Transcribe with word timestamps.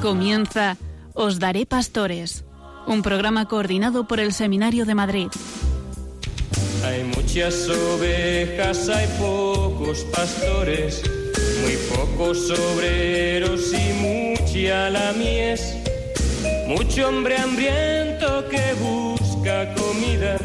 Comienza 0.00 0.78
Os 1.12 1.38
Daré 1.38 1.66
Pastores, 1.66 2.44
un 2.86 3.02
programa 3.02 3.46
coordinado 3.46 4.08
por 4.08 4.20
el 4.20 4.32
Seminario 4.32 4.86
de 4.86 4.94
Madrid. 4.94 5.28
Hay 6.86 7.04
muchas 7.04 7.68
ovejas, 7.68 8.88
hay 8.88 9.06
pocos 9.18 10.00
pastores, 10.04 11.02
muy 11.60 11.76
pocos 11.94 12.50
obreros 12.50 13.70
y 13.74 13.92
mucha 14.54 14.88
la 14.88 15.12
mies. 15.12 15.74
Mucho 16.68 17.08
hombre 17.08 17.36
hambriento 17.36 18.48
que 18.48 18.62
busca 18.74 19.74
comida, 19.74 20.36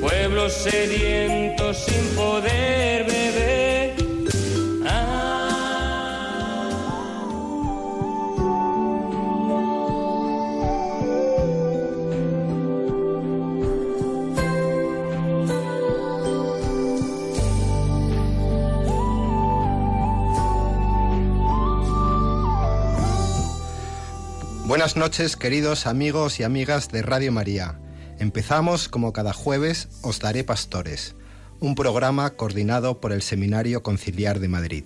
pueblos 0.00 0.54
sedientos 0.54 1.84
sin 1.84 2.16
poder 2.16 3.04
beber. 3.04 3.73
Buenas 24.74 24.96
noches, 24.96 25.36
queridos 25.36 25.86
amigos 25.86 26.40
y 26.40 26.42
amigas 26.42 26.88
de 26.88 27.02
Radio 27.02 27.30
María. 27.30 27.78
Empezamos, 28.18 28.88
como 28.88 29.12
cada 29.12 29.32
jueves, 29.32 29.88
Os 30.02 30.18
Daré 30.18 30.42
Pastores, 30.42 31.14
un 31.60 31.76
programa 31.76 32.30
coordinado 32.30 33.00
por 33.00 33.12
el 33.12 33.22
Seminario 33.22 33.84
Conciliar 33.84 34.40
de 34.40 34.48
Madrid. 34.48 34.82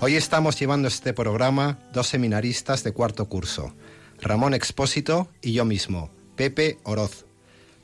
Hoy 0.00 0.16
estamos 0.16 0.58
llevando 0.58 0.88
este 0.88 1.12
programa 1.12 1.78
dos 1.92 2.08
seminaristas 2.08 2.82
de 2.82 2.90
cuarto 2.90 3.28
curso, 3.28 3.72
Ramón 4.20 4.54
Expósito 4.54 5.28
y 5.40 5.52
yo 5.52 5.64
mismo, 5.64 6.10
Pepe 6.34 6.80
Oroz. 6.82 7.26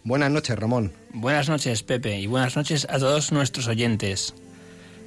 Buenas 0.03 0.33
noches, 0.33 0.59
Ramón. 0.59 0.93
Buenas 1.11 1.49
noches, 1.49 1.85
Pepe, 1.85 2.19
y 2.19 2.27
buenas 2.27 2.57
noches 2.57 2.85
a 2.91 2.99
todos 2.99 3.31
nuestros 3.31 3.69
oyentes. 3.69 4.35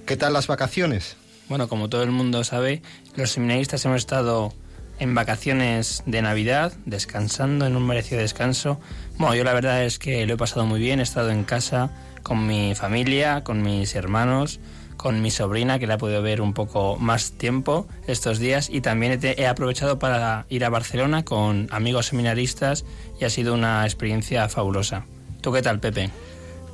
¿Qué 0.06 0.16
tal 0.16 0.32
las 0.32 0.48
vacaciones? 0.48 1.18
Bueno, 1.50 1.68
como 1.68 1.90
todo 1.90 2.04
el 2.04 2.12
mundo 2.12 2.46
sabe, 2.46 2.82
los 3.18 3.32
seminaristas 3.32 3.84
hemos 3.84 3.98
estado 3.98 4.54
en 5.00 5.14
vacaciones 5.16 6.04
de 6.06 6.22
Navidad, 6.22 6.74
descansando 6.86 7.66
en 7.66 7.76
un 7.76 7.86
merecido 7.86 8.22
descanso. 8.22 8.80
Bueno, 9.18 9.36
yo 9.36 9.44
la 9.44 9.54
verdad 9.54 9.84
es 9.84 10.00
que 10.00 10.26
lo 10.26 10.36
he 10.36 10.38
pasado 10.38 10.66
muy 10.66 10.80
bien, 10.80 11.00
he 11.00 11.04
estado 11.04 11.30
en 11.30 11.44
casa 11.44 11.92
con 12.24 12.48
mi 12.48 12.76
familia, 12.76 13.44
con 13.44 13.62
mis 13.62 13.96
hermanos, 13.96 14.60
con 14.98 15.22
mi 15.22 15.30
sobrina 15.30 15.78
que 15.78 15.88
la 15.88 15.96
he 15.96 15.98
podido 15.98 16.22
ver 16.22 16.42
un 16.42 16.54
poco 16.54 16.98
más 16.98 17.34
tiempo 17.34 17.88
estos 18.08 18.40
días 18.40 18.70
y 18.72 18.82
también 18.82 19.20
he 19.22 19.48
aprovechado 19.48 20.00
para 20.00 20.46
ir 20.50 20.66
a 20.66 20.70
Barcelona 20.70 21.24
con 21.24 21.68
amigos 21.72 22.08
seminaristas 22.08 22.86
y 23.20 23.26
ha 23.26 23.30
sido 23.30 23.54
una 23.54 23.86
experiencia 23.86 24.50
fabulosa. 24.50 25.06
¿Tú 25.42 25.52
qué 25.52 25.62
tal, 25.62 25.80
Pepe? 25.80 26.10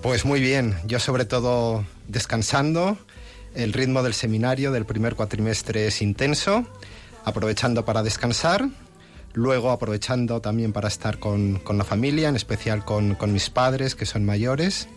Pues 0.01 0.25
muy 0.25 0.39
bien, 0.39 0.75
yo 0.85 0.99
sobre 0.99 1.25
todo 1.25 1.83
descansando, 2.07 2.97
el 3.53 3.73
ritmo 3.73 4.01
del 4.01 4.13
seminario 4.13 4.71
del 4.71 4.85
primer 4.85 5.15
cuatrimestre 5.15 5.87
es 5.87 6.01
intenso 6.01 6.65
aprovechando 7.25 7.85
para 7.85 8.03
descansar, 8.03 8.67
luego 9.33 9.71
aprovechando 9.71 10.41
también 10.41 10.73
para 10.73 10.87
estar 10.87 11.19
con, 11.19 11.61
la 11.69 11.83
familia, 11.83 12.29
en 12.29 12.35
especial 12.35 12.83
con, 12.85 13.17
mis 13.31 13.49
padres 13.49 13.95
que 13.95 14.05
son 14.05 14.25
mayores, 14.25 14.87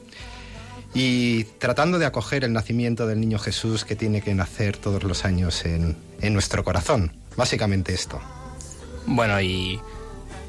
y 0.95 1.45
tratando 1.59 1.99
de 1.99 2.07
acoger 2.07 2.45
el 2.45 2.53
nacimiento 2.53 3.07
del 3.07 3.21
niño 3.21 3.39
Jesús 3.39 3.85
que 3.85 3.97
tiene 3.97 4.21
que 4.23 4.35
nacer 4.35 4.77
todos 4.77 5.03
los 5.03 5.25
años 5.25 5.65
en, 5.65 5.97
nuestro 6.33 6.65
corazón. 6.65 7.13
Básicamente 7.37 7.93
esto. 7.93 8.21
Bueno, 9.07 9.41
y, 9.41 9.81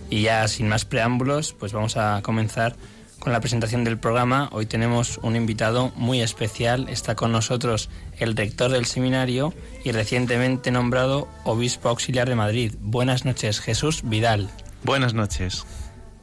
y 0.09 0.22
ya 0.22 0.47
sin 0.47 0.69
más 0.69 0.85
preámbulos, 0.85 1.53
pues 1.53 1.73
vamos 1.73 1.97
a 1.97 2.22
comenzar 2.22 2.75
con 3.25 3.33
la 3.33 3.39
presentación 3.39 3.83
del 3.83 3.97
programa. 3.97 4.49
Hoy 4.51 4.67
tenemos 4.67 5.19
un 5.23 5.35
invitado 5.35 5.91
muy 5.95 6.21
especial. 6.21 6.87
Está 6.89 7.15
con 7.15 7.31
nosotros 7.31 7.89
el 8.19 8.35
rector 8.35 8.69
del 8.69 8.85
seminario 8.85 9.51
y 9.83 9.93
recientemente 9.93 10.69
nombrado 10.69 11.27
obispo 11.43 11.89
auxiliar 11.89 12.29
de 12.29 12.35
Madrid. 12.35 12.75
Buenas 12.81 13.25
noches, 13.25 13.61
Jesús 13.61 14.03
Vidal. 14.03 14.51
Buenas 14.83 15.15
noches. 15.15 15.65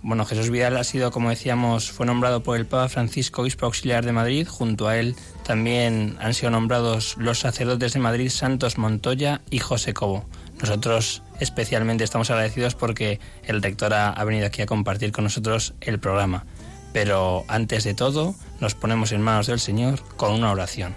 Bueno, 0.01 0.25
Jesús 0.25 0.51
Vidal 0.51 0.77
ha 0.77 0.85
sido, 0.85 1.11
como 1.11 1.31
decíamos, 1.31 1.91
fue 1.91 2.07
nombrado 2.07 2.45
por 2.45 2.57
el 2.57 2.67
Papa 2.67 2.89
Francisco 2.89 3.43
obispo 3.43 3.67
auxiliar 3.67 4.05
de 4.05 4.13
Madrid. 4.13 4.47
Junto 4.49 4.87
a 4.87 4.97
él 4.97 5.17
también 5.45 6.17
han 6.21 6.35
sido 6.35 6.53
nombrados 6.53 7.17
los 7.19 7.41
sacerdotes 7.41 7.95
de 7.95 7.99
Madrid 7.99 8.31
Santos 8.31 8.79
Montoya 8.79 9.41
y 9.51 9.59
José 9.59 9.93
Cobo. 9.93 10.25
Nosotros 10.61 11.25
especialmente 11.41 12.05
estamos 12.05 12.31
agradecidos 12.31 12.77
porque 12.77 13.19
el 13.43 13.61
rector 13.61 13.93
ha 13.93 14.23
venido 14.23 14.47
aquí 14.47 14.63
a 14.63 14.67
compartir 14.67 15.11
con 15.11 15.25
nosotros 15.25 15.75
el 15.81 15.99
programa. 15.99 16.47
Pero 16.93 17.45
antes 17.49 17.85
de 17.85 17.95
todo, 17.95 18.35
nos 18.61 18.75
ponemos 18.75 19.13
en 19.13 19.23
manos 19.23 19.47
del 19.47 19.61
Señor 19.61 20.01
con 20.17 20.33
una 20.33 20.53
oración. 20.53 20.95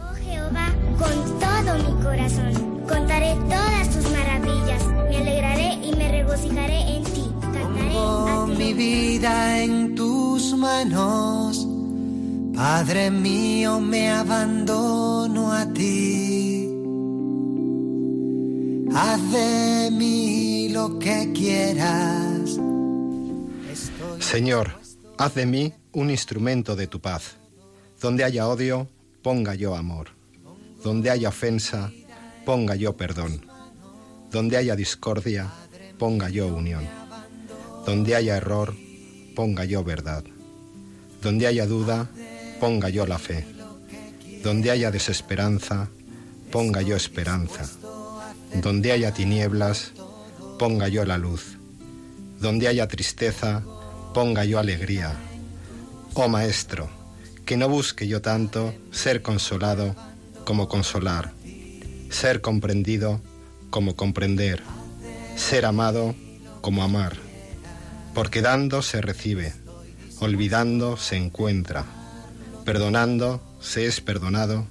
Oh 0.00 0.14
Jehová, 0.14 0.74
con 0.98 1.38
todo 1.38 1.74
mi 1.78 2.02
corazón, 2.02 2.80
contaré 2.88 3.34
todas 3.48 3.90
tus 3.90 4.10
maravillas, 4.10 4.84
me 5.08 5.16
alegraré 5.16 5.74
y 5.74 5.92
me 5.94 6.08
regocijaré 6.10 6.96
en 6.96 7.04
ti. 7.04 7.30
Cantaré 7.40 7.90
Pongo 7.92 8.46
mi 8.46 8.72
vida 8.72 9.62
en 9.62 9.94
tus 9.94 10.56
manos, 10.56 11.66
Padre 12.54 13.10
mío, 13.10 13.80
me 13.80 14.10
abandono 14.10 15.52
a 15.52 15.72
ti. 15.72 16.68
Haz 18.94 19.30
de 19.30 19.90
mí 19.92 20.68
lo 20.70 20.98
que 20.98 21.32
quieras. 21.32 22.58
Señor, 24.18 24.78
Haz 25.18 25.34
de 25.34 25.46
mí 25.46 25.74
un 25.92 26.10
instrumento 26.10 26.76
de 26.76 26.86
tu 26.86 27.00
paz. 27.00 27.34
Donde 28.00 28.22
haya 28.22 28.46
odio, 28.46 28.88
ponga 29.20 29.56
yo 29.56 29.74
amor. 29.74 30.10
Donde 30.84 31.10
haya 31.10 31.30
ofensa, 31.30 31.90
ponga 32.46 32.76
yo 32.76 32.96
perdón. 32.96 33.44
Donde 34.30 34.56
haya 34.56 34.76
discordia, 34.76 35.50
ponga 35.98 36.30
yo 36.30 36.46
unión. 36.46 36.86
Donde 37.84 38.14
haya 38.14 38.36
error, 38.36 38.76
ponga 39.34 39.64
yo 39.64 39.82
verdad. 39.82 40.22
Donde 41.20 41.48
haya 41.48 41.66
duda, 41.66 42.08
ponga 42.60 42.88
yo 42.88 43.04
la 43.04 43.18
fe. 43.18 43.44
Donde 44.44 44.70
haya 44.70 44.92
desesperanza, 44.92 45.88
ponga 46.52 46.80
yo 46.80 46.94
esperanza. 46.94 47.68
Donde 48.62 48.92
haya 48.92 49.12
tinieblas, 49.12 49.94
ponga 50.60 50.86
yo 50.86 51.04
la 51.04 51.18
luz. 51.18 51.58
Donde 52.40 52.68
haya 52.68 52.86
tristeza, 52.86 53.64
ponga 54.18 54.44
yo 54.44 54.58
alegría. 54.58 55.14
Oh 56.14 56.26
Maestro, 56.26 56.90
que 57.46 57.56
no 57.56 57.68
busque 57.68 58.08
yo 58.08 58.20
tanto 58.20 58.74
ser 58.90 59.22
consolado 59.22 59.94
como 60.44 60.66
consolar, 60.66 61.30
ser 62.10 62.40
comprendido 62.40 63.20
como 63.70 63.94
comprender, 63.94 64.60
ser 65.36 65.64
amado 65.66 66.16
como 66.62 66.82
amar, 66.82 67.16
porque 68.12 68.42
dando 68.42 68.82
se 68.82 69.00
recibe, 69.00 69.54
olvidando 70.18 70.96
se 70.96 71.16
encuentra, 71.16 71.84
perdonando 72.64 73.40
se 73.60 73.86
es 73.86 74.00
perdonado 74.00 74.66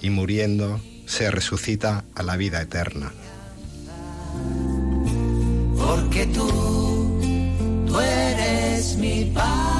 y 0.00 0.10
muriendo 0.10 0.80
se 1.06 1.32
resucita 1.32 2.04
a 2.14 2.22
la 2.22 2.36
vida 2.36 2.62
eterna. 2.62 3.12
Porque 5.76 6.26
tú, 6.26 6.75
eres 8.96 8.98
mi 8.98 9.75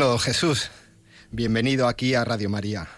Bueno, 0.00 0.16
Jesús, 0.16 0.70
bienvenido 1.30 1.86
aquí 1.86 2.14
a 2.14 2.24
Radio 2.24 2.48
María. 2.48 2.88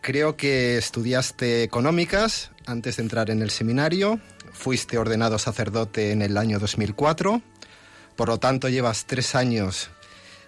Creo 0.00 0.34
que 0.34 0.78
estudiaste 0.78 1.62
económicas 1.62 2.52
antes 2.64 2.96
de 2.96 3.02
entrar 3.02 3.28
en 3.28 3.42
el 3.42 3.50
seminario, 3.50 4.18
fuiste 4.50 4.96
ordenado 4.96 5.38
sacerdote 5.38 6.12
en 6.12 6.22
el 6.22 6.38
año 6.38 6.58
2004, 6.58 7.42
por 8.16 8.28
lo 8.28 8.38
tanto 8.38 8.70
llevas 8.70 9.04
tres 9.04 9.34
años 9.34 9.90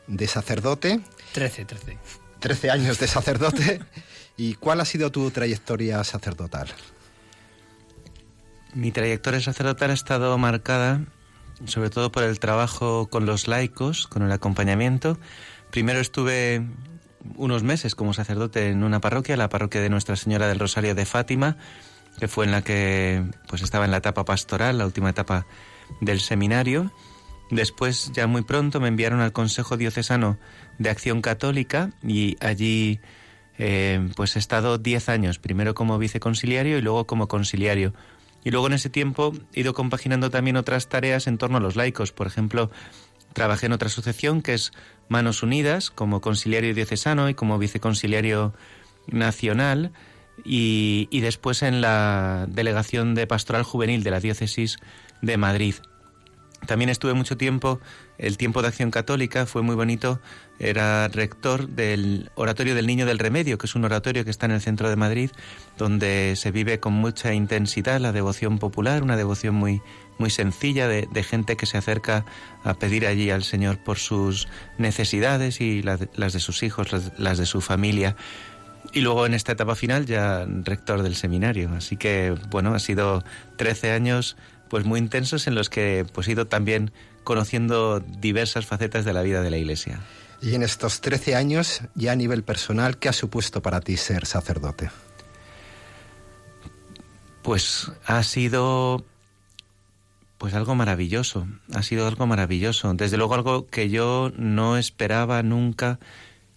de 0.07 0.27
sacerdote. 0.27 1.01
Trece, 1.33 1.67
trece. 1.67 1.99
Trece 2.39 2.71
años 2.71 2.99
de 2.99 3.07
sacerdote. 3.07 3.81
¿Y 4.39 4.55
cuál 4.55 4.81
ha 4.81 4.87
sido 4.87 5.13
tu 5.13 5.31
trayectoria 5.31 6.03
sacerdotal? 6.03 6.69
Mi 8.73 8.91
trayectoria 8.91 9.43
sacerdotal 9.43 9.91
ha 9.91 9.95
estado 9.95 10.39
marcada 10.39 11.03
sobre 11.67 11.91
todo 11.91 12.13
por 12.13 12.23
el 12.23 12.39
trabajo 12.39 13.09
con 13.09 13.27
los 13.27 13.49
laicos, 13.49 14.07
con 14.07 14.23
el 14.23 14.33
acompañamiento. 14.33 15.19
Primero 15.71 16.01
estuve 16.01 16.67
unos 17.37 17.63
meses 17.63 17.95
como 17.95 18.15
sacerdote 18.15 18.71
en 18.71 18.83
una 18.83 19.01
parroquia, 19.01 19.37
la 19.37 19.49
parroquia 19.49 19.81
de 19.81 19.91
Nuestra 19.91 20.17
Señora 20.17 20.49
del 20.49 20.59
Rosario 20.59 20.95
de 20.95 21.05
Fátima, 21.05 21.57
que 22.19 22.29
fue 22.29 22.47
en 22.47 22.53
la 22.53 22.63
que 22.63 23.25
pues 23.49 23.63
estaba 23.63 23.85
en 23.85 23.91
la 23.91 23.99
etapa 23.99 24.25
pastoral, 24.25 24.79
la 24.79 24.87
última 24.87 25.11
etapa 25.11 25.47
del 26.01 26.21
seminario. 26.21 26.93
Después, 27.51 28.11
ya 28.13 28.27
muy 28.27 28.43
pronto, 28.43 28.81
me 28.81 28.89
enviaron 28.89 29.21
al 29.21 29.33
Consejo 29.33 29.77
Diocesano 29.77 30.39
de 30.79 30.91
Acción 30.91 31.23
Católica 31.23 31.91
y 32.03 32.37
allí 32.41 33.01
eh, 33.59 34.09
pues 34.17 34.37
he 34.37 34.39
estado 34.39 34.79
diez 34.79 35.09
años, 35.09 35.39
primero 35.39 35.75
como 35.75 35.99
viceconciliario 35.99 36.79
y 36.79 36.83
luego 36.83 37.07
como 37.07 37.29
conciliario. 37.29 37.95
Y 38.45 38.51
luego 38.51 38.69
en 38.69 38.75
ese 38.75 38.91
tiempo 38.91 39.33
he 39.53 39.61
ido 39.61 39.75
compaginando 39.75 40.31
también 40.31 40.57
otras 40.57 40.89
tareas 40.89 41.27
en 41.27 41.39
torno 41.39 41.59
a 41.59 41.61
los 41.61 41.77
laicos. 41.77 42.13
Por 42.13 42.27
ejemplo, 42.27 42.71
trabajé 43.33 43.67
en 43.67 43.73
otra 43.73 43.87
asociación 43.87 44.43
que 44.43 44.55
es 44.55 44.73
Manos 45.09 45.43
Unidas, 45.43 45.91
como 45.91 46.21
conciliario 46.21 46.75
diocesano 46.75 47.29
y 47.29 47.35
como 47.35 47.59
viceconciliario 47.59 48.55
nacional. 49.07 49.93
Y, 50.45 51.09
y 51.11 51.21
después 51.21 51.63
en 51.63 51.81
la 51.81 52.47
delegación 52.49 53.15
de 53.15 53.27
pastoral 53.27 53.65
juvenil 53.65 54.05
de 54.05 54.13
la 54.13 54.21
diócesis 54.21 54.79
de 55.21 55.37
Madrid. 55.37 55.75
También 56.67 56.91
estuve 56.91 57.15
mucho 57.15 57.37
tiempo, 57.37 57.81
el 58.19 58.37
tiempo 58.37 58.63
de 58.63 58.69
acción 58.69 58.91
católica 58.91 59.47
fue 59.47 59.63
muy 59.63 59.77
bonito, 59.77 60.21
era 60.59 61.09
rector 61.09 61.69
del 61.69 62.31
Oratorio 62.35 62.75
del 62.75 62.87
Niño 62.87 63.07
del 63.07 63.19
Remedio, 63.19 63.59
que 63.59 63.67
es 63.67 63.75
un 63.75 63.85
oratorio 63.85 64.25
que 64.25 64.31
está 64.31 64.47
en 64.47 64.53
el 64.53 64.61
centro 64.61 64.91
de 64.91 64.97
Madrid, 64.97 65.31
donde 65.79 66.35
se 66.37 66.51
vive 66.51 66.81
con 66.81 66.95
mucha 66.95 67.33
intensidad 67.33 68.01
la 68.01 68.13
devoción 68.13 68.59
popular, 68.59 69.03
una 69.03 69.17
devoción 69.17 69.55
muy, 69.55 69.81
muy 70.19 70.31
sencilla 70.31 70.89
de, 70.89 71.23
gente 71.23 71.57
que 71.57 71.67
se 71.67 71.79
acerca 71.79 72.25
a 72.65 72.75
pedir 72.75 73.07
allí 73.07 73.31
al 73.31 73.45
Señor 73.45 73.79
por 73.79 73.99
sus 73.99 74.49
necesidades 74.79 75.61
y 75.61 75.83
las, 75.83 76.01
de 76.01 76.41
sus 76.41 76.63
hijos, 76.63 76.89
las 77.19 77.39
de 77.39 77.47
su 77.47 77.61
familia 77.61 78.17
y 78.93 79.01
luego 79.01 79.27
en 79.27 79.35
esta 79.35 79.53
etapa 79.53 79.75
final 79.75 80.07
ya 80.07 80.47
rector 80.47 81.03
del 81.03 81.15
seminario. 81.15 81.71
Así 81.77 81.97
que 81.97 82.35
bueno, 82.51 82.75
ha 82.75 82.79
sido 82.79 83.25
13 83.57 83.93
años 83.93 84.37
pues 84.69 84.85
muy 84.85 84.99
intensos 84.99 85.47
en 85.47 85.55
los 85.55 85.71
que 85.71 86.07
pues 86.13 86.29
he 86.29 86.33
ido 86.33 86.47
también 86.47 86.93
conociendo 87.25 88.01
diversas 88.01 88.67
facetas 88.67 89.05
de 89.05 89.13
la 89.13 89.23
vida 89.23 89.43
de 89.43 89.51
la 89.51 89.59
Iglesia. 89.59 90.01
Y 90.41 90.55
en 90.55 90.63
estos 90.63 91.01
13 91.01 91.35
años, 91.35 91.83
ya 91.95 92.13
a 92.13 92.17
nivel 92.17 92.45
personal, 92.45 92.99
¿qué 92.99 93.09
ha 93.09 93.13
supuesto 93.13 93.61
para 93.61 93.81
ti 93.81 93.97
ser 93.97 94.25
sacerdote? 94.25 94.91
Pues 97.43 97.91
ha 98.07 98.23
sido 98.23 99.05
pues 100.39 100.55
algo 100.55 100.77
maravilloso, 100.77 101.49
ha 101.75 101.83
sido 101.83 102.07
algo 102.07 102.27
maravilloso, 102.27 102.95
desde 102.95 103.17
luego 103.17 103.35
algo 103.35 103.67
que 103.67 103.91
yo 103.91 104.33
no 104.37 104.79
esperaba 104.79 105.43
nunca 105.43 105.99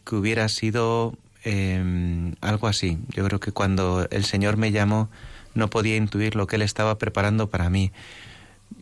que 0.06 0.16
hubiera 0.16 0.48
sido 0.50 1.18
em, 1.44 2.36
algo 2.42 2.68
así. 2.68 3.00
Yo 3.10 3.26
creo 3.26 3.40
que 3.40 3.52
cuando 3.52 4.08
el 4.12 4.24
Señor 4.24 4.58
me 4.58 4.72
llamó 4.72 5.10
no 5.56 5.70
podía 5.70 5.98
intuir 5.98 6.36
lo 6.36 6.48
que 6.48 6.56
él 6.58 6.62
estaba 6.62 6.98
preparando 6.98 7.50
para 7.50 7.70
mí. 7.70 7.92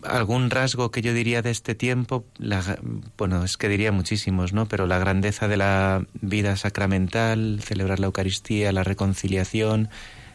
Algún 0.04 0.52
rasgo 0.52 0.92
que 0.92 1.02
yo 1.02 1.14
diría 1.14 1.42
de 1.42 1.50
este 1.50 1.76
tiempo, 1.76 2.26
bueno, 3.18 3.44
es 3.44 3.58
que 3.58 3.70
diría 3.70 3.92
muchísimos, 3.92 4.54
¿no? 4.54 4.68
Pero 4.68 4.86
la 4.86 5.00
grandeza 5.00 5.48
de 5.48 5.58
la 5.58 6.06
vida 6.22 6.58
sacramental, 6.58 7.60
celebrar 7.64 8.00
la 8.00 8.06
Eucaristía, 8.06 8.72
la 8.72 8.84
reconciliación, 8.84 9.90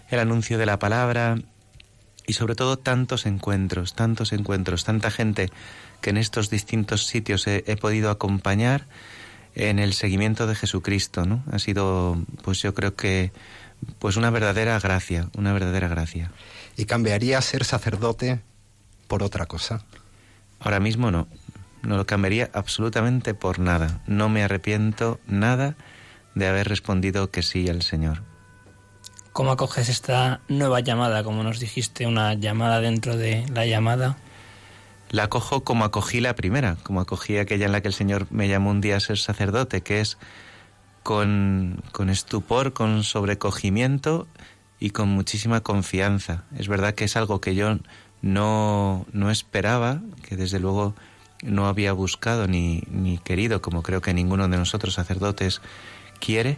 el 0.08 0.18
anuncio 0.18 0.58
de 0.58 0.66
la 0.66 0.78
palabra 0.78 1.38
y 2.26 2.34
sobre 2.34 2.54
todo 2.54 2.78
tantos 2.78 3.26
encuentros, 3.26 3.94
tantos 3.94 4.32
encuentros, 4.32 4.84
tanta 4.84 5.10
gente 5.10 5.50
que 6.00 6.10
en 6.10 6.16
estos 6.16 6.50
distintos 6.50 7.06
sitios 7.06 7.46
he, 7.46 7.64
he 7.66 7.76
podido 7.76 8.10
acompañar 8.10 8.86
en 9.54 9.78
el 9.78 9.92
seguimiento 9.92 10.46
de 10.46 10.54
Jesucristo, 10.54 11.26
¿no? 11.26 11.44
Ha 11.50 11.58
sido, 11.58 12.18
pues 12.42 12.60
yo 12.62 12.74
creo 12.74 12.94
que 12.96 13.32
pues 13.98 14.16
una 14.16 14.30
verdadera 14.30 14.78
gracia, 14.80 15.28
una 15.36 15.52
verdadera 15.52 15.88
gracia. 15.88 16.30
¿Y 16.76 16.86
cambiaría 16.86 17.40
ser 17.40 17.64
sacerdote 17.64 18.40
por 19.08 19.22
otra 19.22 19.46
cosa? 19.46 19.84
Ahora 20.58 20.80
mismo 20.80 21.10
no, 21.10 21.28
no 21.82 21.96
lo 21.96 22.06
cambiaría 22.06 22.50
absolutamente 22.52 23.34
por 23.34 23.58
nada. 23.58 24.02
No 24.06 24.28
me 24.28 24.42
arrepiento 24.42 25.20
nada 25.26 25.76
de 26.34 26.46
haber 26.46 26.68
respondido 26.68 27.30
que 27.30 27.42
sí 27.42 27.68
al 27.68 27.82
Señor. 27.82 28.22
¿Cómo 29.34 29.50
acoges 29.50 29.88
esta 29.88 30.42
nueva 30.46 30.78
llamada, 30.78 31.24
como 31.24 31.42
nos 31.42 31.58
dijiste, 31.58 32.06
una 32.06 32.34
llamada 32.34 32.80
dentro 32.80 33.16
de 33.16 33.44
la 33.52 33.66
llamada? 33.66 34.16
La 35.10 35.24
acojo 35.24 35.64
como 35.64 35.84
acogí 35.84 36.20
la 36.20 36.36
primera, 36.36 36.76
como 36.84 37.00
acogí 37.00 37.38
aquella 37.38 37.66
en 37.66 37.72
la 37.72 37.80
que 37.80 37.88
el 37.88 37.94
Señor 37.94 38.28
me 38.30 38.46
llamó 38.46 38.70
un 38.70 38.80
día 38.80 38.96
a 38.96 39.00
ser 39.00 39.18
sacerdote, 39.18 39.80
que 39.80 39.98
es 39.98 40.18
con, 41.02 41.82
estupor, 42.08 42.74
con 42.74 43.02
sobrecogimiento 43.02 44.28
y 44.78 44.90
con 44.90 45.08
muchísima 45.08 45.62
confianza. 45.62 46.44
Es 46.56 46.68
verdad 46.68 46.94
que 46.94 47.02
es 47.02 47.16
algo 47.16 47.40
que 47.40 47.56
yo 47.56 47.78
no, 48.22 49.04
no 49.12 49.32
esperaba, 49.32 50.00
que 50.28 50.36
desde 50.36 50.60
luego 50.60 50.94
no 51.42 51.66
había 51.66 51.92
buscado 51.92 52.46
ni, 52.46 52.84
ni 52.88 53.18
querido, 53.18 53.60
como 53.60 53.82
creo 53.82 54.00
que 54.00 54.14
ninguno 54.14 54.46
de 54.46 54.58
nosotros 54.58 54.94
sacerdotes 54.94 55.60
quiere, 56.20 56.56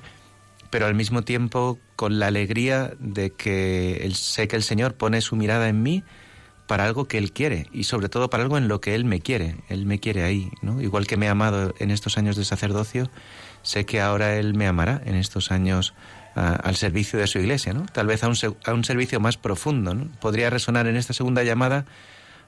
pero 0.70 0.86
al 0.86 0.94
mismo 0.94 1.22
tiempo 1.22 1.78
con 1.96 2.18
la 2.18 2.28
alegría 2.28 2.92
de 2.98 3.30
que 3.30 4.08
sé 4.14 4.48
que 4.48 4.56
el 4.56 4.62
Señor 4.62 4.94
pone 4.94 5.20
su 5.20 5.36
mirada 5.36 5.68
en 5.68 5.82
mí 5.82 6.04
para 6.66 6.84
algo 6.84 7.06
que 7.06 7.18
Él 7.18 7.32
quiere 7.32 7.68
y 7.72 7.84
sobre 7.84 8.08
todo 8.08 8.28
para 8.28 8.42
algo 8.42 8.58
en 8.58 8.68
lo 8.68 8.80
que 8.80 8.94
Él 8.94 9.04
me 9.04 9.20
quiere. 9.20 9.56
Él 9.68 9.87
me 9.87 10.00
quiere 10.00 10.23
ahí, 10.23 10.50
¿no? 10.62 10.80
Igual 10.80 11.06
que 11.06 11.16
me 11.16 11.28
ha 11.28 11.32
amado 11.32 11.75
en 11.78 11.90
estos 11.90 12.18
años 12.18 12.37
de 12.37 12.44
sacerdocio, 12.44 13.11
sé 13.62 13.87
que 13.87 14.00
ahora 14.00 14.37
Él 14.37 14.54
me 14.54 14.66
amará 14.66 15.00
en 15.04 15.14
estos 15.14 15.50
años 15.50 15.94
al 16.35 16.76
servicio 16.76 17.18
de 17.18 17.26
su 17.26 17.38
iglesia, 17.38 17.73
¿no? 17.73 17.87
Tal 17.87 18.06
vez 18.06 18.23
a 18.23 18.28
un, 18.28 18.37
a 18.66 18.75
un 18.75 18.85
servicio 18.85 19.20
más 19.20 19.38
profundo, 19.38 19.94
¿no? 19.94 20.11
Podría 20.20 20.50
resonar 20.50 20.87
en 20.87 20.96
esta 20.96 21.14
segunda 21.14 21.42
llamada 21.42 21.87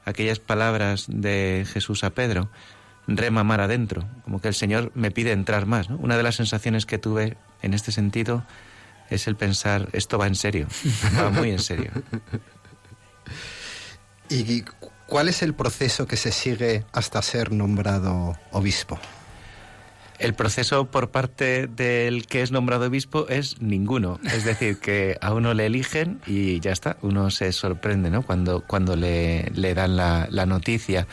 aquellas 0.04 0.40
palabras 0.40 1.06
de 1.08 1.66
Jesús 1.72 2.04
a 2.04 2.10
Pedro, 2.10 2.50
rema 3.06 3.44
mar 3.44 3.62
adentro, 3.62 4.06
como 4.25 4.40
que 4.40 4.48
el 4.48 4.54
Señor 4.54 4.92
me 4.94 5.10
pide 5.10 5.32
entrar 5.32 5.64
más. 5.64 5.88
Una 5.88 6.18
de 6.18 6.22
las 6.22 6.37
sensaciones 6.37 6.84
que 6.84 6.98
tuve 6.98 7.38
en 7.62 7.74
este 7.74 7.92
sentido 7.92 8.44
es 9.10 9.26
el 9.26 9.36
pensar, 9.36 9.88
esto 9.92 10.18
va 10.18 10.26
en 10.26 10.34
serio, 10.34 10.66
va 11.18 11.30
muy 11.30 11.50
en 11.50 11.60
serio. 11.60 11.90
¿Y 14.28 14.62
cuál 15.06 15.28
es 15.28 15.42
el 15.42 15.54
proceso 15.54 16.06
que 16.06 16.16
se 16.16 16.32
sigue 16.32 16.84
hasta 16.92 17.22
ser 17.22 17.52
nombrado 17.52 18.38
obispo? 18.52 18.98
El 20.18 20.34
proceso 20.34 20.86
por 20.86 21.10
parte 21.10 21.68
del 21.68 22.26
que 22.26 22.42
es 22.42 22.50
nombrado 22.50 22.86
obispo 22.86 23.28
es 23.28 23.62
ninguno. 23.62 24.18
Es 24.24 24.44
decir, 24.44 24.78
que 24.78 25.16
a 25.20 25.32
uno 25.32 25.54
le 25.54 25.66
eligen 25.66 26.20
y 26.26 26.58
ya 26.58 26.72
está. 26.72 26.96
Uno 27.02 27.30
se 27.30 27.52
sorprende 27.52 28.10
¿no? 28.10 28.22
cuando, 28.22 28.64
cuando 28.66 28.96
le, 28.96 29.48
le 29.54 29.74
dan 29.74 29.96
la, 29.96 30.26
la 30.30 30.44
noticia. 30.44 31.06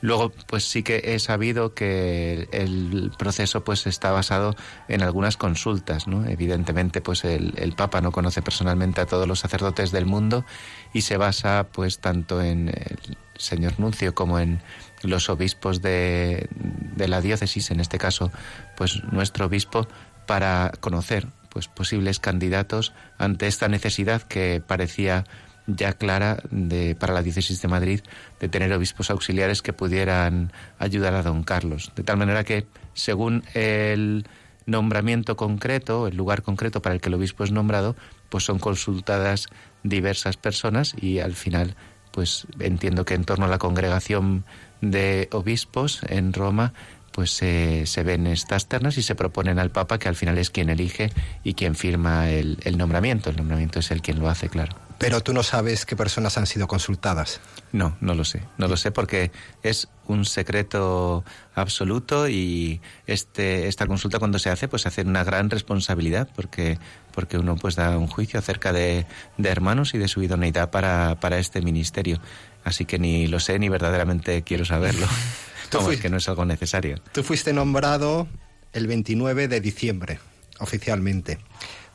Luego, 0.00 0.32
pues 0.46 0.68
sí 0.68 0.82
que 0.82 1.00
he 1.14 1.18
sabido 1.18 1.74
que 1.74 2.48
el 2.52 3.10
proceso 3.16 3.64
pues 3.64 3.86
está 3.86 4.12
basado 4.12 4.54
en 4.88 5.02
algunas 5.02 5.36
consultas, 5.36 6.06
¿no? 6.06 6.26
Evidentemente, 6.26 7.00
pues 7.00 7.24
el, 7.24 7.54
el, 7.56 7.72
Papa 7.72 8.00
no 8.00 8.12
conoce 8.12 8.42
personalmente 8.42 9.00
a 9.00 9.06
todos 9.06 9.26
los 9.26 9.38
sacerdotes 9.38 9.92
del 9.92 10.04
mundo 10.04 10.44
y 10.92 11.02
se 11.02 11.16
basa 11.16 11.68
pues 11.72 12.00
tanto 12.00 12.42
en 12.42 12.68
el 12.68 13.16
señor 13.36 13.80
Nuncio 13.80 14.14
como 14.14 14.38
en 14.38 14.60
los 15.02 15.30
obispos 15.30 15.80
de, 15.80 16.48
de 16.50 17.08
la 17.08 17.20
diócesis, 17.20 17.70
en 17.70 17.80
este 17.80 17.98
caso, 17.98 18.30
pues 18.76 19.02
nuestro 19.04 19.46
obispo, 19.46 19.86
para 20.26 20.72
conocer 20.80 21.28
pues 21.48 21.68
posibles 21.68 22.18
candidatos 22.18 22.92
ante 23.16 23.46
esta 23.46 23.68
necesidad 23.68 24.22
que 24.22 24.60
parecía 24.66 25.24
ya 25.66 25.94
clara 25.94 26.42
de, 26.50 26.94
para 26.94 27.14
la 27.14 27.22
diócesis 27.22 27.60
de 27.62 27.68
Madrid 27.68 28.00
de 28.40 28.48
tener 28.48 28.72
obispos 28.72 29.10
auxiliares 29.10 29.62
que 29.62 29.72
pudieran 29.72 30.52
ayudar 30.78 31.14
a 31.14 31.22
don 31.22 31.42
Carlos. 31.42 31.92
De 31.96 32.02
tal 32.02 32.16
manera 32.16 32.44
que, 32.44 32.66
según 32.92 33.44
el 33.54 34.26
nombramiento 34.66 35.36
concreto, 35.36 36.06
el 36.06 36.16
lugar 36.16 36.42
concreto 36.42 36.82
para 36.82 36.94
el 36.94 37.00
que 37.00 37.08
el 37.08 37.14
obispo 37.14 37.44
es 37.44 37.52
nombrado, 37.52 37.96
pues 38.28 38.44
son 38.44 38.58
consultadas 38.58 39.48
diversas 39.82 40.36
personas 40.36 40.94
y 41.00 41.18
al 41.20 41.34
final, 41.34 41.76
pues 42.10 42.46
entiendo 42.58 43.04
que 43.04 43.14
en 43.14 43.24
torno 43.24 43.46
a 43.46 43.48
la 43.48 43.58
congregación 43.58 44.44
de 44.80 45.28
obispos 45.32 46.00
en 46.08 46.32
Roma, 46.32 46.72
pues 47.14 47.30
se 47.30 48.02
ven 48.04 48.26
estas 48.26 48.66
ternas 48.66 48.98
y 48.98 49.02
se 49.02 49.14
proponen 49.14 49.60
al 49.60 49.70
Papa, 49.70 50.00
que 50.00 50.08
al 50.08 50.16
final 50.16 50.36
es 50.36 50.50
quien 50.50 50.68
elige 50.68 51.12
y 51.44 51.54
quien 51.54 51.76
firma 51.76 52.28
el, 52.28 52.58
el 52.64 52.76
nombramiento. 52.76 53.30
El 53.30 53.36
nombramiento 53.36 53.78
es 53.78 53.92
el 53.92 54.02
quien 54.02 54.18
lo 54.18 54.28
hace, 54.28 54.48
claro. 54.48 54.74
Pero 54.98 55.20
tú 55.20 55.32
no 55.32 55.44
sabes 55.44 55.86
qué 55.86 55.94
personas 55.94 56.38
han 56.38 56.46
sido 56.46 56.66
consultadas. 56.66 57.40
No, 57.70 57.96
no 58.00 58.14
lo 58.14 58.24
sé. 58.24 58.42
No 58.58 58.66
lo 58.66 58.76
sé 58.76 58.90
porque 58.90 59.30
es 59.62 59.86
un 60.08 60.24
secreto 60.24 61.24
absoluto 61.54 62.28
y 62.28 62.80
este, 63.06 63.68
esta 63.68 63.86
consulta 63.86 64.18
cuando 64.18 64.40
se 64.40 64.50
hace, 64.50 64.66
pues 64.66 64.82
se 64.82 64.88
hace 64.88 65.02
una 65.02 65.22
gran 65.22 65.50
responsabilidad 65.50 66.28
porque, 66.34 66.78
porque 67.12 67.38
uno 67.38 67.54
pues 67.54 67.76
da 67.76 67.96
un 67.96 68.08
juicio 68.08 68.40
acerca 68.40 68.72
de, 68.72 69.06
de 69.38 69.48
hermanos 69.48 69.94
y 69.94 69.98
de 69.98 70.08
su 70.08 70.20
idoneidad 70.20 70.70
para, 70.70 71.20
para 71.20 71.38
este 71.38 71.62
ministerio. 71.62 72.20
Así 72.64 72.86
que 72.86 72.98
ni 72.98 73.28
lo 73.28 73.38
sé 73.38 73.60
ni 73.60 73.68
verdaderamente 73.68 74.42
quiero 74.42 74.64
saberlo. 74.64 75.06
Como 75.78 75.90
es 75.92 76.00
que 76.00 76.08
no 76.08 76.16
es 76.16 76.28
algo 76.28 76.44
necesario. 76.44 77.00
Tú 77.12 77.22
fuiste 77.22 77.52
nombrado 77.52 78.26
el 78.72 78.86
29 78.86 79.48
de 79.48 79.60
diciembre, 79.60 80.18
oficialmente. 80.58 81.38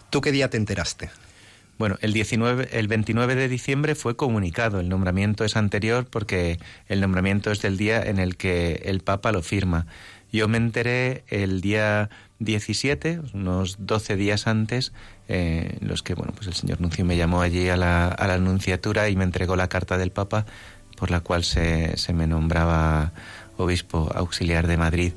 ¿Tú 0.10 0.22
qué 0.22 0.32
día 0.32 0.50
te 0.50 0.58
enteraste? 0.58 1.10
Bueno, 1.78 1.98
el, 2.02 2.12
19, 2.12 2.78
el 2.78 2.90
29 2.90 3.36
de 3.36 3.48
diciembre 3.48 3.96
fue 3.96 4.18
comunicado. 4.18 4.82
El 4.82 4.90
nombramiento 4.90 5.46
es 5.46 5.56
anterior 5.56 6.06
porque 6.06 6.60
el 6.88 7.00
nombramiento 7.00 7.52
es 7.52 7.62
del 7.62 7.78
día 7.78 8.02
en 8.02 8.20
el 8.20 8.36
que 8.36 8.82
el 8.84 9.00
Papa 9.00 9.32
lo 9.32 9.42
firma. 9.42 9.88
Yo 10.32 10.50
me 10.50 10.58
enteré 10.58 11.24
el 11.30 11.62
día 11.62 12.10
17, 12.40 13.22
unos 13.34 13.78
12 13.80 14.18
días 14.18 14.46
antes, 14.46 14.92
eh, 15.30 15.78
en 15.80 15.88
los 15.88 16.04
que 16.04 16.16
bueno, 16.16 16.34
pues 16.36 16.48
el 16.48 16.54
señor 16.54 16.82
Nuncio 16.82 17.06
me 17.06 17.16
llamó 17.16 17.42
allí 17.42 17.70
a 17.70 17.78
la, 17.78 18.10
a 18.10 18.28
la 18.28 18.38
Nunciatura 18.40 19.08
y 19.08 19.16
me 19.16 19.24
entregó 19.24 19.56
la 19.56 19.70
carta 19.70 19.98
del 19.98 20.12
Papa 20.12 20.46
por 20.98 21.12
la 21.12 21.22
cual 21.22 21.46
se, 21.46 21.96
se 21.98 22.12
me 22.12 22.28
nombraba 22.28 23.14
obispo 23.64 24.12
auxiliar 24.14 24.68
de 24.68 24.78
Madrid. 24.78 25.14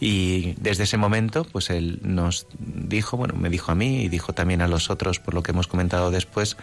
Y 0.00 0.54
desde 0.60 0.84
ese 0.84 0.96
momento, 0.96 1.44
pues 1.44 1.70
él 1.70 2.00
nos 2.02 2.46
dijo, 2.58 3.16
bueno, 3.16 3.34
me 3.36 3.48
dijo 3.48 3.72
a 3.72 3.74
mí 3.74 4.02
y 4.02 4.08
dijo 4.08 4.32
también 4.32 4.60
a 4.60 4.68
los 4.68 4.90
otros, 4.90 5.18
por 5.18 5.34
lo 5.34 5.42
que 5.42 5.52
hemos 5.52 5.66
comentado 5.66 6.10
después, 6.10 6.56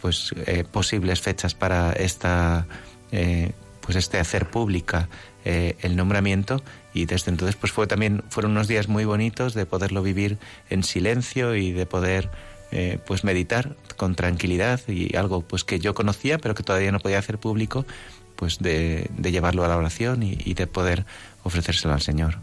pues 0.00 0.34
eh, 0.46 0.64
posibles 0.70 1.20
fechas 1.20 1.54
para 1.54 1.92
esta, 1.92 2.66
eh, 3.12 3.52
pues 3.80 3.96
este 3.96 4.18
hacer 4.18 4.48
pública 4.48 5.08
eh, 5.44 5.76
el 5.82 5.96
nombramiento 5.96 6.62
y 6.94 7.06
desde 7.06 7.30
entonces 7.30 7.56
pues 7.56 7.72
fue 7.72 7.86
también 7.86 8.22
fueron 8.28 8.52
unos 8.52 8.68
días 8.68 8.88
muy 8.88 9.04
bonitos 9.04 9.54
de 9.54 9.66
poderlo 9.66 10.02
vivir 10.02 10.38
en 10.68 10.82
silencio 10.82 11.54
y 11.54 11.72
de 11.72 11.86
poder 11.86 12.30
pues 13.06 13.24
meditar 13.24 13.76
con 13.96 14.14
tranquilidad 14.14 14.80
y 14.88 15.16
algo 15.16 15.40
pues 15.40 15.64
que 15.64 15.78
yo 15.78 15.94
conocía 15.94 16.36
pero 16.36 16.54
que 16.54 16.62
todavía 16.62 16.92
no 16.92 17.00
podía 17.00 17.18
hacer 17.18 17.38
público 17.38 17.86
pues 18.38 18.60
de, 18.60 19.10
de 19.16 19.32
llevarlo 19.32 19.64
a 19.64 19.68
la 19.68 19.76
oración 19.76 20.22
y, 20.22 20.38
y 20.44 20.54
de 20.54 20.68
poder 20.68 21.04
ofrecérselo 21.42 21.92
al 21.92 22.00
Señor. 22.00 22.38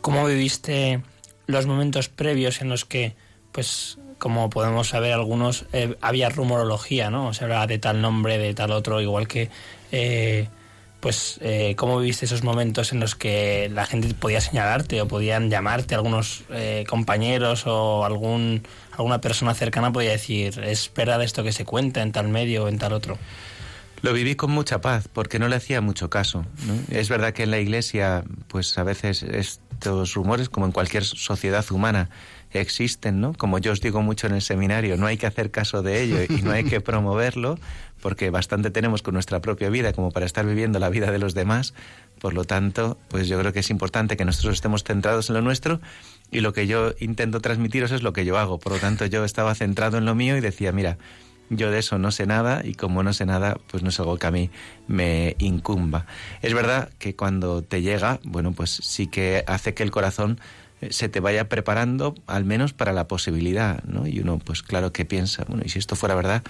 ¿Cómo 0.00 0.24
viviste 0.26 1.02
los 1.48 1.66
momentos 1.66 2.08
previos 2.08 2.60
en 2.60 2.68
los 2.68 2.84
que, 2.84 3.16
pues, 3.50 3.98
como 4.18 4.48
podemos 4.48 4.86
saber 4.88 5.12
algunos, 5.12 5.64
eh, 5.72 5.96
había 6.00 6.28
rumorología, 6.28 7.10
¿no? 7.10 7.34
Se 7.34 7.42
hablaba 7.42 7.66
de 7.66 7.78
tal 7.78 8.00
nombre, 8.00 8.38
de 8.38 8.54
tal 8.54 8.70
otro, 8.70 9.00
igual 9.00 9.26
que, 9.26 9.50
eh, 9.90 10.46
pues, 11.00 11.40
eh, 11.42 11.74
¿cómo 11.76 11.98
viviste 11.98 12.26
esos 12.26 12.44
momentos 12.44 12.92
en 12.92 13.00
los 13.00 13.16
que 13.16 13.68
la 13.74 13.86
gente 13.86 14.14
podía 14.14 14.40
señalarte 14.40 15.02
o 15.02 15.08
podían 15.08 15.50
llamarte, 15.50 15.96
algunos 15.96 16.44
eh, 16.50 16.84
compañeros 16.88 17.66
o 17.66 18.04
algún, 18.04 18.62
alguna 18.92 19.20
persona 19.20 19.52
cercana 19.54 19.92
podía 19.92 20.10
decir, 20.10 20.60
espera 20.60 21.18
de 21.18 21.24
esto 21.24 21.42
que 21.42 21.52
se 21.52 21.64
cuenta 21.64 22.02
en 22.02 22.12
tal 22.12 22.28
medio 22.28 22.64
o 22.64 22.68
en 22.68 22.78
tal 22.78 22.92
otro? 22.92 23.18
Lo 24.02 24.12
viví 24.12 24.34
con 24.34 24.50
mucha 24.50 24.80
paz 24.80 25.08
porque 25.12 25.38
no 25.38 25.48
le 25.48 25.56
hacía 25.56 25.80
mucho 25.80 26.10
caso. 26.10 26.46
¿no? 26.66 26.74
Es 26.96 27.08
verdad 27.08 27.32
que 27.32 27.42
en 27.42 27.50
la 27.50 27.58
iglesia, 27.58 28.24
pues 28.48 28.76
a 28.78 28.82
veces 28.82 29.22
estos 29.22 30.14
rumores, 30.14 30.48
como 30.48 30.66
en 30.66 30.72
cualquier 30.72 31.04
sociedad 31.04 31.64
humana, 31.70 32.10
existen, 32.52 33.20
¿no? 33.20 33.32
Como 33.34 33.58
yo 33.58 33.72
os 33.72 33.80
digo 33.80 34.02
mucho 34.02 34.26
en 34.26 34.34
el 34.34 34.42
seminario, 34.42 34.96
no 34.96 35.06
hay 35.06 35.16
que 35.16 35.26
hacer 35.26 35.50
caso 35.50 35.82
de 35.82 36.02
ello 36.02 36.16
y 36.28 36.42
no 36.42 36.50
hay 36.50 36.64
que 36.64 36.80
promoverlo 36.80 37.58
porque 38.00 38.30
bastante 38.30 38.70
tenemos 38.70 39.02
con 39.02 39.14
nuestra 39.14 39.40
propia 39.40 39.68
vida 39.68 39.92
como 39.92 40.10
para 40.10 40.26
estar 40.26 40.46
viviendo 40.46 40.78
la 40.78 40.88
vida 40.88 41.10
de 41.12 41.18
los 41.18 41.34
demás. 41.34 41.74
Por 42.20 42.34
lo 42.34 42.44
tanto, 42.44 42.98
pues 43.08 43.28
yo 43.28 43.38
creo 43.38 43.52
que 43.52 43.60
es 43.60 43.70
importante 43.70 44.16
que 44.16 44.24
nosotros 44.24 44.54
estemos 44.54 44.84
centrados 44.84 45.28
en 45.28 45.34
lo 45.34 45.42
nuestro 45.42 45.80
y 46.30 46.40
lo 46.40 46.52
que 46.52 46.66
yo 46.66 46.94
intento 46.98 47.40
transmitiros 47.40 47.92
es 47.92 48.02
lo 48.02 48.12
que 48.12 48.24
yo 48.24 48.38
hago. 48.38 48.58
Por 48.58 48.72
lo 48.72 48.78
tanto, 48.78 49.06
yo 49.06 49.24
estaba 49.24 49.54
centrado 49.54 49.98
en 49.98 50.04
lo 50.04 50.14
mío 50.14 50.36
y 50.36 50.40
decía, 50.40 50.72
mira, 50.72 50.98
yo 51.50 51.70
de 51.70 51.80
eso 51.80 51.98
no 51.98 52.10
sé 52.12 52.26
nada 52.26 52.62
y 52.64 52.74
como 52.74 53.02
no 53.02 53.12
sé 53.12 53.26
nada, 53.26 53.58
pues 53.70 53.82
no 53.82 53.90
es 53.90 54.00
algo 54.00 54.16
que 54.16 54.26
a 54.26 54.30
mí 54.30 54.50
me 54.86 55.36
incumba. 55.38 56.06
Es 56.40 56.54
verdad 56.54 56.90
que 56.98 57.14
cuando 57.14 57.62
te 57.62 57.82
llega, 57.82 58.20
bueno, 58.22 58.52
pues 58.52 58.70
sí 58.70 59.08
que 59.08 59.44
hace 59.46 59.74
que 59.74 59.82
el 59.82 59.90
corazón 59.90 60.40
eh, 60.80 60.92
se 60.92 61.08
te 61.08 61.20
vaya 61.20 61.48
preparando 61.48 62.14
al 62.26 62.44
menos 62.44 62.72
para 62.72 62.92
la 62.92 63.08
posibilidad, 63.08 63.82
¿no? 63.84 64.06
Y 64.06 64.20
uno, 64.20 64.38
pues 64.38 64.62
claro 64.62 64.92
que 64.92 65.04
piensa, 65.04 65.44
bueno, 65.46 65.64
y 65.66 65.68
si 65.68 65.80
esto 65.80 65.96
fuera 65.96 66.14
verdad, 66.14 66.42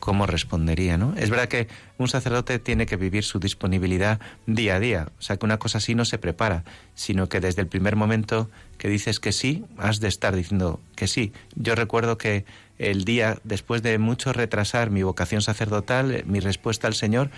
¿cómo 0.00 0.26
respondería, 0.26 0.96
no? 0.96 1.14
Es 1.16 1.30
verdad 1.30 1.46
que 1.46 1.68
un 1.98 2.08
sacerdote 2.08 2.58
tiene 2.58 2.86
que 2.86 2.96
vivir 2.96 3.22
su 3.22 3.38
disponibilidad 3.38 4.18
día 4.46 4.76
a 4.76 4.80
día, 4.80 5.08
o 5.18 5.22
sea 5.22 5.36
que 5.36 5.46
una 5.46 5.58
cosa 5.58 5.78
así 5.78 5.94
no 5.94 6.04
se 6.04 6.18
prepara, 6.18 6.64
sino 6.94 7.28
que 7.28 7.38
desde 7.38 7.62
el 7.62 7.68
primer 7.68 7.94
momento 7.94 8.50
que 8.80 8.88
dices 8.88 9.20
que 9.20 9.30
sí, 9.30 9.66
has 9.76 10.00
de 10.00 10.08
estar 10.08 10.34
diciendo 10.34 10.80
que 10.96 11.06
sí. 11.06 11.34
Yo 11.54 11.74
recuerdo 11.74 12.16
que 12.16 12.46
el 12.78 13.04
día 13.04 13.36
después 13.44 13.82
de 13.82 13.98
mucho 13.98 14.32
retrasar 14.32 14.90
mi 14.90 15.02
vocación 15.02 15.42
sacerdotal, 15.42 16.10
eh, 16.12 16.24
mi 16.26 16.40
respuesta 16.40 16.86
al 16.86 16.94
Señor, 16.94 17.30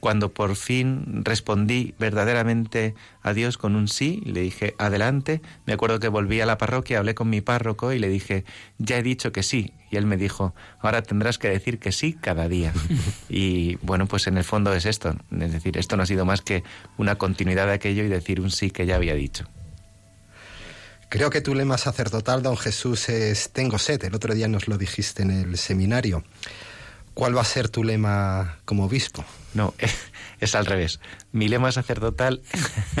cuando 0.00 0.32
por 0.32 0.56
fin 0.56 1.22
respondí 1.22 1.94
verdaderamente 1.98 2.94
a 3.20 3.34
Dios 3.34 3.58
con 3.58 3.76
un 3.76 3.88
sí, 3.88 4.22
le 4.24 4.40
dije, 4.40 4.74
adelante, 4.78 5.42
me 5.66 5.74
acuerdo 5.74 6.00
que 6.00 6.08
volví 6.08 6.40
a 6.40 6.46
la 6.46 6.56
parroquia, 6.56 6.98
hablé 6.98 7.14
con 7.14 7.28
mi 7.28 7.42
párroco 7.42 7.92
y 7.92 7.98
le 7.98 8.08
dije, 8.08 8.46
ya 8.78 8.96
he 8.96 9.02
dicho 9.02 9.32
que 9.32 9.42
sí. 9.42 9.74
Y 9.90 9.96
él 9.96 10.06
me 10.06 10.16
dijo, 10.16 10.54
ahora 10.80 11.02
tendrás 11.02 11.36
que 11.36 11.50
decir 11.50 11.78
que 11.78 11.92
sí 11.92 12.14
cada 12.14 12.48
día. 12.48 12.72
y 13.28 13.76
bueno, 13.82 14.06
pues 14.06 14.28
en 14.28 14.38
el 14.38 14.44
fondo 14.44 14.72
es 14.72 14.86
esto, 14.86 15.14
es 15.30 15.52
decir, 15.52 15.76
esto 15.76 15.98
no 15.98 16.04
ha 16.04 16.06
sido 16.06 16.24
más 16.24 16.40
que 16.40 16.64
una 16.96 17.16
continuidad 17.16 17.66
de 17.66 17.74
aquello 17.74 18.02
y 18.02 18.08
decir 18.08 18.40
un 18.40 18.50
sí 18.50 18.70
que 18.70 18.86
ya 18.86 18.96
había 18.96 19.14
dicho. 19.14 19.46
Creo 21.08 21.30
que 21.30 21.40
tu 21.40 21.54
lema 21.54 21.78
sacerdotal, 21.78 22.42
don 22.42 22.56
Jesús, 22.56 23.08
es 23.08 23.50
Tengo 23.52 23.78
sed. 23.78 24.02
El 24.04 24.14
otro 24.14 24.34
día 24.34 24.48
nos 24.48 24.66
lo 24.66 24.76
dijiste 24.76 25.22
en 25.22 25.30
el 25.30 25.56
seminario. 25.56 26.24
¿Cuál 27.14 27.36
va 27.36 27.42
a 27.42 27.44
ser 27.44 27.68
tu 27.68 27.84
lema 27.84 28.58
como 28.64 28.84
obispo? 28.84 29.24
No, 29.54 29.72
es 30.40 30.54
al 30.54 30.66
revés. 30.66 31.00
Mi 31.32 31.48
lema 31.48 31.70
sacerdotal 31.70 32.42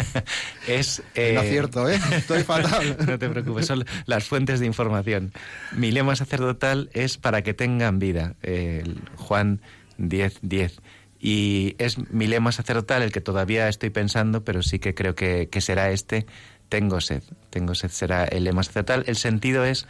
es... 0.68 1.02
Eh... 1.14 1.32
No 1.34 1.42
cierto, 1.42 1.88
¿eh? 1.88 2.00
Estoy 2.12 2.44
fatal. 2.44 2.96
no 3.06 3.18
te 3.18 3.28
preocupes, 3.28 3.66
son 3.66 3.84
las 4.06 4.24
fuentes 4.24 4.60
de 4.60 4.66
información. 4.66 5.32
Mi 5.72 5.90
lema 5.90 6.14
sacerdotal 6.16 6.88
es 6.94 7.18
para 7.18 7.42
que 7.42 7.54
tengan 7.54 7.98
vida. 7.98 8.36
Eh, 8.42 8.84
Juan 9.16 9.60
10, 9.98 10.38
10. 10.42 10.80
Y 11.18 11.74
es 11.78 11.98
mi 12.10 12.26
lema 12.26 12.52
sacerdotal 12.52 13.02
el 13.02 13.10
que 13.10 13.20
todavía 13.20 13.68
estoy 13.68 13.90
pensando, 13.90 14.44
pero 14.44 14.62
sí 14.62 14.78
que 14.78 14.94
creo 14.94 15.14
que, 15.14 15.48
que 15.50 15.60
será 15.60 15.90
este. 15.90 16.24
Tengo 16.68 17.00
sed. 17.00 17.22
Tengo 17.50 17.74
sed 17.74 17.90
será 17.90 18.24
el 18.24 18.44
lema 18.44 18.62
sacerdotal. 18.62 19.04
El 19.06 19.16
sentido 19.16 19.64
es 19.64 19.86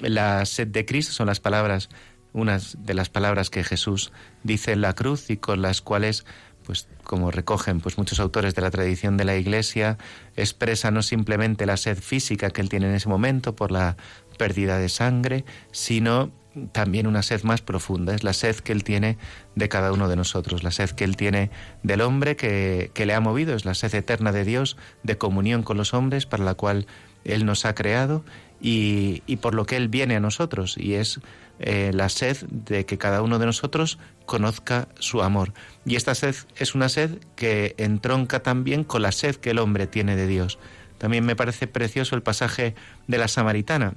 la 0.00 0.44
sed 0.46 0.68
de 0.68 0.84
Cristo, 0.84 1.12
son 1.12 1.26
las 1.26 1.40
palabras 1.40 1.88
unas 2.34 2.76
de 2.84 2.94
las 2.94 3.08
palabras 3.08 3.48
que 3.48 3.64
Jesús 3.64 4.12
dice 4.42 4.72
en 4.72 4.82
la 4.82 4.94
cruz 4.94 5.30
y 5.30 5.36
con 5.38 5.62
las 5.62 5.80
cuales 5.80 6.26
pues 6.64 6.88
como 7.04 7.30
recogen 7.30 7.80
pues 7.80 7.96
muchos 7.96 8.18
autores 8.18 8.54
de 8.54 8.62
la 8.62 8.70
tradición 8.70 9.16
de 9.16 9.24
la 9.24 9.36
Iglesia 9.36 9.98
expresa 10.34 10.90
no 10.90 11.02
simplemente 11.02 11.64
la 11.64 11.76
sed 11.76 11.98
física 11.98 12.50
que 12.50 12.60
él 12.60 12.68
tiene 12.68 12.88
en 12.88 12.94
ese 12.94 13.08
momento 13.08 13.54
por 13.54 13.70
la 13.70 13.96
pérdida 14.36 14.78
de 14.78 14.88
sangre, 14.88 15.44
sino 15.70 16.32
también 16.72 17.06
una 17.06 17.22
sed 17.22 17.42
más 17.42 17.60
profunda, 17.60 18.14
es 18.14 18.24
la 18.24 18.32
sed 18.32 18.56
que 18.56 18.72
él 18.72 18.84
tiene 18.84 19.18
de 19.54 19.68
cada 19.68 19.92
uno 19.92 20.08
de 20.08 20.16
nosotros, 20.16 20.62
la 20.62 20.70
sed 20.70 20.90
que 20.90 21.04
él 21.04 21.16
tiene 21.16 21.50
del 21.82 22.00
hombre 22.00 22.36
que, 22.36 22.90
que 22.94 23.06
le 23.06 23.14
ha 23.14 23.20
movido, 23.20 23.54
es 23.54 23.64
la 23.64 23.74
sed 23.74 23.94
eterna 23.94 24.32
de 24.32 24.44
Dios, 24.44 24.76
de 25.02 25.18
comunión 25.18 25.62
con 25.62 25.76
los 25.76 25.94
hombres, 25.94 26.26
para 26.26 26.44
la 26.44 26.54
cual 26.54 26.86
él 27.24 27.44
nos 27.44 27.64
ha 27.64 27.74
creado 27.74 28.24
y, 28.60 29.22
y 29.26 29.36
por 29.36 29.54
lo 29.54 29.66
que 29.66 29.76
él 29.76 29.88
viene 29.88 30.16
a 30.16 30.20
nosotros, 30.20 30.76
y 30.78 30.94
es 30.94 31.20
eh, 31.60 31.92
la 31.94 32.08
sed 32.08 32.38
de 32.48 32.84
que 32.84 32.98
cada 32.98 33.22
uno 33.22 33.38
de 33.38 33.46
nosotros 33.46 33.98
conozca 34.26 34.88
su 34.98 35.22
amor. 35.22 35.52
Y 35.84 35.94
esta 35.96 36.14
sed 36.14 36.34
es 36.56 36.74
una 36.74 36.88
sed 36.88 37.18
que 37.36 37.74
entronca 37.78 38.42
también 38.42 38.82
con 38.82 39.02
la 39.02 39.12
sed 39.12 39.36
que 39.36 39.50
el 39.50 39.58
hombre 39.58 39.86
tiene 39.86 40.16
de 40.16 40.26
Dios. 40.26 40.58
También 40.98 41.24
me 41.24 41.36
parece 41.36 41.66
precioso 41.66 42.16
el 42.16 42.22
pasaje 42.22 42.74
de 43.06 43.18
la 43.18 43.28
samaritana, 43.28 43.94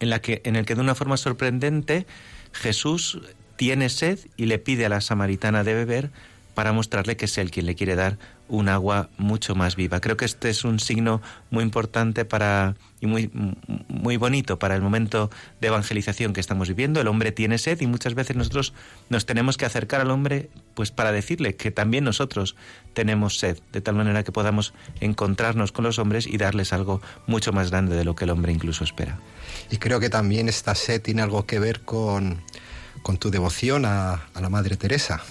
en, 0.00 0.10
la 0.10 0.20
que, 0.20 0.40
en 0.44 0.56
el 0.56 0.66
que 0.66 0.74
de 0.74 0.80
una 0.80 0.94
forma 0.94 1.16
sorprendente 1.16 2.06
Jesús 2.52 3.20
tiene 3.56 3.88
sed 3.88 4.18
y 4.36 4.46
le 4.46 4.58
pide 4.58 4.86
a 4.86 4.88
la 4.88 5.00
samaritana 5.00 5.64
de 5.64 5.74
beber 5.74 6.10
para 6.54 6.72
mostrarle 6.72 7.16
que 7.16 7.26
es 7.26 7.38
él 7.38 7.50
quien 7.50 7.66
le 7.66 7.74
quiere 7.74 7.94
dar 7.94 8.18
un 8.50 8.68
agua 8.68 9.08
mucho 9.16 9.54
más 9.54 9.76
viva. 9.76 10.00
Creo 10.00 10.16
que 10.16 10.24
este 10.24 10.50
es 10.50 10.64
un 10.64 10.80
signo 10.80 11.22
muy 11.50 11.62
importante 11.62 12.24
para 12.24 12.74
y 13.00 13.06
muy 13.06 13.30
muy 13.88 14.16
bonito 14.18 14.58
para 14.58 14.74
el 14.74 14.82
momento 14.82 15.30
de 15.60 15.68
evangelización 15.68 16.32
que 16.32 16.40
estamos 16.40 16.68
viviendo. 16.68 17.00
El 17.00 17.08
hombre 17.08 17.32
tiene 17.32 17.56
sed 17.58 17.80
y 17.80 17.86
muchas 17.86 18.14
veces 18.14 18.36
nosotros 18.36 18.74
nos 19.08 19.24
tenemos 19.24 19.56
que 19.56 19.64
acercar 19.64 20.00
al 20.00 20.10
hombre 20.10 20.50
pues 20.74 20.90
para 20.90 21.12
decirle 21.12 21.56
que 21.56 21.70
también 21.70 22.04
nosotros 22.04 22.56
tenemos 22.92 23.38
sed, 23.38 23.58
de 23.72 23.80
tal 23.80 23.94
manera 23.94 24.22
que 24.24 24.32
podamos 24.32 24.74
encontrarnos 25.00 25.72
con 25.72 25.84
los 25.84 25.98
hombres 25.98 26.26
y 26.26 26.36
darles 26.36 26.72
algo 26.72 27.00
mucho 27.26 27.52
más 27.52 27.70
grande 27.70 27.96
de 27.96 28.04
lo 28.04 28.14
que 28.14 28.24
el 28.24 28.30
hombre 28.30 28.52
incluso 28.52 28.84
espera. 28.84 29.18
Y 29.70 29.78
creo 29.78 30.00
que 30.00 30.10
también 30.10 30.48
esta 30.48 30.74
sed 30.74 31.00
tiene 31.00 31.22
algo 31.22 31.46
que 31.46 31.58
ver 31.58 31.80
con, 31.82 32.42
con 33.02 33.16
tu 33.16 33.30
devoción 33.30 33.84
a, 33.84 34.14
a 34.34 34.40
la 34.40 34.48
Madre 34.50 34.76
Teresa. 34.76 35.22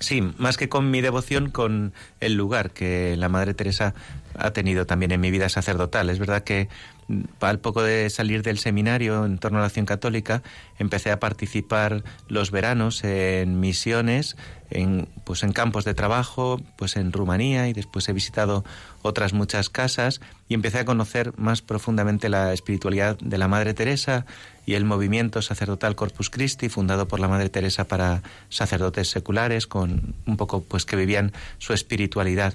Sí, 0.00 0.22
más 0.38 0.56
que 0.56 0.68
con 0.68 0.90
mi 0.90 1.00
devoción, 1.00 1.50
con 1.50 1.92
el 2.20 2.34
lugar 2.34 2.70
que 2.70 3.16
la 3.16 3.28
Madre 3.28 3.54
Teresa 3.54 3.94
ha 4.38 4.52
tenido 4.52 4.86
también 4.86 5.12
en 5.12 5.20
mi 5.20 5.30
vida 5.30 5.48
sacerdotal. 5.48 6.10
Es 6.10 6.18
verdad 6.18 6.44
que 6.44 6.68
al 7.40 7.58
poco 7.58 7.82
de 7.82 8.10
salir 8.10 8.42
del 8.42 8.58
seminario 8.58 9.24
en 9.24 9.38
torno 9.38 9.58
a 9.58 9.60
la 9.62 9.68
acción 9.68 9.86
católica, 9.86 10.42
empecé 10.78 11.10
a 11.10 11.18
participar 11.18 12.04
los 12.28 12.50
veranos 12.50 13.02
en 13.02 13.60
misiones, 13.60 14.36
en, 14.70 15.08
pues 15.24 15.42
en 15.42 15.52
campos 15.52 15.86
de 15.86 15.94
trabajo, 15.94 16.60
pues 16.76 16.96
en 16.96 17.12
Rumanía 17.12 17.68
y 17.68 17.72
después 17.72 18.06
he 18.08 18.12
visitado 18.12 18.64
otras 19.00 19.32
muchas 19.32 19.70
casas 19.70 20.20
y 20.48 20.54
empecé 20.54 20.80
a 20.80 20.84
conocer 20.84 21.32
más 21.38 21.62
profundamente 21.62 22.28
la 22.28 22.52
espiritualidad 22.52 23.16
de 23.18 23.38
la 23.38 23.48
Madre 23.48 23.72
Teresa 23.72 24.26
y 24.66 24.74
el 24.74 24.84
movimiento 24.84 25.40
sacerdotal 25.40 25.96
Corpus 25.96 26.28
Christi 26.28 26.68
fundado 26.68 27.08
por 27.08 27.20
la 27.20 27.28
Madre 27.28 27.48
Teresa 27.48 27.84
para 27.84 28.22
sacerdotes 28.50 29.08
seculares 29.08 29.66
con 29.66 30.14
un 30.26 30.36
poco 30.36 30.62
pues 30.62 30.84
que 30.84 30.96
vivían 30.96 31.32
su 31.56 31.72
espiritualidad. 31.72 32.54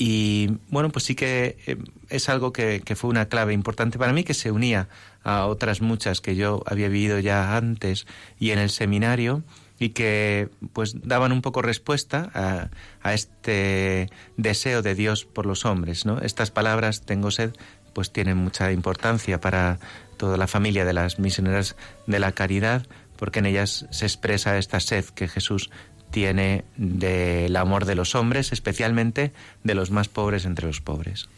Y 0.00 0.58
bueno, 0.68 0.90
pues 0.90 1.06
sí 1.06 1.16
que 1.16 1.58
eh, 1.66 1.76
es 2.08 2.28
algo 2.28 2.52
que, 2.52 2.82
que, 2.84 2.94
fue 2.94 3.10
una 3.10 3.26
clave 3.26 3.52
importante 3.52 3.98
para 3.98 4.12
mí, 4.12 4.22
que 4.22 4.32
se 4.32 4.52
unía 4.52 4.88
a 5.24 5.46
otras 5.46 5.80
muchas 5.80 6.20
que 6.20 6.36
yo 6.36 6.62
había 6.66 6.88
vivido 6.88 7.18
ya 7.18 7.56
antes 7.56 8.06
y 8.38 8.52
en 8.52 8.60
el 8.60 8.70
seminario 8.70 9.42
y 9.80 9.88
que 9.88 10.50
pues 10.72 10.94
daban 11.02 11.32
un 11.32 11.42
poco 11.42 11.62
respuesta 11.62 12.30
a, 12.32 12.68
a 13.02 13.12
este 13.12 14.08
deseo 14.36 14.82
de 14.82 14.94
Dios 14.94 15.24
por 15.24 15.46
los 15.46 15.64
hombres, 15.64 16.06
¿no? 16.06 16.20
Estas 16.20 16.52
palabras, 16.52 17.02
tengo 17.04 17.32
sed, 17.32 17.50
pues 17.92 18.12
tienen 18.12 18.36
mucha 18.36 18.70
importancia 18.70 19.40
para 19.40 19.80
toda 20.16 20.36
la 20.36 20.46
familia 20.46 20.84
de 20.84 20.92
las 20.92 21.18
misioneras 21.18 21.74
de 22.06 22.20
la 22.20 22.30
caridad, 22.30 22.86
porque 23.16 23.40
en 23.40 23.46
ellas 23.46 23.86
se 23.90 24.06
expresa 24.06 24.58
esta 24.58 24.78
sed 24.78 25.04
que 25.06 25.26
Jesús 25.26 25.70
tiene 26.10 26.64
del 26.76 27.54
amor 27.56 27.84
de 27.84 27.94
los 27.94 28.14
hombres, 28.14 28.52
especialmente 28.52 29.32
de 29.64 29.74
los 29.74 29.90
más 29.90 30.08
pobres 30.08 30.44
entre 30.44 30.66
los 30.66 30.80
pobres. 30.80 31.28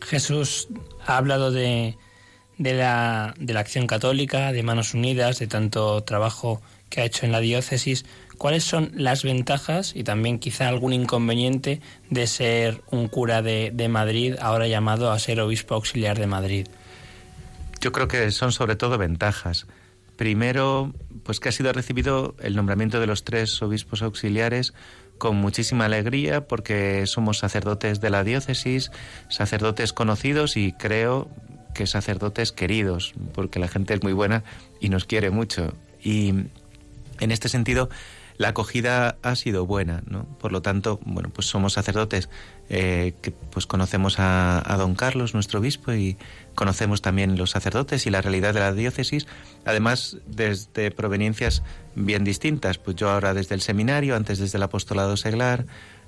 Jesús 0.00 0.68
ha 1.06 1.16
hablado 1.16 1.50
de, 1.50 1.96
de, 2.58 2.74
la, 2.74 3.34
de 3.38 3.52
la 3.52 3.60
acción 3.60 3.86
católica, 3.86 4.52
de 4.52 4.62
Manos 4.62 4.94
Unidas, 4.94 5.38
de 5.38 5.46
tanto 5.46 6.02
trabajo 6.02 6.60
que 6.88 7.00
ha 7.00 7.04
hecho 7.04 7.26
en 7.26 7.32
la 7.32 7.40
diócesis. 7.40 8.04
¿Cuáles 8.38 8.64
son 8.64 8.90
las 8.94 9.22
ventajas 9.22 9.94
y 9.94 10.04
también 10.04 10.38
quizá 10.38 10.68
algún 10.68 10.92
inconveniente 10.92 11.80
de 12.10 12.26
ser 12.26 12.82
un 12.90 13.08
cura 13.08 13.40
de, 13.40 13.70
de 13.72 13.88
Madrid, 13.88 14.34
ahora 14.40 14.66
llamado 14.66 15.12
a 15.12 15.18
ser 15.18 15.40
obispo 15.40 15.74
auxiliar 15.74 16.18
de 16.18 16.26
Madrid? 16.26 16.66
Yo 17.80 17.92
creo 17.92 18.08
que 18.08 18.30
son 18.30 18.52
sobre 18.52 18.76
todo 18.76 18.98
ventajas. 18.98 19.66
Primero, 20.22 20.94
pues 21.24 21.40
que 21.40 21.48
ha 21.48 21.52
sido 21.52 21.72
recibido 21.72 22.36
el 22.38 22.54
nombramiento 22.54 23.00
de 23.00 23.08
los 23.08 23.24
tres 23.24 23.60
obispos 23.60 24.02
auxiliares 24.02 24.72
con 25.18 25.34
muchísima 25.34 25.86
alegría 25.86 26.46
porque 26.46 27.08
somos 27.08 27.38
sacerdotes 27.38 28.00
de 28.00 28.08
la 28.08 28.22
diócesis, 28.22 28.92
sacerdotes 29.28 29.92
conocidos 29.92 30.56
y 30.56 30.74
creo 30.74 31.28
que 31.74 31.88
sacerdotes 31.88 32.52
queridos, 32.52 33.14
porque 33.34 33.58
la 33.58 33.66
gente 33.66 33.94
es 33.94 34.04
muy 34.04 34.12
buena 34.12 34.44
y 34.78 34.90
nos 34.90 35.06
quiere 35.06 35.30
mucho. 35.30 35.74
Y 36.00 36.28
en 37.18 37.32
este 37.32 37.48
sentido, 37.48 37.90
la 38.42 38.48
acogida 38.48 39.18
ha 39.22 39.36
sido 39.36 39.66
buena, 39.66 40.02
¿no? 40.08 40.24
Por 40.40 40.50
lo 40.50 40.62
tanto, 40.62 40.98
bueno, 41.04 41.30
pues 41.32 41.46
somos 41.46 41.74
sacerdotes 41.74 42.28
eh, 42.68 43.14
que 43.22 43.30
pues 43.30 43.66
conocemos 43.66 44.18
a, 44.18 44.60
a, 44.66 44.76
don 44.78 44.96
Carlos, 44.96 45.32
nuestro 45.32 45.60
obispo, 45.60 45.92
y 45.92 46.16
conocemos 46.56 47.02
también 47.02 47.38
los 47.38 47.50
sacerdotes 47.50 48.04
y 48.04 48.10
la 48.10 48.20
realidad 48.20 48.52
de 48.52 48.58
la 48.58 48.72
diócesis, 48.72 49.28
además 49.64 50.16
desde 50.26 50.90
proveniencias 50.90 51.62
bien 51.94 52.24
distintas. 52.24 52.78
Pues 52.78 52.96
yo 52.96 53.10
ahora 53.10 53.32
desde 53.32 53.54
el 53.54 53.60
seminario, 53.60 54.16
antes 54.16 54.40
desde 54.40 54.58
el 54.58 54.64
apostolado 54.64 55.16
seglar, 55.16 55.64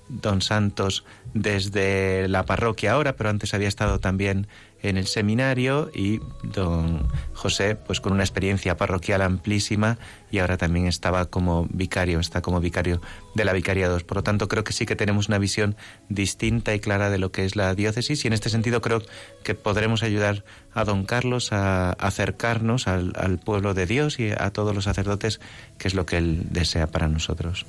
don 0.09 0.43
Santos 0.43 1.05
desde 1.33 2.29
la 2.29 2.45
parroquia 2.45 2.93
ahora, 2.93 3.17
pero 3.17 3.31
antes 3.31 3.55
había 3.55 3.69
estado 3.69 3.99
también 3.99 4.47
en 4.85 4.99
el 4.99 5.07
seminario 5.07 5.91
y 5.95 6.21
don 6.43 7.09
José 7.33 7.75
pues 7.75 8.01
con 8.01 8.13
una 8.13 8.23
experiencia 8.23 8.77
parroquial 8.77 9.23
amplísima 9.23 9.97
y 10.31 10.41
ahora 10.41 10.59
también 10.59 10.87
estaba 10.87 11.25
como 11.25 11.67
vicario, 11.71 12.21
está 12.21 12.43
como 12.43 12.61
vicario 12.61 13.01
de 13.35 13.47
la 13.47 13.55
Vicaría 13.55 13.89
2. 13.89 14.05
Por 14.05 14.19
lo 14.19 14.23
tanto, 14.23 14.47
creo 14.47 14.63
que 14.63 14.75
sí 14.75 14.85
que 14.85 14.95
tenemos 14.95 15.29
una 15.29 15.39
visión 15.39 15.75
distinta 16.11 16.75
y 16.75 16.81
clara 16.81 17.09
de 17.09 17.17
lo 17.17 17.33
que 17.33 17.47
es 17.47 17.57
la 17.57 17.75
diócesis 17.75 18.25
y 18.25 18.29
en 18.29 18.35
este 18.35 18.51
sentido 18.51 18.83
creo 18.83 19.03
que 19.43 19.55
podremos 19.55 20.03
ayudar 20.03 20.45
a 20.75 20.85
don 20.85 21.05
Carlos 21.05 21.53
a 21.53 21.93
acercarnos 21.93 22.87
al, 22.87 23.15
al 23.17 23.39
pueblo 23.39 23.73
de 23.73 23.87
Dios 23.87 24.21
y 24.21 24.33
a 24.33 24.51
todos 24.51 24.75
los 24.75 24.85
sacerdotes, 24.85 25.41
que 25.79 25.89
es 25.89 25.95
lo 25.95 26.05
que 26.05 26.19
él 26.19 26.49
desea 26.51 26.89
para 26.89 27.09
nosotros. 27.09 27.65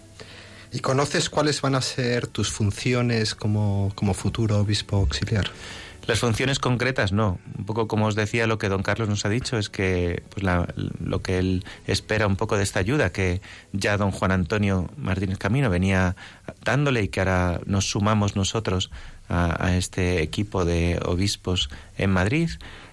¿Y 0.75 0.81
conoces 0.81 1.29
cuáles 1.29 1.61
van 1.61 1.73
a 1.75 1.81
ser 1.81 2.27
tus 2.27 2.51
funciones 2.51 3.33
como, 3.33 3.93
como 3.95 4.13
futuro 4.13 4.59
obispo 4.59 4.97
auxiliar? 4.97 5.45
Las 6.05 6.19
funciones 6.19 6.59
concretas 6.59 7.13
no. 7.13 7.39
Un 7.57 7.65
poco 7.65 7.87
como 7.87 8.07
os 8.07 8.15
decía, 8.15 8.45
lo 8.45 8.57
que 8.57 8.67
don 8.67 8.83
Carlos 8.83 9.07
nos 9.07 9.23
ha 9.23 9.29
dicho 9.29 9.57
es 9.57 9.69
que 9.69 10.21
pues 10.31 10.43
la, 10.43 10.67
lo 10.75 11.21
que 11.21 11.37
él 11.37 11.63
espera 11.87 12.27
un 12.27 12.35
poco 12.35 12.57
de 12.57 12.63
esta 12.63 12.81
ayuda 12.81 13.13
que 13.13 13.39
ya 13.71 13.95
don 13.95 14.11
Juan 14.11 14.33
Antonio 14.33 14.89
Martínez 14.97 15.37
Camino 15.37 15.69
venía 15.69 16.17
dándole 16.65 17.03
y 17.03 17.07
que 17.07 17.21
ahora 17.21 17.61
nos 17.65 17.89
sumamos 17.89 18.35
nosotros 18.35 18.91
a, 19.29 19.65
a 19.65 19.77
este 19.77 20.21
equipo 20.23 20.65
de 20.65 20.99
obispos 21.05 21.69
en 21.97 22.11
Madrid 22.11 22.49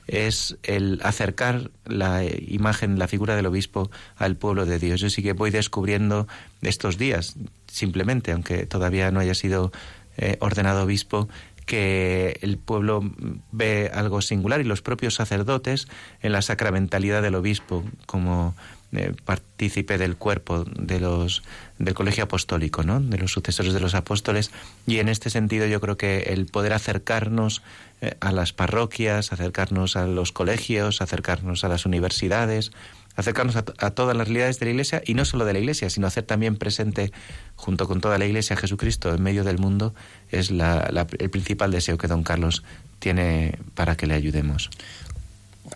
es 0.06 0.56
el 0.62 1.00
acercar 1.02 1.70
la 1.84 2.24
imagen, 2.24 2.98
la 2.98 3.08
figura 3.08 3.34
del 3.34 3.46
obispo 3.46 3.90
al 4.16 4.36
pueblo 4.36 4.66
de 4.66 4.78
Dios. 4.78 5.00
Yo 5.00 5.10
sí 5.10 5.22
que 5.22 5.32
voy 5.32 5.50
descubriendo 5.50 6.28
estos 6.60 6.98
días, 6.98 7.36
simplemente, 7.72 8.32
aunque 8.32 8.66
todavía 8.66 9.10
no 9.10 9.20
haya 9.20 9.34
sido 9.34 9.72
eh, 10.16 10.36
ordenado 10.40 10.84
obispo, 10.84 11.28
que 11.66 12.38
el 12.42 12.58
pueblo 12.58 13.02
ve 13.50 13.90
algo 13.94 14.20
singular 14.20 14.60
y 14.60 14.64
los 14.64 14.82
propios 14.82 15.14
sacerdotes 15.14 15.88
en 16.20 16.32
la 16.32 16.42
sacramentalidad 16.42 17.22
del 17.22 17.36
obispo 17.36 17.84
como 18.06 18.54
eh, 18.94 19.14
partícipe 19.24 19.96
del 19.96 20.16
cuerpo 20.16 20.64
de 20.64 21.00
los 21.00 21.42
del 21.78 21.94
colegio 21.94 22.24
apostólico, 22.24 22.82
¿no? 22.82 23.00
de 23.00 23.16
los 23.16 23.32
sucesores 23.32 23.72
de 23.72 23.80
los 23.80 23.94
apóstoles 23.94 24.50
y 24.86 24.98
en 24.98 25.08
este 25.08 25.30
sentido 25.30 25.66
yo 25.66 25.80
creo 25.80 25.96
que 25.96 26.24
el 26.28 26.46
poder 26.46 26.74
acercarnos 26.74 27.62
eh, 28.02 28.16
a 28.20 28.32
las 28.32 28.52
parroquias, 28.52 29.32
acercarnos 29.32 29.96
a 29.96 30.06
los 30.06 30.32
colegios, 30.32 31.00
acercarnos 31.00 31.64
a 31.64 31.68
las 31.68 31.86
universidades, 31.86 32.72
acercarnos 33.16 33.56
a, 33.56 33.64
a, 33.78 33.90
todas 33.90 34.16
las 34.16 34.28
realidades 34.28 34.58
de 34.58 34.66
la 34.66 34.70
Iglesia 34.72 35.02
y 35.04 35.14
no 35.14 35.24
solo 35.24 35.44
de 35.44 35.52
la 35.52 35.58
Iglesia, 35.58 35.90
sino 35.90 36.06
hacer 36.06 36.24
también 36.24 36.56
presente 36.56 37.12
junto 37.56 37.86
con 37.86 38.00
toda 38.00 38.18
la 38.18 38.26
Iglesia 38.26 38.56
Jesucristo 38.56 39.14
en 39.14 39.22
medio 39.22 39.44
del 39.44 39.58
mundo 39.58 39.94
es 40.30 40.50
la, 40.50 41.06
el 41.18 41.30
principal 41.30 41.70
deseo 41.70 41.98
que 41.98 42.08
don 42.08 42.22
Carlos 42.22 42.62
tiene 42.98 43.58
para 43.74 43.96
que 43.96 44.06
le 44.06 44.14
ayudemos. 44.14 44.70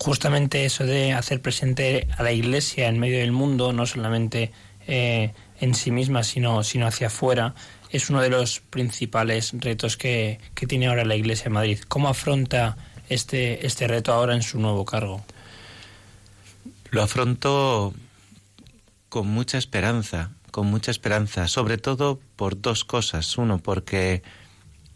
Justamente 0.01 0.65
eso 0.65 0.85
de 0.85 1.13
hacer 1.13 1.41
presente 1.41 2.09
a 2.17 2.23
la 2.23 2.33
Iglesia 2.33 2.89
en 2.89 2.99
medio 2.99 3.19
del 3.19 3.33
mundo, 3.33 3.73
no 3.73 3.87
solamente 3.87 4.53
eh, 4.87 5.33
en 5.61 5.75
sí 5.75 5.91
misma, 5.91 6.23
sino, 6.23 6.63
sino 6.63 6.87
hacia 6.87 7.07
afuera, 7.07 7.55
es 7.91 8.11
uno 8.11 8.21
de 8.21 8.31
los 8.31 8.61
principales 8.61 9.53
retos 9.55 9.97
que, 9.97 10.39
que 10.55 10.67
tiene 10.67 10.89
ahora 10.89 11.05
la 11.05 11.17
Iglesia 11.17 11.45
de 11.45 11.51
Madrid. 11.51 11.79
¿Cómo 11.89 12.09
afronta 12.09 12.77
este, 13.09 13.67
este 13.67 13.87
reto 13.87 14.13
ahora 14.13 14.35
en 14.35 14.43
su 14.43 14.59
nuevo 14.59 14.85
cargo? 14.85 15.25
Lo 16.91 17.03
afronto 17.03 17.95
con 19.09 19.29
mucha 19.29 19.59
esperanza, 19.59 20.31
con 20.51 20.67
mucha 20.67 20.91
esperanza, 20.91 21.49
sobre 21.49 21.79
todo 21.79 22.21
por 22.37 22.61
dos 22.61 22.85
cosas. 22.85 23.37
Uno, 23.39 23.59
porque, 23.59 24.23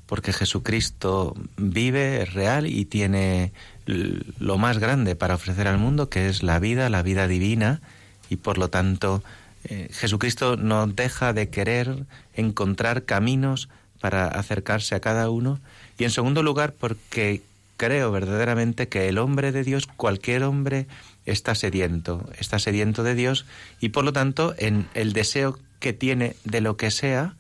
porque 0.07 0.33
Jesucristo 0.33 1.35
vive, 1.57 2.23
es 2.23 2.35
real 2.35 2.67
y 2.67 2.85
tiene 2.85 3.53
lo 3.87 4.59
más 4.59 4.79
grande 4.79 5.17
para 5.17 5.35
ofrecer 5.35 5.67
al 5.67 5.79
mundo, 5.79 6.09
que 6.09 6.29
es 6.29 6.43
la 6.43 6.59
vida, 6.59 6.89
la 6.91 7.03
vida 7.03 7.27
divina, 7.27 7.81
y 8.29 8.37
por 8.37 8.59
lo 8.59 8.71
tanto 8.71 9.23
eh, 9.65 9.89
Jesucristo 9.93 10.57
no 10.57 10.87
deja 10.87 11.33
de 11.33 11.51
querer 11.51 12.07
encontrar 12.35 13.05
caminos 13.05 13.69
para 14.01 14.29
acercarse 14.29 14.95
a 14.95 15.01
cada 15.01 15.29
uno. 15.31 15.61
Y 15.99 16.05
en 16.05 16.11
segundo 16.11 16.43
lugar, 16.43 16.73
porque 16.73 17.43
creo 17.77 18.11
verdaderamente 18.13 18.89
que 18.89 19.09
el 19.09 19.19
hombre 19.19 19.53
de 19.53 19.65
Dios, 19.65 19.87
cualquier 19.87 20.45
hombre, 20.45 20.87
está 21.27 21.55
sediento, 21.55 22.29
está 22.39 22.59
sediento 22.59 23.03
de 23.03 23.15
Dios 23.15 23.47
y 23.81 23.91
por 23.91 24.05
lo 24.05 24.13
tanto 24.13 24.55
en 24.59 24.89
el 24.95 25.13
deseo 25.13 25.59
que 25.79 25.93
tiene 25.93 26.37
de 26.45 26.61
lo 26.61 26.77
que 26.77 26.91
sea, 26.91 27.37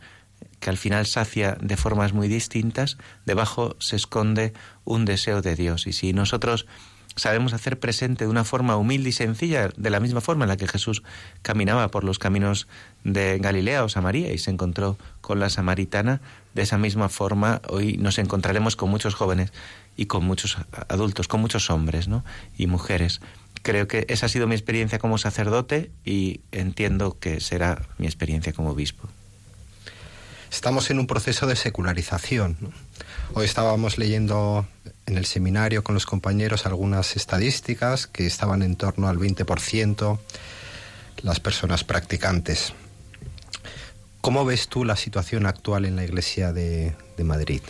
que 0.60 0.70
al 0.70 0.78
final 0.78 1.06
sacia 1.06 1.56
de 1.60 1.76
formas 1.76 2.12
muy 2.12 2.28
distintas, 2.28 2.98
debajo 3.26 3.76
se 3.78 3.96
esconde 3.96 4.52
un 4.84 5.04
deseo 5.04 5.42
de 5.42 5.56
Dios. 5.56 5.86
Y 5.86 5.92
si 5.92 6.12
nosotros 6.12 6.66
sabemos 7.16 7.52
hacer 7.52 7.78
presente 7.78 8.24
de 8.24 8.30
una 8.30 8.44
forma 8.44 8.76
humilde 8.76 9.10
y 9.10 9.12
sencilla, 9.12 9.68
de 9.76 9.90
la 9.90 10.00
misma 10.00 10.20
forma 10.20 10.44
en 10.44 10.48
la 10.48 10.56
que 10.56 10.68
Jesús 10.68 11.02
caminaba 11.42 11.88
por 11.90 12.04
los 12.04 12.18
caminos 12.18 12.68
de 13.04 13.38
Galilea 13.38 13.84
o 13.84 13.88
Samaria 13.88 14.32
y 14.32 14.38
se 14.38 14.50
encontró 14.50 14.96
con 15.20 15.40
la 15.40 15.50
samaritana, 15.50 16.20
de 16.54 16.62
esa 16.62 16.78
misma 16.78 17.08
forma 17.08 17.60
hoy 17.68 17.96
nos 17.96 18.18
encontraremos 18.18 18.76
con 18.76 18.90
muchos 18.90 19.14
jóvenes 19.14 19.52
y 19.96 20.06
con 20.06 20.24
muchos 20.24 20.56
adultos, 20.88 21.28
con 21.28 21.40
muchos 21.40 21.70
hombres 21.70 22.08
y 22.56 22.66
mujeres. 22.66 23.20
Creo 23.62 23.88
que 23.88 24.06
esa 24.08 24.26
ha 24.26 24.28
sido 24.28 24.46
mi 24.46 24.54
experiencia 24.54 24.98
como 24.98 25.18
sacerdote 25.18 25.90
y 26.04 26.40
entiendo 26.50 27.18
que 27.18 27.40
será 27.40 27.88
mi 27.98 28.06
experiencia 28.06 28.52
como 28.52 28.70
obispo. 28.70 29.08
Estamos 30.50 30.90
en 30.90 30.98
un 30.98 31.06
proceso 31.06 31.46
de 31.46 31.54
secularización. 31.54 32.56
Hoy 33.34 33.44
estábamos 33.44 33.98
leyendo 33.98 34.66
en 35.06 35.16
el 35.16 35.24
seminario 35.24 35.84
con 35.84 35.94
los 35.94 36.06
compañeros 36.06 36.66
algunas 36.66 37.14
estadísticas 37.16 38.06
que 38.06 38.26
estaban 38.26 38.62
en 38.62 38.76
torno 38.76 39.08
al 39.08 39.18
20% 39.18 40.18
las 41.22 41.38
personas 41.38 41.84
practicantes. 41.84 42.72
¿Cómo 44.20 44.44
ves 44.44 44.68
tú 44.68 44.84
la 44.84 44.96
situación 44.96 45.46
actual 45.46 45.84
en 45.84 45.96
la 45.96 46.04
Iglesia 46.04 46.52
de, 46.52 46.94
de 47.16 47.24
Madrid? 47.24 47.62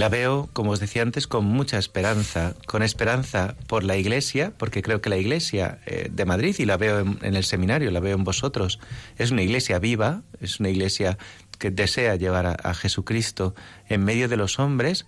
La 0.00 0.08
veo, 0.08 0.48
como 0.54 0.70
os 0.70 0.80
decía 0.80 1.02
antes, 1.02 1.26
con 1.26 1.44
mucha 1.44 1.76
esperanza, 1.76 2.54
con 2.66 2.82
esperanza 2.82 3.54
por 3.66 3.84
la 3.84 3.98
Iglesia, 3.98 4.54
porque 4.56 4.80
creo 4.80 5.02
que 5.02 5.10
la 5.10 5.18
Iglesia 5.18 5.78
eh, 5.84 6.08
de 6.10 6.24
Madrid, 6.24 6.56
y 6.58 6.64
la 6.64 6.78
veo 6.78 7.00
en, 7.00 7.34
el 7.36 7.44
seminario, 7.44 7.90
la 7.90 8.00
veo 8.00 8.16
en 8.16 8.24
vosotros, 8.24 8.80
es 9.18 9.30
una 9.30 9.42
Iglesia 9.42 9.78
viva, 9.78 10.22
es 10.40 10.58
una 10.58 10.70
Iglesia 10.70 11.18
que 11.58 11.70
desea 11.70 12.16
llevar 12.16 12.46
a, 12.46 12.72
Jesucristo 12.72 13.54
en 13.90 14.02
medio 14.02 14.26
de 14.30 14.38
los 14.38 14.58
hombres, 14.58 15.04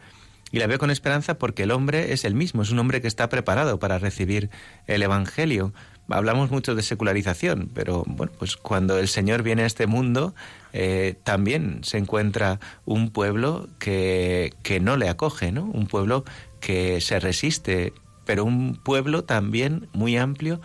y 0.50 0.58
la 0.58 0.66
veo 0.66 0.78
con 0.78 0.90
esperanza 0.90 1.38
porque 1.38 1.62
el 1.62 1.70
hombre 1.70 2.12
es 2.12 2.26
el 2.26 2.34
mismo, 2.34 2.60
es 2.60 2.70
un 2.70 2.78
hombre 2.78 3.00
que 3.00 3.08
está 3.08 3.30
preparado 3.30 3.78
para 3.78 3.98
recibir 3.98 4.50
el 4.86 5.02
Evangelio. 5.02 5.72
Hablamos 6.08 6.50
mucho 6.50 6.74
de 6.74 6.82
secularización, 6.82 7.70
pero 7.72 8.04
bueno, 8.06 8.32
pues 8.38 8.56
cuando 8.56 8.98
el 8.98 9.08
Señor 9.08 9.42
viene 9.42 9.62
a 9.62 9.66
este 9.66 9.86
mundo, 9.86 10.34
eh, 10.72 11.16
también 11.24 11.80
se 11.82 11.98
encuentra 11.98 12.60
un 12.84 13.10
pueblo 13.10 13.68
que, 13.78 14.52
que 14.62 14.80
no 14.80 14.96
le 14.96 15.08
acoge, 15.08 15.52
¿no? 15.52 15.64
Un 15.64 15.86
pueblo 15.86 16.24
que 16.60 17.00
se 17.00 17.18
resiste, 17.20 17.92
pero 18.24 18.44
un 18.44 18.76
pueblo 18.76 19.24
también 19.24 19.88
muy 19.92 20.16
amplio 20.16 20.60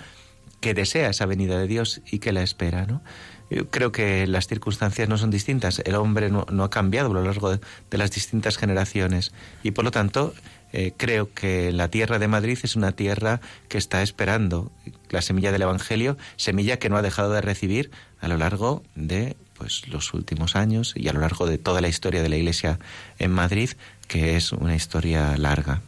que 0.60 0.74
desea 0.74 1.10
esa 1.10 1.26
venida 1.26 1.60
de 1.60 1.68
Dios 1.68 2.02
y 2.12 2.20
que 2.20 2.32
la 2.32 2.42
espera, 2.42 2.86
¿no? 2.86 3.02
Yo 3.50 3.70
creo 3.70 3.92
que 3.92 4.28
las 4.28 4.48
circunstancias 4.48 5.08
no 5.08 5.18
son 5.18 5.32
distintas. 5.32 5.82
El 5.86 5.96
hombre 5.96 6.30
no, 6.30 6.46
ha 6.64 6.70
cambiado 6.70 7.12
a 7.12 7.14
lo 7.14 7.24
largo 7.24 7.52
de, 7.52 7.98
las 7.98 8.12
distintas 8.12 8.58
generaciones 8.58 9.32
y 9.64 9.72
por 9.72 9.86
lo 9.86 9.92
tanto 9.92 10.34
eh, 10.78 10.94
creo 10.96 11.34
que 11.34 11.72
la 11.72 11.88
tierra 11.88 12.20
de 12.20 12.28
Madrid 12.28 12.60
es 12.62 12.76
una 12.76 12.92
tierra 12.92 13.42
que 13.68 13.80
está 13.80 14.04
esperando 14.04 14.72
la 15.10 15.24
semilla 15.24 15.52
del 15.52 15.64
Evangelio, 15.64 16.18
semilla 16.36 16.78
que 16.78 16.88
no 16.88 16.98
ha 16.98 17.02
dejado 17.02 17.32
de 17.32 17.42
recibir 17.42 17.90
a 18.22 18.28
lo 18.28 18.38
largo 18.38 18.84
de 18.94 19.36
pues 19.58 19.88
los 19.88 20.14
últimos 20.14 20.56
años 20.56 20.94
y 20.96 21.08
a 21.08 21.14
lo 21.14 21.22
largo 21.22 21.48
de 21.48 21.58
toda 21.58 21.82
la 21.82 21.88
historia 21.88 22.22
de 22.22 22.30
la 22.30 22.38
Iglesia 22.38 22.78
en 23.18 23.32
Madrid, 23.32 23.72
que 24.08 24.36
es 24.36 24.52
una 24.52 24.76
historia 24.76 25.36
larga. 25.36 25.82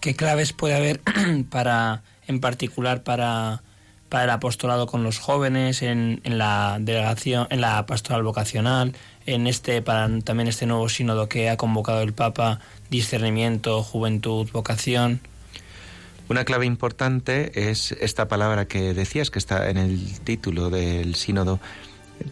¿Qué 0.00 0.16
claves 0.16 0.54
puede 0.54 0.76
haber 0.76 1.02
para, 1.50 2.02
en 2.26 2.40
particular, 2.40 3.02
para 3.02 3.60
para 4.08 4.24
el 4.24 4.30
apostolado 4.30 4.86
con 4.86 5.02
los 5.02 5.18
jóvenes, 5.18 5.82
en, 5.82 6.20
en, 6.24 6.38
la 6.38 6.78
delegación, 6.80 7.48
en 7.50 7.60
la 7.60 7.84
pastoral 7.86 8.22
vocacional, 8.22 8.94
en 9.26 9.46
este 9.46 9.82
para 9.82 10.08
también 10.20 10.48
este 10.48 10.66
nuevo 10.66 10.88
sínodo 10.88 11.28
que 11.28 11.50
ha 11.50 11.56
convocado 11.56 12.02
el 12.02 12.12
Papa, 12.12 12.60
discernimiento, 12.90 13.82
juventud, 13.82 14.48
vocación. 14.52 15.20
Una 16.28 16.44
clave 16.44 16.66
importante 16.66 17.70
es 17.70 17.92
esta 17.92 18.26
palabra 18.28 18.66
que 18.66 18.94
decías 18.94 19.30
que 19.30 19.38
está 19.38 19.70
en 19.70 19.76
el 19.76 20.18
título 20.20 20.70
del 20.70 21.14
sínodo 21.14 21.60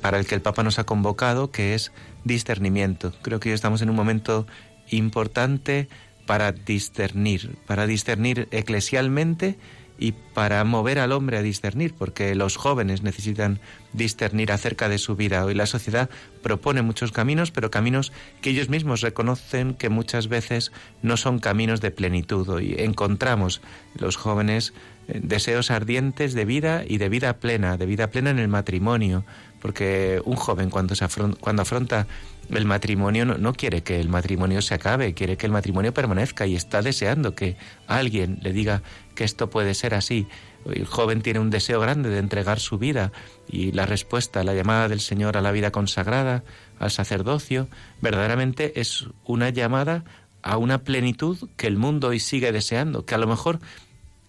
para 0.01 0.19
el 0.19 0.27
que 0.27 0.35
el 0.35 0.43
Papa 0.43 0.63
nos 0.63 0.79
ha 0.79 0.85
convocado, 0.85 1.51
que 1.51 1.75
es 1.75 1.93
discernimiento. 2.25 3.13
Creo 3.23 3.39
que 3.39 3.51
hoy 3.51 3.55
estamos 3.55 3.83
en 3.83 3.91
un 3.91 3.97
momento 3.97 4.47
importante 4.91 5.89
para 6.27 6.53
discernir, 6.53 7.57
para 7.67 7.87
discernir 7.87 8.49
eclesialmente 8.51 9.59
y 9.99 10.13
para 10.13 10.65
mover 10.65 10.99
al 10.99 11.13
hombre 11.13 11.39
a 11.39 11.43
discernir, 11.43 11.95
porque 11.95 12.35
los 12.35 12.57
jóvenes 12.57 13.03
necesitan 13.03 13.61
discernir 13.93 14.51
acerca 14.51 14.89
de 14.89 14.99
su 14.99 15.15
vida. 15.15 15.45
Hoy 15.45 15.55
la 15.55 15.67
sociedad 15.67 16.11
propone 16.43 16.83
muchos 16.83 17.13
caminos, 17.13 17.53
pero 17.53 17.71
caminos 17.71 18.13
que 18.41 18.51
ellos 18.51 18.69
mismos 18.69 19.01
reconocen 19.01 19.75
que 19.75 19.89
muchas 19.89 20.29
veces 20.29 20.73
no 21.03 21.17
son 21.17 21.39
caminos 21.39 21.81
de 21.81 21.93
plenitud. 21.93 22.49
Hoy 22.49 22.75
encontramos 22.79 23.61
los 23.95 24.17
jóvenes 24.17 24.75
eh, 25.07 25.21
deseos 25.23 25.71
ardientes 25.71 26.35
de 26.35 26.45
vida 26.45 26.83
y 26.87 26.99
de 26.99 27.09
vida 27.09 27.35
plena, 27.35 27.77
de 27.77 27.87
vida 27.87 28.11
plena 28.11 28.31
en 28.31 28.41
el 28.41 28.49
matrimonio, 28.49 29.25
porque 29.61 30.21
un 30.25 30.37
joven 30.37 30.71
cuando, 30.71 30.95
se 30.95 31.07
cuando 31.41 31.63
afronta 31.63 32.07
el 32.51 32.67
matrimonio 32.67 33.25
no, 33.25 33.53
quiere 33.55 33.83
que 33.83 34.01
el 34.01 34.09
matrimonio 34.09 34.61
se 34.61 34.75
acabe, 34.75 35.15
quiere 35.15 35.37
que 35.37 35.47
el 35.47 35.53
matrimonio 35.53 35.95
permanezca 35.95 36.47
y 36.47 36.55
está 36.55 36.83
deseando 36.83 37.35
que 37.35 37.57
alguien 37.87 38.39
le 38.43 38.53
diga 38.53 38.83
que 39.15 39.25
esto 39.25 39.51
puede 39.51 39.75
ser 39.75 39.95
así. 39.95 40.27
El 40.65 40.87
joven 40.87 41.23
tiene 41.23 41.41
un 41.41 41.51
deseo 41.51 41.81
grande 41.81 42.09
de 42.09 42.19
entregar 42.19 42.61
su 42.61 42.79
vida 42.79 43.13
y 43.49 43.73
la 43.73 43.87
respuesta, 43.87 44.45
la 44.45 44.55
llamada 44.55 44.89
del 44.89 45.01
Señor 45.01 45.37
a 45.37 45.43
la 45.43 45.53
vida 45.53 45.71
consagrada, 45.71 46.45
al 46.79 46.91
sacerdocio, 46.91 47.69
verdaderamente 48.01 48.81
es 48.81 49.07
una 49.25 49.51
llamada 49.51 50.05
a 50.43 50.59
una 50.59 50.85
plenitud 50.85 51.49
que 51.57 51.67
el 51.67 51.77
mundo 51.77 52.09
hoy 52.09 52.21
sigue 52.21 52.53
deseando, 52.53 53.07
que 53.07 53.15
a 53.15 53.19
lo 53.19 53.27
mejor 53.27 53.61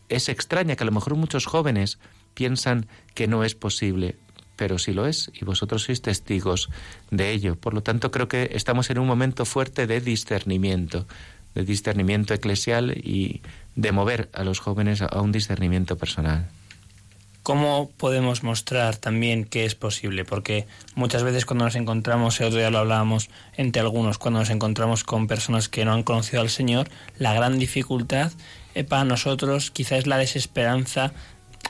es 0.09 0.29
extraña, 0.29 0.75
que 0.75 0.83
a 0.83 0.85
lo 0.85 0.91
mejor 0.91 1.15
muchos 1.15 1.45
jóvenes 1.45 1.99
piensan 2.33 2.87
que 3.13 3.27
no 3.27 3.43
es 3.43 3.55
posible, 3.55 4.15
pero 4.55 4.77
sí 4.77 4.93
lo 4.93 5.07
es, 5.07 5.31
y 5.33 5.43
vosotros 5.43 5.83
sois 5.83 6.01
testigos 6.01 6.69
de 7.11 7.31
ello. 7.31 7.55
Por 7.55 7.73
lo 7.73 7.81
tanto, 7.81 8.11
creo 8.11 8.27
que 8.27 8.51
estamos 8.53 8.89
en 8.89 8.99
un 8.99 9.07
momento 9.07 9.45
fuerte 9.45 9.87
de 9.87 9.99
discernimiento, 9.99 11.07
de 11.53 11.63
discernimiento 11.63 12.33
eclesial 12.33 12.91
y 12.91 13.41
de 13.75 13.91
mover 13.91 14.29
a 14.33 14.43
los 14.43 14.59
jóvenes 14.59 15.01
a 15.01 15.21
un 15.21 15.31
discernimiento 15.31 15.97
personal. 15.97 16.47
¿Cómo 17.45 17.91
podemos 17.97 18.41
mostrar 18.41 18.97
también 18.97 19.45
que 19.45 19.65
es 19.65 19.75
posible? 19.75 20.25
Porque 20.25 20.65
muchas 20.95 21.21
veces 21.21 21.45
cuando 21.45 21.65
nos 21.65 21.75
encontramos, 21.75 22.39
el 22.39 22.47
otro 22.47 22.57
día 22.57 22.71
lo 22.71 22.79
hablábamos 22.79 23.29
entre 23.55 23.83
algunos, 23.83 24.17
cuando 24.17 24.39
nos 24.39 24.49
encontramos 24.49 25.03
con 25.03 25.27
personas 25.27 25.69
que 25.69 25.85
no 25.85 25.93
han 25.93 26.01
conocido 26.01 26.41
al 26.41 26.49
Señor, 26.49 26.89
la 27.19 27.35
gran 27.35 27.59
dificultad 27.59 28.31
eh, 28.73 28.83
para 28.83 29.05
nosotros 29.05 29.69
quizás 29.69 29.99
es 29.99 30.07
la 30.07 30.17
desesperanza, 30.17 31.13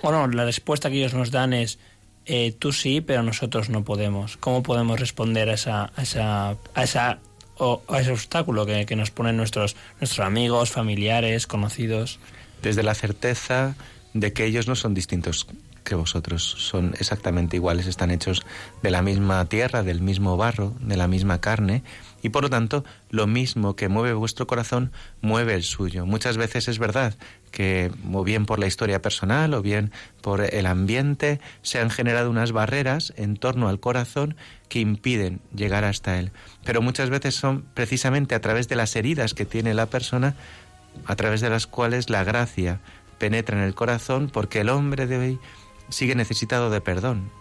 o 0.01 0.13
no, 0.13 0.27
la 0.29 0.45
respuesta 0.45 0.89
que 0.89 0.95
ellos 0.95 1.13
nos 1.13 1.31
dan 1.31 1.51
es, 1.51 1.77
eh, 2.25 2.55
tú 2.57 2.71
sí, 2.71 3.01
pero 3.01 3.21
nosotros 3.21 3.69
no 3.69 3.83
podemos. 3.83 4.37
¿Cómo 4.37 4.63
podemos 4.63 4.97
responder 4.97 5.49
a 5.49 5.55
esa, 5.55 5.91
a 5.97 6.01
esa, 6.03 6.51
a 6.73 6.83
esa 6.83 7.19
o 7.57 7.81
a 7.87 7.99
ese 7.99 8.11
obstáculo 8.11 8.65
que, 8.65 8.85
que 8.85 8.95
nos 8.95 9.11
ponen 9.11 9.37
nuestros, 9.37 9.75
nuestros 9.99 10.25
amigos, 10.25 10.71
familiares, 10.71 11.47
conocidos. 11.47 12.19
Desde 12.61 12.83
la 12.83 12.95
certeza 12.95 13.75
de 14.13 14.33
que 14.33 14.45
ellos 14.45 14.67
no 14.67 14.75
son 14.75 14.93
distintos 14.93 15.47
que 15.85 15.95
vosotros, 15.95 16.43
son 16.43 16.95
exactamente 16.99 17.55
iguales, 17.55 17.87
están 17.87 18.11
hechos 18.11 18.45
de 18.81 18.91
la 18.91 19.01
misma 19.01 19.45
tierra, 19.45 19.83
del 19.83 20.01
mismo 20.01 20.35
barro, 20.35 20.73
de 20.81 20.97
la 20.97 21.07
misma 21.07 21.39
carne, 21.39 21.83
y 22.21 22.29
por 22.29 22.43
lo 22.43 22.49
tanto 22.49 22.83
lo 23.11 23.27
mismo 23.27 23.75
que 23.75 23.87
mueve 23.87 24.13
vuestro 24.13 24.47
corazón 24.47 24.91
mueve 25.21 25.53
el 25.53 25.63
suyo. 25.63 26.05
Muchas 26.05 26.37
veces 26.37 26.67
es 26.67 26.79
verdad 26.79 27.13
que 27.55 27.89
o 28.11 28.23
bien 28.25 28.45
por 28.45 28.59
la 28.59 28.67
historia 28.67 29.01
personal 29.01 29.53
o 29.53 29.61
bien 29.61 29.89
por 30.19 30.41
el 30.41 30.65
ambiente 30.65 31.39
se 31.61 31.79
han 31.79 31.89
generado 31.89 32.29
unas 32.29 32.51
barreras 32.51 33.13
en 33.15 33.37
torno 33.37 33.69
al 33.69 33.79
corazón 33.79 34.35
que 34.67 34.81
impiden 34.81 35.39
llegar 35.55 35.85
hasta 35.85 36.19
él. 36.19 36.33
Pero 36.65 36.81
muchas 36.81 37.09
veces 37.09 37.33
son 37.33 37.63
precisamente 37.73 38.35
a 38.35 38.41
través 38.41 38.67
de 38.67 38.75
las 38.75 38.93
heridas 38.97 39.33
que 39.33 39.45
tiene 39.45 39.73
la 39.73 39.85
persona 39.85 40.35
a 41.05 41.15
través 41.15 41.39
de 41.39 41.49
las 41.49 41.65
cuales 41.65 42.09
la 42.09 42.25
gracia 42.25 42.81
penetra 43.19 43.57
en 43.57 43.63
el 43.63 43.73
corazón 43.73 44.29
porque 44.31 44.59
el 44.59 44.67
hombre 44.67 45.07
de 45.07 45.17
hoy 45.17 45.39
sigue 45.87 46.13
necesitado 46.13 46.69
de 46.69 46.81
perdón. 46.81 47.31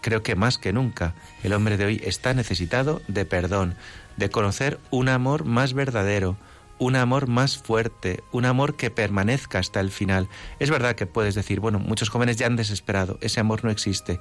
Creo 0.00 0.24
que 0.24 0.34
más 0.34 0.58
que 0.58 0.72
nunca 0.72 1.14
el 1.44 1.52
hombre 1.52 1.76
de 1.76 1.84
hoy 1.84 2.02
está 2.04 2.34
necesitado 2.34 3.02
de 3.06 3.24
perdón, 3.24 3.76
de 4.16 4.30
conocer 4.30 4.80
un 4.90 5.08
amor 5.08 5.44
más 5.44 5.74
verdadero, 5.74 6.36
un 6.78 6.96
amor 6.96 7.28
más 7.28 7.58
fuerte, 7.58 8.22
un 8.32 8.44
amor 8.44 8.76
que 8.76 8.90
permanezca 8.90 9.58
hasta 9.58 9.80
el 9.80 9.90
final. 9.90 10.28
Es 10.58 10.70
verdad 10.70 10.96
que 10.96 11.06
puedes 11.06 11.34
decir, 11.34 11.60
bueno, 11.60 11.78
muchos 11.78 12.08
jóvenes 12.08 12.36
ya 12.36 12.46
han 12.46 12.56
desesperado, 12.56 13.18
ese 13.20 13.40
amor 13.40 13.64
no 13.64 13.70
existe, 13.70 14.20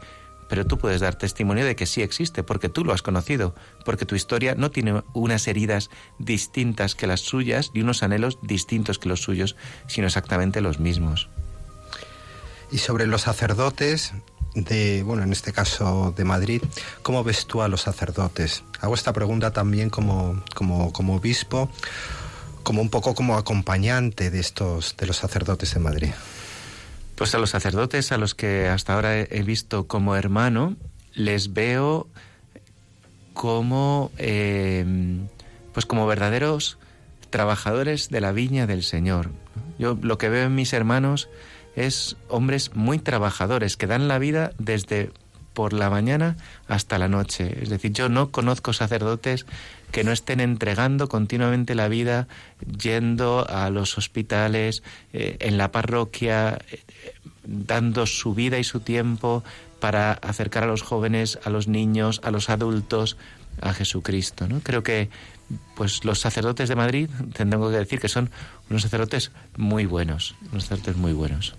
pero 0.50 0.66
tú 0.68 0.78
puedes 0.78 1.02
dar 1.02 1.16
testimonio 1.16 1.66
de 1.66 1.76
que 1.76 1.86
sí 1.86 2.02
existe, 2.02 2.44
porque 2.44 2.70
tú 2.70 2.86
lo 2.86 2.94
has 2.94 3.02
conocido, 3.02 3.56
porque 3.86 4.06
tu 4.06 4.16
historia 4.16 4.56
no 4.56 4.72
tiene 4.72 5.04
unas 5.13 5.48
heridas 5.48 5.89
distintas 6.20 6.96
que 6.96 7.08
las 7.08 7.22
suyas 7.22 7.72
y 7.74 7.82
unos 7.82 8.04
anhelos 8.04 8.38
distintos 8.42 9.00
que 9.00 9.10
los 9.10 9.22
suyos, 9.22 9.56
sino 9.88 10.08
exactamente 10.08 10.62
los 10.62 10.80
mismos. 10.80 11.30
Y 12.72 12.80
sobre 12.80 13.08
los 13.08 13.22
sacerdotes, 13.22 14.13
de, 14.56 15.04
bueno, 15.04 15.24
en 15.24 15.32
este 15.32 15.54
caso 15.54 16.13
de 16.16 16.24
Madrid, 16.24 16.62
¿cómo 17.02 17.24
ves 17.24 17.46
tú 17.46 17.62
a 17.62 17.68
los 17.68 17.82
sacerdotes? 17.82 18.63
Hago 18.80 18.94
esta 18.94 19.13
pregunta 19.13 19.52
también 19.52 19.89
como, 19.89 20.44
como, 20.54 20.92
como 20.94 21.16
obispo, 21.16 21.70
como 22.63 22.82
un 22.82 22.89
poco 22.89 23.13
como 23.13 23.38
acompañante 23.38 24.32
de 24.32 24.39
estos 24.39 24.95
de 24.97 25.08
los 25.08 25.17
sacerdotes 25.17 25.76
en 25.76 25.84
Madrid? 25.84 26.12
Pues 27.15 27.36
a 27.36 27.38
los 27.38 27.52
sacerdotes 27.52 28.12
a 28.12 28.17
los 28.17 28.34
que 28.34 28.67
hasta 28.67 28.93
ahora 28.93 29.19
he 29.19 29.43
visto 29.43 29.88
como 29.88 30.15
hermano, 30.15 30.76
les 31.13 31.54
veo 31.54 32.08
como 33.34 34.12
eh, 34.17 34.86
pues 35.73 35.86
como 35.86 36.08
verdaderos 36.08 36.78
trabajadores 37.30 38.10
de 38.10 38.21
la 38.21 38.32
viña 38.32 38.67
del 38.67 38.84
Señor. 38.84 39.32
Yo 39.80 39.97
lo 40.02 40.17
que 40.17 40.30
veo 40.30 40.45
en 40.45 40.56
mis 40.56 40.73
hermanos 40.73 41.30
es 41.76 42.15
hombres 42.30 42.76
muy 42.76 42.99
trabajadores 42.99 43.78
que 43.78 43.88
dan 43.88 44.08
la 44.08 44.19
vida 44.19 44.52
desde 44.60 45.12
por 45.54 45.73
la 45.73 45.89
mañana 45.89 46.38
hasta 46.67 46.97
la 46.97 47.08
noche. 47.08 47.58
Es 47.62 47.69
decir, 47.69 47.91
yo 47.93 48.10
no 48.10 48.32
conozco 48.32 48.73
sacerdotes 48.73 49.45
que 49.93 50.03
no 50.03 50.12
estén 50.12 50.39
entregando 50.39 51.08
continuamente 51.08 51.75
la 51.75 51.88
vida, 51.88 52.27
yendo 52.82 53.47
a 53.47 53.69
los 53.69 53.95
hospitales, 53.99 54.82
eh, 55.13 55.38
en 55.39 55.60
la 55.60 55.71
parroquia, 55.71 56.58
eh, 56.71 56.82
dando 57.43 58.08
su 58.08 58.34
vida 58.34 58.58
y 58.58 58.63
su 58.63 58.79
tiempo 58.79 59.43
para 59.79 60.13
acercar 60.13 60.63
a 60.63 60.67
los 60.67 60.82
jóvenes, 60.82 61.38
a 61.45 61.51
los 61.51 61.67
niños, 61.67 62.21
a 62.23 62.32
los 62.32 62.49
adultos 62.49 63.17
a 63.62 63.71
Jesucristo. 63.73 64.47
¿no? 64.47 64.62
Creo 64.62 64.82
que 64.82 65.10
pues 65.75 66.03
los 66.03 66.19
sacerdotes 66.19 66.69
de 66.69 66.75
Madrid, 66.75 67.10
tengo 67.34 67.69
que 67.69 67.77
decir 67.77 67.99
que 67.99 68.10
son 68.10 68.32
unos 68.71 68.82
sacerdotes 68.82 69.32
muy 69.58 69.86
buenos, 69.86 70.36
unos 70.51 70.63
sacerdotes 70.63 70.97
muy 70.97 71.13
buenos. 71.13 71.56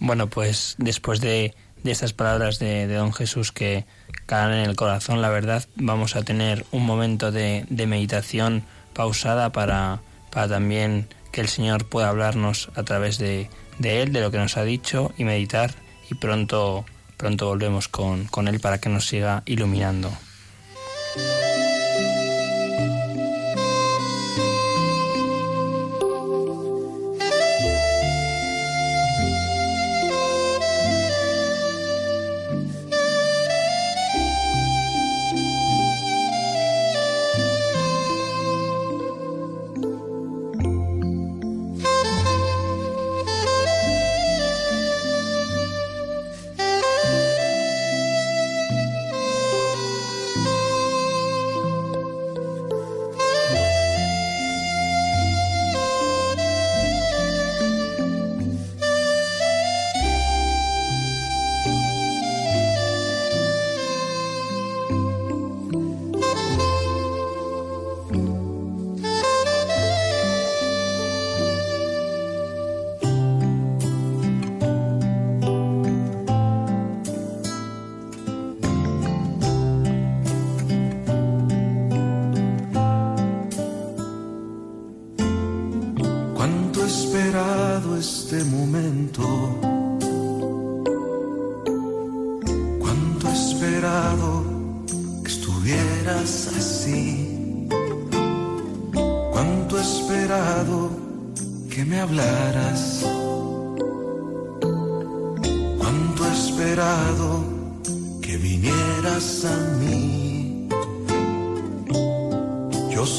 Bueno, 0.00 0.28
pues 0.28 0.74
después 0.76 1.22
de, 1.22 1.54
estas 1.82 2.12
palabras 2.12 2.58
de, 2.58 2.88
don 2.88 3.14
Jesús 3.14 3.52
que 3.52 3.86
en 4.28 4.68
el 4.68 4.76
corazón, 4.76 5.22
la 5.22 5.28
verdad, 5.28 5.64
vamos 5.76 6.16
a 6.16 6.22
tener 6.22 6.64
un 6.72 6.84
momento 6.84 7.30
de, 7.30 7.66
meditación 7.70 8.64
pausada 8.92 9.50
para, 9.52 10.00
para 10.30 10.48
también 10.48 11.08
que 11.32 11.40
el 11.40 11.48
Señor 11.48 11.86
pueda 11.86 12.08
hablarnos 12.08 12.70
a 12.74 12.82
través 12.82 13.18
de, 13.18 13.50
de 13.78 14.02
Él, 14.02 14.12
de 14.12 14.20
lo 14.20 14.30
que 14.30 14.38
nos 14.38 14.56
ha 14.56 14.64
dicho 14.64 15.12
y 15.18 15.24
meditar 15.24 15.74
y 16.10 16.14
pronto, 16.14 16.84
pronto 17.16 17.46
volvemos 17.46 17.88
con, 17.88 18.26
con 18.26 18.48
Él 18.48 18.60
para 18.60 18.78
que 18.78 18.88
nos 18.88 19.06
siga 19.06 19.42
iluminando. 19.46 20.12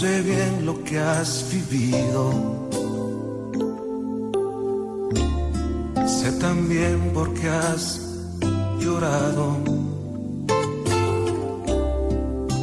sé 0.06 0.22
bien 0.22 0.66
lo 0.68 0.84
que 0.84 1.00
has 1.00 1.32
vivido. 1.52 2.22
Sé 6.18 6.30
también 6.48 6.98
por 7.16 7.28
qué 7.34 7.48
has 7.50 7.84
llorado. 8.82 9.46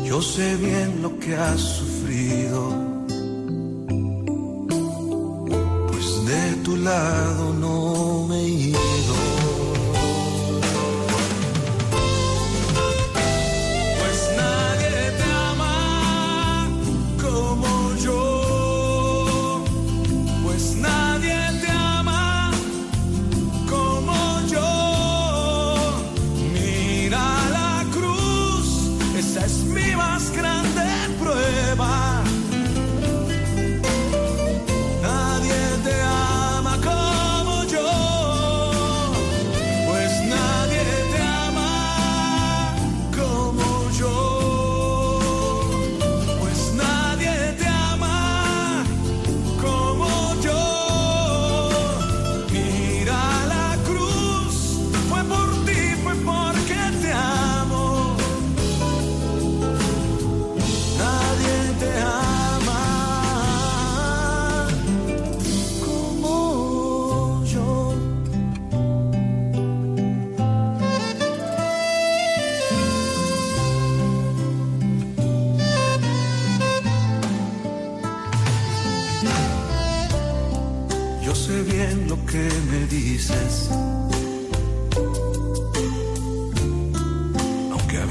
Yo 0.09 0.23
sé 0.23 0.47
bien 0.67 1.03
lo 1.05 1.11
que 1.23 1.33
has 1.35 1.61
sufrido. 1.79 2.61
Pues 5.89 6.07
de 6.31 6.45
tu 6.65 6.77
lado 6.77 7.45
no 7.65 7.82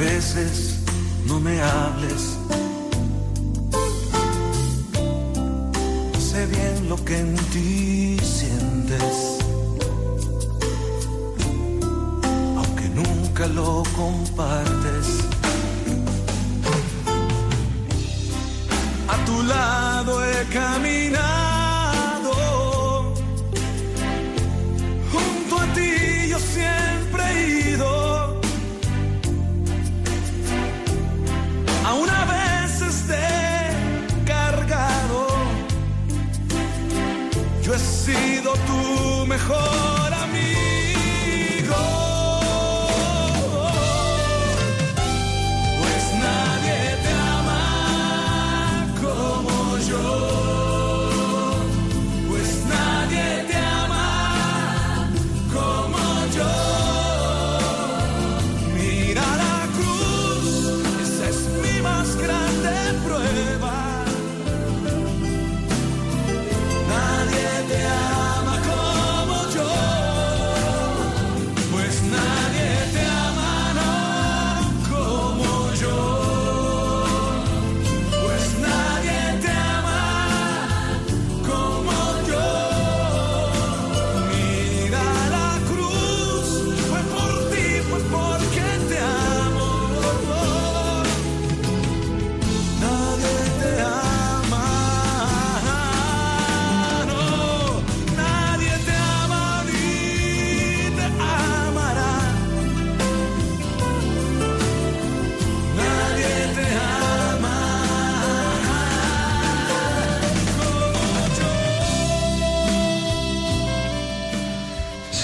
veces 0.01 0.79
no 1.27 1.39
me 1.39 1.61
hables. 1.61 2.21
Sé 6.29 6.45
bien 6.47 6.89
lo 6.89 6.97
que 7.05 7.19
en 7.19 7.35
ti 7.53 8.17
sientes, 8.23 9.17
aunque 12.57 12.87
nunca 13.01 13.45
lo 13.47 13.83
compartes. 13.95 15.07
A 19.13 19.15
tu 19.25 19.43
lado 19.43 20.11
he 20.25 20.45
caminado. 20.59 21.50
Sido 38.01 38.53
tu 38.65 39.27
mejor 39.27 40.00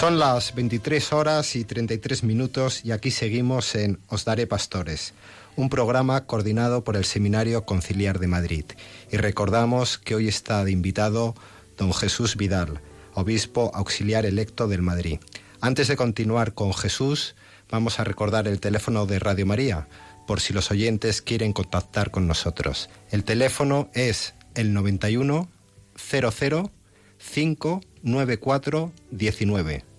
Son 0.07 0.19
las 0.19 0.55
23 0.55 1.11
horas 1.11 1.57
y 1.57 1.65
33 1.65 2.23
minutos 2.23 2.85
y 2.85 2.93
aquí 2.93 3.11
seguimos 3.11 3.75
en 3.75 3.99
Os 4.07 4.23
Daré 4.23 4.47
Pastores, 4.47 5.13
un 5.57 5.67
programa 5.67 6.25
coordinado 6.25 6.85
por 6.85 6.95
el 6.95 7.03
Seminario 7.03 7.65
Conciliar 7.65 8.17
de 8.17 8.27
Madrid. 8.27 8.63
Y 9.11 9.17
recordamos 9.17 9.97
que 9.97 10.15
hoy 10.15 10.29
está 10.29 10.63
de 10.63 10.71
invitado 10.71 11.35
don 11.75 11.93
Jesús 11.93 12.37
Vidal, 12.37 12.79
obispo 13.15 13.69
auxiliar 13.73 14.25
electo 14.25 14.69
del 14.69 14.81
Madrid. 14.81 15.19
Antes 15.59 15.89
de 15.89 15.97
continuar 15.97 16.53
con 16.53 16.73
Jesús, 16.73 17.35
vamos 17.69 17.99
a 17.99 18.05
recordar 18.05 18.47
el 18.47 18.61
teléfono 18.61 19.07
de 19.07 19.19
Radio 19.19 19.45
María, 19.45 19.89
por 20.25 20.39
si 20.39 20.53
los 20.53 20.71
oyentes 20.71 21.21
quieren 21.21 21.51
contactar 21.51 22.11
con 22.11 22.27
nosotros. 22.27 22.89
El 23.11 23.25
teléfono 23.25 23.89
es 23.93 24.35
el 24.55 24.71
91 24.71 25.49
00 25.97 26.71
594 27.17 28.93
19 29.11 29.96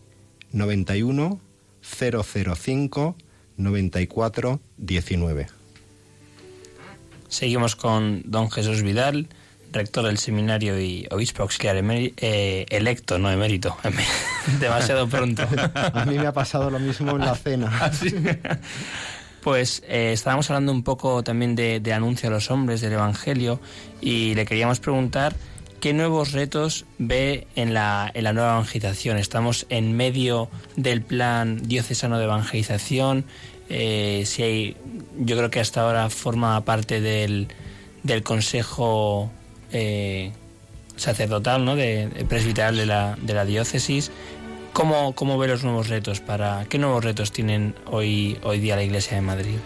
91 0.53 1.41
005 1.83 3.17
94 3.57 4.61
19 4.77 5.47
Seguimos 7.29 7.77
con 7.77 8.23
don 8.25 8.51
Jesús 8.51 8.83
Vidal, 8.83 9.29
rector 9.71 10.07
del 10.07 10.17
seminario 10.17 10.81
y 10.81 11.07
obispo 11.11 11.43
auxiliar 11.43 11.77
eh, 11.77 12.67
electo, 12.71 13.19
no 13.19 13.31
emérito. 13.31 13.77
Demasiado 14.61 15.07
pronto. 15.09 15.47
A 15.75 16.07
mí 16.07 16.19
me 16.19 16.27
ha 16.27 16.33
pasado 16.33 16.71
lo 16.71 16.79
mismo 16.79 17.13
en 17.13 17.19
la 17.19 17.35
cena. 17.35 17.93
Pues 19.41 19.85
eh, 19.87 20.11
estábamos 20.13 20.51
hablando 20.51 20.73
un 20.73 20.83
poco 20.83 21.23
también 21.23 21.55
de, 21.55 21.79
de 21.79 21.93
anuncio 21.93 22.29
a 22.29 22.33
los 22.33 22.51
hombres 22.51 22.81
del 22.81 22.93
Evangelio 22.93 23.61
y 24.01 24.35
le 24.35 24.45
queríamos 24.45 24.81
preguntar 24.81 25.35
qué 25.81 25.93
nuevos 25.93 26.33
retos 26.33 26.85
ve 26.99 27.47
en 27.57 27.75
la, 27.75 28.11
en 28.14 28.25
la 28.25 28.33
nueva 28.33 28.53
evangelización. 28.53 29.17
Estamos 29.19 29.67
en 29.69 29.97
medio 29.97 30.49
del 30.77 31.03
plan 31.03 31.62
diocesano 31.62 32.19
de 32.19 32.25
evangelización. 32.25 33.25
eh, 33.69 34.23
si 34.27 34.43
hay, 34.43 34.77
yo 35.19 35.37
creo 35.37 35.51
que 35.51 35.61
hasta 35.61 35.83
ahora 35.83 36.11
forma 36.11 36.64
parte 36.64 37.01
del, 37.01 37.49
del 38.03 38.23
consejo 38.23 39.31
eh, 39.73 40.33
sacerdotal, 40.97 41.64
¿no? 41.64 41.77
de, 41.77 42.09
presbiteral 42.29 42.77
de 42.77 42.87
la, 42.87 43.17
de 43.21 43.35
la 43.35 43.45
diócesis. 43.45 44.11
¿Cómo, 44.73 45.12
¿Cómo 45.14 45.38
ve 45.38 45.49
los 45.49 45.64
nuevos 45.64 45.88
retos? 45.88 46.21
Para, 46.21 46.67
¿Qué 46.69 46.79
nuevos 46.79 47.05
retos 47.05 47.33
tienen 47.33 47.75
hoy, 47.87 48.38
hoy 48.43 48.61
día 48.61 48.77
la 48.77 48.85
Iglesia 48.85 49.17
de 49.17 49.23
Madrid? 49.23 49.57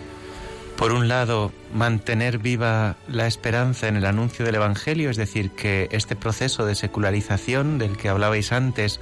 Por 0.83 0.90
un 0.90 1.07
lado, 1.07 1.53
mantener 1.73 2.38
viva 2.38 2.97
la 3.07 3.29
esperanza 3.29 3.87
en 3.87 3.95
el 3.95 4.05
anuncio 4.05 4.45
del 4.45 4.57
Evangelio, 4.57 5.11
es 5.11 5.16
decir, 5.16 5.53
que 5.53 5.88
este 5.92 6.16
proceso 6.16 6.66
de 6.66 6.75
secularización 6.75 7.79
del 7.79 7.97
que 7.97 8.09
hablabais 8.09 8.51
antes 8.51 8.99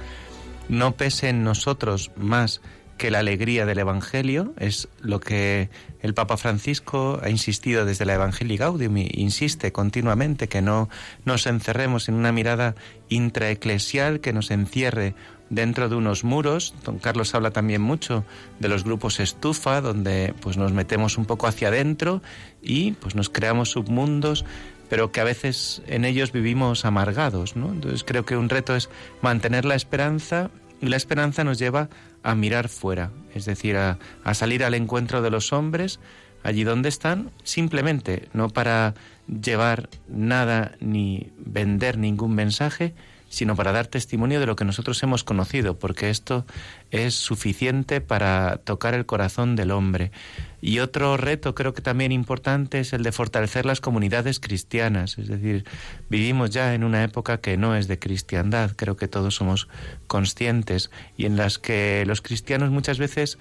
no 0.69 0.91
pese 0.91 1.29
en 1.29 1.43
nosotros 1.43 2.11
más 2.15 2.61
que 2.99 3.09
la 3.09 3.17
alegría 3.17 3.65
del 3.65 3.79
Evangelio, 3.79 4.53
es 4.59 4.89
lo 5.01 5.19
que 5.19 5.71
el 6.03 6.13
Papa 6.13 6.37
Francisco 6.37 7.19
ha 7.23 7.31
insistido 7.31 7.83
desde 7.83 8.05
la 8.05 8.13
Evangelii 8.13 8.57
Gaudium 8.57 8.97
y 8.97 9.09
insiste 9.15 9.71
continuamente, 9.71 10.47
que 10.47 10.61
no 10.61 10.87
nos 11.25 11.47
encerremos 11.47 12.09
en 12.09 12.13
una 12.13 12.31
mirada 12.31 12.75
intraeclesial 13.09 14.19
que 14.19 14.33
nos 14.33 14.51
encierre 14.51 15.15
dentro 15.51 15.89
de 15.89 15.95
unos 15.95 16.23
muros. 16.23 16.73
Don 16.83 16.97
Carlos 16.97 17.35
habla 17.35 17.51
también 17.51 17.81
mucho 17.81 18.23
de 18.59 18.69
los 18.69 18.83
grupos 18.83 19.19
estufa, 19.19 19.81
donde 19.81 20.33
pues 20.41 20.57
nos 20.57 20.71
metemos 20.71 21.19
un 21.19 21.25
poco 21.25 21.45
hacia 21.45 21.67
adentro 21.67 22.23
y 22.63 22.93
pues 22.93 23.13
nos 23.13 23.29
creamos 23.29 23.69
submundos, 23.71 24.45
pero 24.89 25.11
que 25.11 25.19
a 25.21 25.25
veces 25.25 25.83
en 25.85 26.05
ellos 26.05 26.31
vivimos 26.31 26.85
amargados, 26.85 27.55
¿no? 27.55 27.71
Entonces 27.71 28.03
creo 28.03 28.25
que 28.25 28.37
un 28.37 28.49
reto 28.49 28.75
es 28.75 28.89
mantener 29.21 29.65
la 29.65 29.75
esperanza 29.75 30.49
y 30.81 30.87
la 30.87 30.97
esperanza 30.97 31.43
nos 31.43 31.59
lleva 31.59 31.89
a 32.23 32.33
mirar 32.33 32.69
fuera, 32.69 33.11
es 33.35 33.45
decir, 33.45 33.77
a, 33.77 33.99
a 34.23 34.33
salir 34.33 34.63
al 34.63 34.73
encuentro 34.73 35.21
de 35.21 35.29
los 35.29 35.53
hombres 35.53 35.99
allí 36.43 36.63
donde 36.63 36.89
están, 36.89 37.31
simplemente 37.43 38.29
no 38.33 38.49
para 38.49 38.95
llevar 39.27 39.89
nada 40.07 40.75
ni 40.79 41.31
vender 41.37 41.97
ningún 41.97 42.33
mensaje, 42.33 42.95
sino 43.31 43.55
para 43.55 43.71
dar 43.71 43.87
testimonio 43.87 44.41
de 44.41 44.45
lo 44.45 44.57
que 44.57 44.65
nosotros 44.65 45.01
hemos 45.03 45.23
conocido, 45.23 45.79
porque 45.79 46.09
esto 46.09 46.45
es 46.91 47.15
suficiente 47.15 48.01
para 48.01 48.57
tocar 48.57 48.93
el 48.93 49.05
corazón 49.05 49.55
del 49.55 49.71
hombre. 49.71 50.11
Y 50.59 50.79
otro 50.79 51.15
reto 51.15 51.55
creo 51.55 51.73
que 51.73 51.81
también 51.81 52.11
importante 52.11 52.81
es 52.81 52.91
el 52.91 53.03
de 53.03 53.13
fortalecer 53.13 53.65
las 53.65 53.79
comunidades 53.79 54.41
cristianas, 54.41 55.17
es 55.17 55.29
decir, 55.29 55.63
vivimos 56.09 56.49
ya 56.49 56.75
en 56.75 56.83
una 56.83 57.05
época 57.05 57.39
que 57.39 57.55
no 57.55 57.73
es 57.73 57.87
de 57.87 57.97
cristiandad, 57.97 58.71
creo 58.75 58.97
que 58.97 59.07
todos 59.07 59.33
somos 59.33 59.69
conscientes, 60.07 60.91
y 61.15 61.25
en 61.25 61.37
las 61.37 61.57
que 61.57 62.03
los 62.05 62.21
cristianos 62.21 62.69
muchas 62.69 62.99
veces 62.99 63.39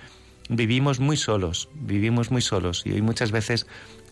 vivimos 0.49 1.01
muy 1.01 1.17
solos, 1.17 1.69
vivimos 1.75 2.31
muy 2.31 2.43
solos, 2.43 2.85
y 2.87 2.93
hoy 2.93 3.03
muchas 3.03 3.33
veces 3.33 3.67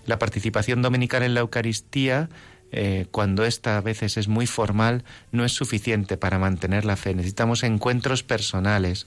la 0.07 0.19
participación 0.19 0.83
dominical 0.83 1.23
en 1.23 1.35
la 1.35 1.41
Eucaristía 1.41 2.29
eh, 2.73 3.07
cuando 3.11 3.45
esta 3.45 3.79
a 3.79 3.81
veces 3.81 4.17
es 4.17 4.29
muy 4.29 4.47
formal, 4.47 5.05
no 5.33 5.45
es 5.45 5.53
suficiente 5.53 6.17
para 6.17 6.39
mantener 6.39 6.85
la 6.85 6.97
fe. 6.97 7.15
Necesitamos 7.15 7.63
encuentros 7.63 8.23
personales, 8.23 9.07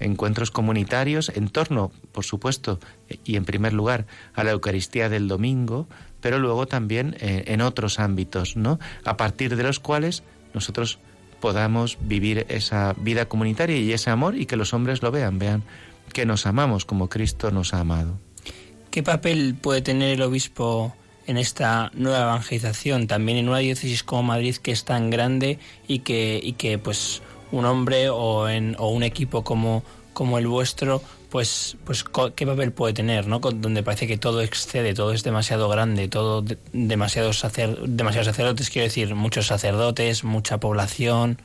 encuentros 0.00 0.50
comunitarios 0.50 1.30
en 1.34 1.48
torno, 1.48 1.90
por 2.12 2.24
supuesto, 2.24 2.78
y 3.24 3.36
en 3.36 3.44
primer 3.44 3.72
lugar, 3.72 4.06
a 4.34 4.44
la 4.44 4.52
Eucaristía 4.52 5.08
del 5.08 5.28
domingo, 5.28 5.88
pero 6.20 6.38
luego 6.38 6.66
también 6.66 7.16
eh, 7.20 7.44
en 7.46 7.60
otros 7.60 7.98
ámbitos, 7.98 8.56
¿no? 8.56 8.78
A 9.04 9.16
partir 9.16 9.56
de 9.56 9.62
los 9.62 9.80
cuales 9.80 10.22
nosotros 10.54 10.98
podamos 11.40 11.98
vivir 12.00 12.46
esa 12.48 12.94
vida 12.94 13.26
comunitaria 13.26 13.76
y 13.76 13.92
ese 13.92 14.10
amor 14.10 14.36
y 14.36 14.46
que 14.46 14.56
los 14.56 14.74
hombres 14.74 15.02
lo 15.02 15.10
vean, 15.10 15.38
vean 15.38 15.62
que 16.12 16.26
nos 16.26 16.46
amamos 16.46 16.84
como 16.84 17.08
Cristo 17.08 17.50
nos 17.50 17.74
ha 17.74 17.80
amado. 17.80 18.18
¿Qué 18.90 19.02
papel 19.02 19.54
puede 19.60 19.82
tener 19.82 20.14
el 20.14 20.22
obispo 20.22 20.94
en 21.28 21.36
esta 21.36 21.92
nueva 21.94 22.22
evangelización, 22.22 23.06
también 23.06 23.38
en 23.38 23.48
una 23.50 23.58
diócesis 23.58 24.02
como 24.02 24.22
Madrid 24.24 24.56
que 24.56 24.72
es 24.72 24.84
tan 24.84 25.10
grande 25.10 25.58
y 25.86 26.00
que, 26.00 26.40
y 26.42 26.54
que 26.54 26.78
pues 26.78 27.22
un 27.52 27.66
hombre 27.66 28.08
o, 28.08 28.48
en, 28.48 28.74
o 28.78 28.88
un 28.88 29.02
equipo 29.02 29.44
como, 29.44 29.84
como 30.14 30.38
el 30.38 30.46
vuestro, 30.46 31.02
pues, 31.28 31.76
pues 31.84 32.02
qué 32.34 32.46
papel 32.46 32.72
puede 32.72 32.94
tener, 32.94 33.26
¿no? 33.26 33.40
Donde 33.40 33.82
parece 33.82 34.06
que 34.06 34.16
todo 34.16 34.40
excede, 34.40 34.94
todo 34.94 35.12
es 35.12 35.22
demasiado 35.22 35.68
grande, 35.68 36.08
todo 36.08 36.40
de, 36.40 36.56
demasiados, 36.72 37.38
sacer, 37.38 37.78
demasiados 37.82 38.26
sacerdotes, 38.26 38.70
quiero 38.70 38.84
decir, 38.88 39.14
muchos 39.14 39.46
sacerdotes, 39.46 40.24
mucha 40.24 40.58
población. 40.58 41.40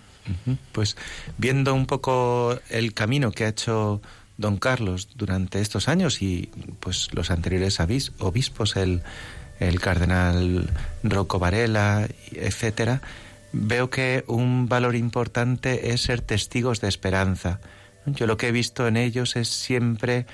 Pues 0.71 0.95
viendo 1.38 1.73
un 1.73 1.86
poco 1.86 2.57
el 2.69 2.93
camino 2.93 3.31
que 3.31 3.43
ha 3.43 3.49
hecho 3.49 4.01
don 4.38 4.55
Carlos 4.55 5.09
durante 5.15 5.59
estos 5.59 5.89
años 5.89 6.21
y 6.21 6.49
pues 6.79 7.09
los 7.11 7.29
anteriores 7.29 7.77
obispos, 8.19 8.77
el 8.77 9.03
el 9.68 9.80
cardenal 9.80 10.70
Rocco 11.03 11.39
Varela, 11.39 12.07
etcétera, 12.32 13.01
veo 13.51 13.89
que 13.89 14.24
un 14.28 14.68
valor 14.68 14.95
importante 14.95 15.91
es 15.91 16.01
ser 16.01 16.22
testigos 16.22 16.82
de 16.82 16.89
esperanza. 16.89 17.59
Yo 18.05 18.28
lo 18.28 18.38
que 18.38 18.49
he 18.49 18.51
visto 18.51 18.88
en 18.88 18.97
ellos 18.97 19.36
es 19.36 19.47
siempre 19.47 20.26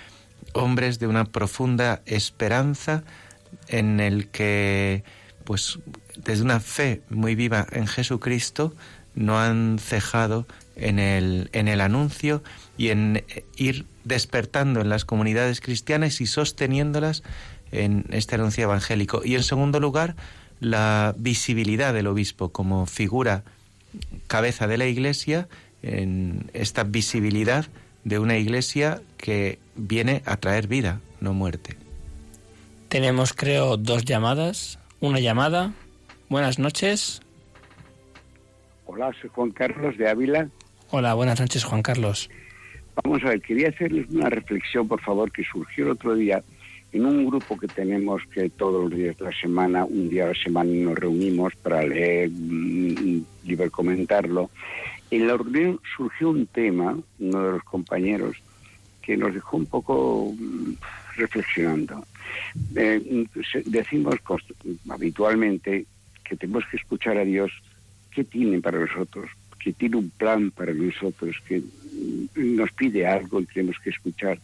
hombres 0.54 1.00
de 1.00 1.08
una 1.08 1.26
profunda 1.26 2.02
esperanza 2.06 3.04
en 3.68 4.00
el 4.00 4.28
que, 4.30 5.04
pues, 5.44 5.80
desde 6.16 6.44
una 6.44 6.60
fe 6.60 7.02
muy 7.10 7.36
viva 7.36 7.68
en 7.72 7.88
Jesucristo, 7.88 8.74
no 9.16 9.40
han 9.40 9.80
cejado 9.80 10.48
en 10.76 10.98
el, 10.98 11.50
en 11.52 11.68
el 11.68 11.82
anuncio 11.82 12.42
y 12.78 12.90
en 12.90 13.24
ir 13.58 13.86
despertando 14.06 14.82
en 14.82 14.90
las 14.90 15.06
comunidades 15.06 15.62
cristianas 15.62 16.22
y 16.22 16.26
sosteniéndolas 16.26 17.24
en 17.72 18.05
este 18.11 18.36
anuncio 18.36 18.63
evangélico. 18.63 19.22
Y 19.24 19.36
en 19.36 19.43
segundo 19.43 19.80
lugar, 19.80 20.15
la 20.59 21.13
visibilidad 21.17 21.93
del 21.93 22.07
obispo 22.07 22.49
como 22.49 22.86
figura 22.86 23.43
cabeza 24.28 24.67
de 24.67 24.78
la 24.78 24.86
iglesia, 24.86 25.47
en 25.82 26.49
esta 26.53 26.84
visibilidad 26.84 27.65
de 28.03 28.20
una 28.20 28.38
iglesia 28.38 29.01
que 29.17 29.59
viene 29.76 30.22
a 30.26 30.38
traer 30.38 30.67
vida, 30.67 31.01
no 31.22 31.34
muerte. 31.34 31.76
Tenemos, 32.89 33.34
creo, 33.34 33.78
dos 33.78 34.05
llamadas. 34.05 34.80
Una 34.99 35.20
llamada. 35.20 35.74
Buenas 36.28 36.59
noches. 36.59 37.22
Hola, 38.86 39.11
soy 39.22 39.30
Juan 39.34 39.51
Carlos 39.51 39.97
de 39.97 40.09
Ávila. 40.09 40.49
Hola, 40.89 41.13
buenas 41.13 41.39
noches, 41.39 41.63
Juan 41.63 41.84
Carlos. 41.84 42.30
Vamos 43.03 43.24
a 43.24 43.30
ver, 43.30 43.41
quería 43.41 43.70
hacerles 43.70 44.07
una 44.09 44.30
reflexión, 44.30 44.88
por 44.88 44.99
favor, 45.01 45.32
que 45.32 45.43
surgió 45.43 45.86
el 45.86 45.91
otro 45.91 46.15
día 46.15 46.43
en 46.92 47.06
un 47.06 47.26
grupo 47.26 47.58
que 47.58 47.68
tenemos 47.68 48.22
que 48.34 48.50
todos 48.50 48.90
los 48.90 48.98
días 48.98 49.18
de 49.18 49.26
la 49.26 49.40
semana, 49.40 49.86
un 49.86 50.10
día 50.10 50.26
a 50.26 50.28
la 50.30 50.44
semana 50.44 50.72
nos 50.72 50.98
reunimos 50.98 51.56
para 51.56 51.84
leer 51.84 52.32
libro 52.32 53.72
comentarlo. 53.72 54.50
En 55.12 55.28
la 55.28 55.38
reunión 55.38 55.80
surgió 55.96 56.30
un 56.30 56.48
tema, 56.48 56.98
uno 57.20 57.44
de 57.44 57.52
los 57.54 57.64
compañeros, 57.64 58.38
que 59.02 59.18
nos 59.18 59.34
dejó 59.34 59.58
un 59.58 59.66
poco 59.66 60.34
mm, 60.38 60.74
reflexionando. 61.16 62.06
Eh, 62.76 63.26
decimos 63.66 64.16
habitualmente 64.90 65.86
que 66.24 66.36
tenemos 66.36 66.64
que 66.70 66.78
escuchar 66.78 67.18
a 67.18 67.26
Dios 67.26 67.52
qué 68.12 68.24
tiene 68.24 68.62
para 68.62 68.80
nosotros, 68.80 69.30
que 69.60 69.74
tiene 69.74 69.98
un 69.98 70.10
plan 70.12 70.52
para 70.52 70.74
nosotros, 70.74 71.36
que 71.48 71.60
mm, 71.60 72.56
nos 72.56 72.72
pide 72.72 73.06
algo 73.06 73.42
y 73.42 73.46
tenemos 73.46 73.78
que 73.84 73.92
escuchar. 73.92 74.40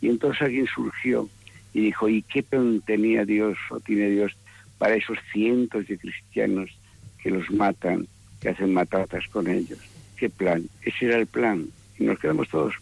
Y 0.00 0.08
entonces 0.08 0.42
alguien 0.42 0.66
surgió 0.66 1.28
y 1.74 1.80
dijo, 1.80 2.08
¿y 2.08 2.22
qué 2.22 2.42
plan 2.42 2.80
tenía 2.86 3.24
Dios 3.24 3.58
o 3.70 3.80
tiene 3.80 4.08
Dios 4.08 4.32
para 4.78 4.94
esos 4.94 5.18
cientos 5.32 5.86
de 5.88 5.98
cristianos 5.98 6.70
que 7.22 7.30
los 7.30 7.50
matan, 7.50 8.06
que 8.40 8.50
hacen 8.50 8.72
matatas 8.72 9.24
con 9.28 9.48
ellos? 9.48 9.80
¿Qué 10.16 10.30
plan? 10.30 10.68
Ese 10.82 11.06
era 11.06 11.16
el 11.16 11.26
plan. 11.26 11.66
Y 11.98 12.04
nos 12.04 12.18
quedamos 12.18 12.48
todos 12.48 12.74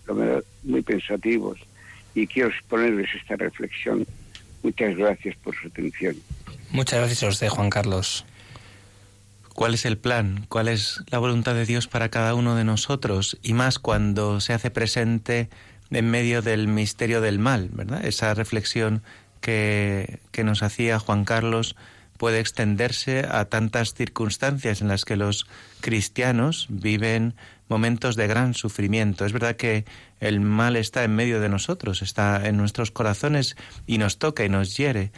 muy 0.63 0.83
pensativos 0.83 1.59
y 2.15 2.27
quiero 2.27 2.51
ponerles 2.69 3.09
esta 3.15 3.37
reflexión. 3.37 4.07
Muchas 4.63 4.97
gracias 4.97 5.37
por 5.37 5.55
su 5.57 5.69
atención. 5.69 6.17
Muchas 6.71 7.01
gracias 7.01 7.23
a 7.23 7.29
usted, 7.29 7.49
Juan 7.49 7.71
Carlos. 7.71 8.25
¿Cuál 9.55 9.75
es 9.75 9.85
el 9.85 9.99
plan? 9.99 10.47
¿Cuál 10.49 10.69
es 10.69 11.03
la 11.11 11.19
voluntad 11.19 11.55
de 11.55 11.67
Dios 11.67 11.87
para 11.87 12.09
cada 12.09 12.35
uno 12.35 12.55
de 12.55 12.65
nosotros? 12.65 13.39
Y 13.43 13.53
más 13.53 13.79
cuando 13.79 14.41
se 14.41 14.55
hace 14.55 14.71
presente 14.71 15.51
en 15.93 16.11
medio 16.11 16.43
del 16.43 16.69
misterio 16.69 17.21
del 17.21 17.39
mal, 17.39 17.69
¿verdad? 17.73 18.05
Esa 18.05 18.35
reflexión 18.35 19.03
que, 19.41 20.21
que 20.31 20.45
nos 20.45 20.63
hacía 20.63 20.99
Juan 20.99 21.25
Carlos 21.25 21.77
puede 22.17 22.41
extenderse 22.41 23.27
a 23.29 23.47
tantas 23.47 23.95
circunstancias 23.95 24.81
en 24.81 24.89
las 24.89 25.05
que 25.05 25.17
los 25.17 25.47
cristianos 25.81 26.67
viven 26.71 27.35
momentos 27.69 28.17
de 28.17 28.27
gran 28.27 28.55
sufrimiento. 28.55 29.25
Es 29.25 29.33
verdad 29.33 29.57
que 29.57 29.85
el 30.21 30.41
mal 30.41 30.77
está 30.77 31.03
en 31.03 31.17
medio 31.17 31.41
de 31.41 31.49
nosotros, 31.49 32.01
está 32.03 32.47
en 32.47 32.57
nuestros 32.57 32.91
corazones 32.91 33.57
y 33.87 33.99
nos 33.99 34.19
toca 34.19 34.45
y 34.45 34.49
nos 34.49 34.77
hiere. 34.77 35.11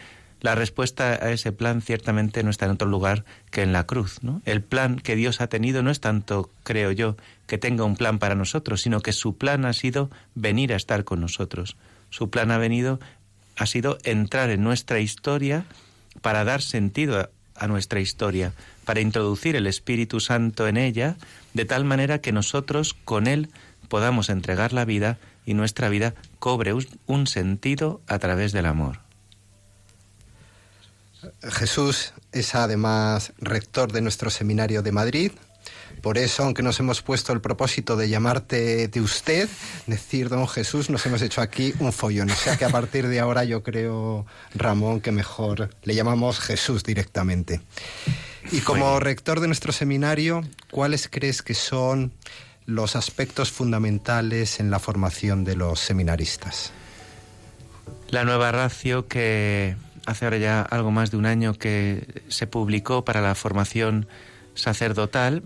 La 0.45 0.55
respuesta 0.55 1.12
a 1.12 1.30
ese 1.30 1.53
plan 1.53 1.80
ciertamente 1.80 2.42
no 2.42 2.51
está 2.51 2.66
en 2.66 2.72
otro 2.72 2.86
lugar 2.86 3.24
que 3.51 3.62
en 3.62 3.72
la 3.72 3.86
cruz. 3.86 4.22
¿no? 4.22 4.42
El 4.45 4.62
plan 4.62 4.97
que 4.97 5.16
Dios 5.16 5.40
ha 5.40 5.47
tenido 5.47 5.82
no 5.82 5.90
es 5.90 6.01
tanto, 6.01 6.51
creo 6.64 6.92
yo, 6.92 7.16
que 7.47 7.57
tenga 7.57 7.84
un 7.84 7.97
plan 7.97 8.18
para 8.18 8.34
nosotros, 8.34 8.82
sino 8.82 9.01
que 9.01 9.14
su 9.14 9.38
plan 9.38 9.64
ha 9.64 9.72
sido 9.72 10.11
venir 10.34 10.74
a 10.74 10.76
estar 10.76 11.05
con 11.05 11.22
nosotros. 11.22 11.78
Su 12.11 12.28
plan 12.28 12.51
ha 12.51 12.59
venido, 12.59 13.01
ha 13.57 13.64
sido 13.64 13.97
entrar 14.05 14.51
en 14.51 14.62
nuestra 14.62 15.01
historia 15.01 15.64
para 16.20 16.45
dar 16.45 16.61
sentido 16.61 17.20
a, 17.20 17.30
a 17.57 17.66
nuestra 17.66 18.01
historia, 18.01 18.53
para 18.84 19.01
introducir 19.01 19.57
el 19.57 19.66
Espíritu 19.66 20.20
Santo 20.20 20.68
en 20.68 20.76
ella, 20.76 21.16
de 21.55 21.64
tal 21.64 21.86
manera 21.86 22.18
que 22.18 22.32
nosotros 22.32 22.92
con 22.92 23.28
Él 23.28 23.49
podamos 23.88 24.28
entregar 24.28 24.74
la 24.74 24.84
vida 24.84 25.16
y 25.47 25.55
nuestra 25.55 25.88
vida 25.88 26.12
cobre 26.38 26.74
un 27.07 27.26
sentido 27.28 28.03
a 28.07 28.18
través 28.18 28.53
del 28.53 28.66
amor. 28.66 29.03
Jesús 31.42 32.12
es 32.32 32.54
además 32.54 33.32
rector 33.38 33.92
de 33.92 34.00
nuestro 34.00 34.30
seminario 34.30 34.82
de 34.82 34.92
Madrid, 34.92 35.32
por 36.04 36.18
eso, 36.18 36.42
aunque 36.42 36.62
nos 36.62 36.78
hemos 36.80 37.00
puesto 37.00 37.32
el 37.32 37.40
propósito 37.40 37.96
de 37.96 38.10
llamarte 38.10 38.88
de 38.88 39.00
usted, 39.00 39.48
decir 39.86 40.28
don 40.28 40.46
Jesús, 40.46 40.90
nos 40.90 41.06
hemos 41.06 41.22
hecho 41.22 41.40
aquí 41.40 41.72
un 41.78 41.94
follón. 41.94 42.30
O 42.30 42.34
sea 42.34 42.58
que 42.58 42.66
a 42.66 42.68
partir 42.68 43.08
de 43.08 43.20
ahora 43.20 43.44
yo 43.44 43.62
creo, 43.62 44.26
Ramón, 44.54 45.00
que 45.00 45.12
mejor 45.12 45.70
le 45.82 45.94
llamamos 45.94 46.40
Jesús 46.40 46.84
directamente. 46.84 47.62
Y 48.52 48.60
como 48.60 49.00
rector 49.00 49.40
de 49.40 49.46
nuestro 49.46 49.72
seminario, 49.72 50.42
¿cuáles 50.70 51.08
crees 51.08 51.40
que 51.40 51.54
son 51.54 52.12
los 52.66 52.96
aspectos 52.96 53.50
fundamentales 53.50 54.60
en 54.60 54.70
la 54.70 54.80
formación 54.80 55.42
de 55.44 55.56
los 55.56 55.80
seminaristas? 55.80 56.72
La 58.08 58.24
nueva 58.24 58.52
ratio 58.52 59.08
que 59.08 59.76
hace 60.07 60.24
ahora 60.24 60.38
ya 60.38 60.62
algo 60.62 60.90
más 60.90 61.11
de 61.11 61.16
un 61.16 61.26
año 61.26 61.55
que 61.55 62.22
se 62.28 62.46
publicó 62.46 63.05
para 63.05 63.20
la 63.20 63.34
formación 63.34 64.07
sacerdotal 64.55 65.42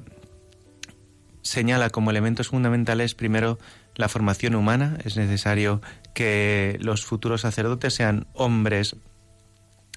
señala 1.43 1.91
como 1.91 2.11
elementos 2.11 2.49
fundamentales 2.49 3.15
primero 3.15 3.59
la 3.95 4.09
formación 4.09 4.55
humana. 4.55 4.99
Es 5.05 5.17
necesario 5.17 5.81
que 6.15 6.79
los 6.81 7.05
futuros 7.05 7.43
sacerdotes 7.43 7.95
sean 7.95 8.27
hombres 8.35 8.97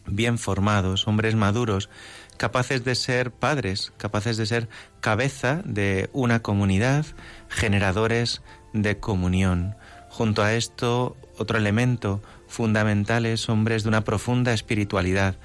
bien 0.07 0.37
formados, 0.37 1.07
hombres 1.07 1.35
maduros, 1.35 1.89
capaces 2.37 2.83
de 2.83 2.95
ser 2.95 3.31
padres, 3.31 3.93
capaces 3.97 4.37
de 4.37 4.45
ser 4.45 4.69
cabeza 4.99 5.61
de 5.63 6.09
una 6.13 6.41
comunidad, 6.41 7.05
generadores 7.49 8.41
de 8.73 8.97
comunión. 8.97 9.75
Junto 10.09 10.43
a 10.43 10.53
esto, 10.53 11.15
otro 11.37 11.57
elemento 11.57 12.21
fundamental 12.51 13.25
es 13.25 13.49
hombres 13.49 13.83
de 13.83 13.89
una 13.89 14.03
profunda 14.03 14.53
espiritualidad, 14.53 15.37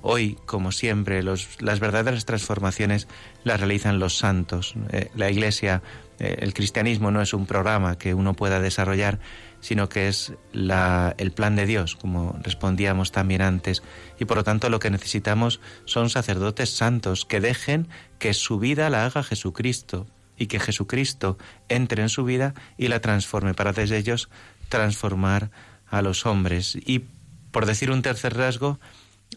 Hoy, 0.00 0.38
como 0.46 0.70
siempre, 0.70 1.22
las 1.22 1.80
verdaderas 1.80 2.24
transformaciones 2.24 3.08
las 3.42 3.58
realizan 3.58 3.98
los 3.98 4.16
santos. 4.16 4.74
Eh, 4.90 5.10
la 5.16 5.30
Iglesia, 5.30 5.82
eh, 6.20 6.36
el 6.38 6.54
cristianismo 6.54 7.10
no 7.10 7.20
es 7.20 7.34
un 7.34 7.46
programa 7.46 7.98
que 7.98 8.14
uno 8.14 8.34
pueda 8.34 8.60
desarrollar, 8.60 9.18
sino 9.60 9.88
que 9.88 10.08
es 10.08 10.34
el 10.52 11.32
plan 11.32 11.56
de 11.56 11.66
Dios, 11.66 11.96
como 11.96 12.38
respondíamos 12.42 13.10
también 13.10 13.42
antes. 13.42 13.82
Y 14.20 14.24
por 14.24 14.36
lo 14.36 14.44
tanto 14.44 14.70
lo 14.70 14.78
que 14.78 14.90
necesitamos 14.90 15.60
son 15.84 16.10
sacerdotes 16.10 16.70
santos 16.76 17.24
que 17.24 17.40
dejen 17.40 17.88
que 18.18 18.34
su 18.34 18.58
vida 18.58 18.88
la 18.90 19.04
haga 19.04 19.24
Jesucristo 19.24 20.06
y 20.36 20.46
que 20.46 20.60
Jesucristo 20.60 21.38
entre 21.68 22.02
en 22.02 22.08
su 22.08 22.24
vida 22.24 22.54
y 22.76 22.88
la 22.88 23.00
transforme 23.00 23.54
para 23.54 23.72
desde 23.72 23.98
ellos 23.98 24.28
transformar 24.68 25.50
a 25.92 26.02
los 26.02 26.26
hombres. 26.26 26.74
Y 26.74 27.04
por 27.52 27.66
decir 27.66 27.90
un 27.92 28.02
tercer 28.02 28.36
rasgo, 28.36 28.80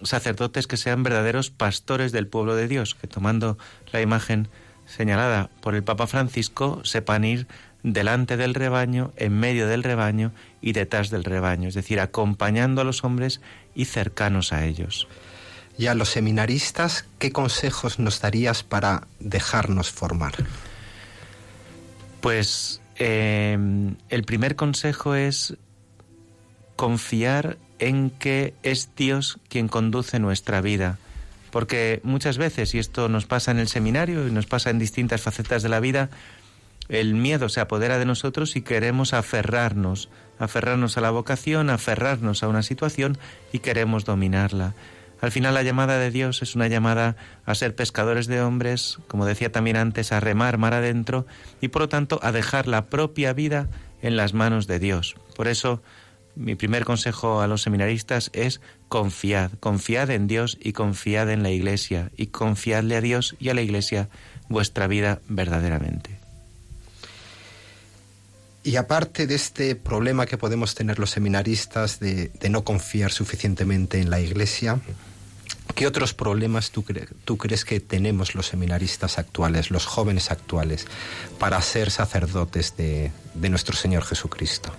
sacerdotes 0.02 0.68
que 0.68 0.78
sean 0.78 1.04
verdaderos 1.04 1.52
pastores 1.52 2.12
del 2.12 2.28
pueblo 2.28 2.56
de 2.56 2.68
Dios, 2.68 2.96
que 2.96 3.08
tomando 3.08 3.58
la 3.92 4.02
imagen 4.02 4.48
señalada 4.88 5.50
por 5.62 5.76
el 5.76 5.84
Papa 5.84 6.08
Francisco, 6.08 6.82
sepan 6.84 7.26
ir 7.26 7.48
delante 7.84 8.38
del 8.38 8.54
rebaño, 8.54 9.12
en 9.18 9.38
medio 9.38 9.68
del 9.68 9.84
rebaño 9.84 10.32
y 10.62 10.72
detrás 10.72 11.10
del 11.10 11.24
rebaño, 11.26 11.68
es 11.68 11.76
decir, 11.76 12.00
acompañando 12.00 12.82
a 12.82 12.86
los 12.86 13.04
hombres 13.04 13.42
y 13.76 13.86
cercanos 13.86 14.54
a 14.54 14.66
ellos. 14.66 15.08
Y 15.78 15.88
a 15.88 15.94
los 15.94 16.10
seminaristas, 16.10 17.06
¿qué 17.20 17.32
consejos 17.32 18.00
nos 18.00 18.22
darías 18.22 18.64
para 18.64 19.08
dejarnos 19.20 19.92
formar? 19.92 20.36
Pues 22.22 22.82
eh, 22.96 23.58
el 24.10 24.24
primer 24.24 24.56
consejo 24.56 25.16
es 25.16 25.58
confiar 26.76 27.58
en 27.80 28.10
que 28.10 28.54
es 28.64 28.90
Dios 28.96 29.40
quien 29.50 29.68
conduce 29.68 30.20
nuestra 30.20 30.62
vida. 30.62 30.98
Porque 31.52 32.02
muchas 32.04 32.38
veces, 32.38 32.76
y 32.76 32.80
esto 32.80 33.08
nos 33.10 33.26
pasa 33.26 33.52
en 33.52 33.60
el 33.60 33.68
seminario 33.68 34.28
y 34.28 34.32
nos 34.32 34.46
pasa 34.46 34.70
en 34.70 34.80
distintas 34.80 35.22
facetas 35.22 35.64
de 35.64 35.70
la 35.70 35.80
vida, 35.80 36.10
el 36.90 37.16
miedo 37.16 37.50
se 37.50 37.62
apodera 37.62 37.98
de 37.98 38.06
nosotros 38.06 38.56
y 38.56 38.62
queremos 38.62 39.14
aferrarnos, 39.14 40.10
aferrarnos 40.38 40.98
a 40.98 41.02
la 41.02 41.12
vocación, 41.12 41.70
aferrarnos 41.70 42.44
a 42.44 42.48
una 42.48 42.62
situación 42.62 43.18
y 43.52 43.60
queremos 43.60 44.06
dominarla. 44.06 44.76
Al 45.22 45.32
final 45.32 45.54
la 45.54 45.64
llamada 45.64 45.98
de 45.98 46.12
Dios 46.12 46.42
es 46.42 46.56
una 46.56 46.68
llamada 46.68 47.16
a 47.46 47.56
ser 47.56 47.74
pescadores 47.74 48.28
de 48.28 48.42
hombres, 48.42 49.00
como 49.08 49.26
decía 49.26 49.52
también 49.52 49.78
antes, 49.78 50.12
a 50.12 50.20
remar 50.20 50.58
mar 50.58 50.74
adentro 50.74 51.26
y 51.62 51.70
por 51.70 51.84
lo 51.84 51.90
tanto 51.90 52.20
a 52.22 52.32
dejar 52.32 52.68
la 52.68 52.88
propia 52.88 53.34
vida 53.34 53.68
en 54.02 54.18
las 54.18 54.34
manos 54.34 54.68
de 54.68 54.78
Dios. 54.78 55.16
Por 55.36 55.48
eso 55.48 55.82
mi 56.36 56.56
primer 56.56 56.86
consejo 56.86 57.42
a 57.42 57.48
los 57.48 57.62
seminaristas 57.62 58.30
es 58.34 58.62
confiad, 58.90 59.52
confiad 59.60 60.10
en 60.12 60.28
Dios 60.28 60.58
y 60.62 60.74
confiad 60.74 61.30
en 61.30 61.44
la 61.44 61.50
Iglesia 61.52 62.12
y 62.18 62.28
confiadle 62.28 62.96
a 62.96 63.02
Dios 63.02 63.36
y 63.40 63.50
a 63.50 63.54
la 63.54 63.62
Iglesia 63.62 64.10
vuestra 64.50 64.88
vida 64.88 65.20
verdaderamente. 65.28 66.18
Y 68.64 68.78
aparte 68.78 69.28
de 69.28 69.36
este 69.36 69.76
problema 69.76 70.26
que 70.26 70.38
podemos 70.38 70.74
tener 70.74 70.98
los 70.98 71.12
seminaristas 71.12 72.00
de, 72.00 72.32
no 72.50 72.64
confiar 72.64 73.12
suficientemente 73.12 74.00
en 74.00 74.10
la 74.10 74.20
Iglesia, 74.20 74.80
¿qué 75.76 75.86
otros 75.86 76.14
problemas 76.16 76.72
tú, 76.72 76.84
cre- 76.84 77.08
tú 77.26 77.38
crees 77.38 77.64
que 77.64 77.80
tenemos 77.80 78.34
los 78.34 78.48
seminaristas 78.48 79.20
actuales, 79.20 79.70
los 79.70 79.86
jóvenes 79.86 80.32
actuales, 80.32 80.88
para 81.38 81.62
ser 81.62 81.92
sacerdotes 81.92 82.76
de 82.76 83.12
nuestro 83.36 83.76
Señor 83.76 84.04
Jesucristo? 84.04 84.74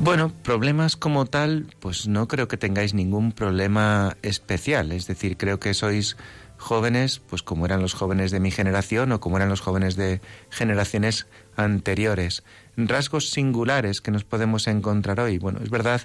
Bueno, 0.00 0.32
problemas 0.44 0.96
como 0.96 1.26
tal, 1.26 1.66
pues 1.80 2.06
no 2.06 2.28
creo 2.28 2.46
que 2.46 2.56
tengáis 2.56 2.94
ningún 2.94 3.32
problema 3.32 4.16
especial. 4.22 4.92
Es 4.92 5.08
decir, 5.08 5.36
creo 5.36 5.58
que 5.58 5.74
sois 5.74 6.16
jóvenes, 6.56 7.20
pues 7.20 7.42
como 7.42 7.66
eran 7.66 7.82
los 7.82 7.94
jóvenes 7.94 8.30
de 8.30 8.38
mi 8.38 8.52
generación 8.52 9.10
o 9.10 9.20
como 9.20 9.36
eran 9.38 9.48
los 9.48 9.60
jóvenes 9.60 9.96
de 9.96 10.20
generaciones 10.50 11.26
anteriores. 11.56 12.44
Rasgos 12.76 13.30
singulares 13.30 14.00
que 14.00 14.12
nos 14.12 14.24
podemos 14.24 14.68
encontrar 14.68 15.18
hoy. 15.18 15.38
Bueno, 15.38 15.58
es 15.62 15.70
verdad 15.70 16.02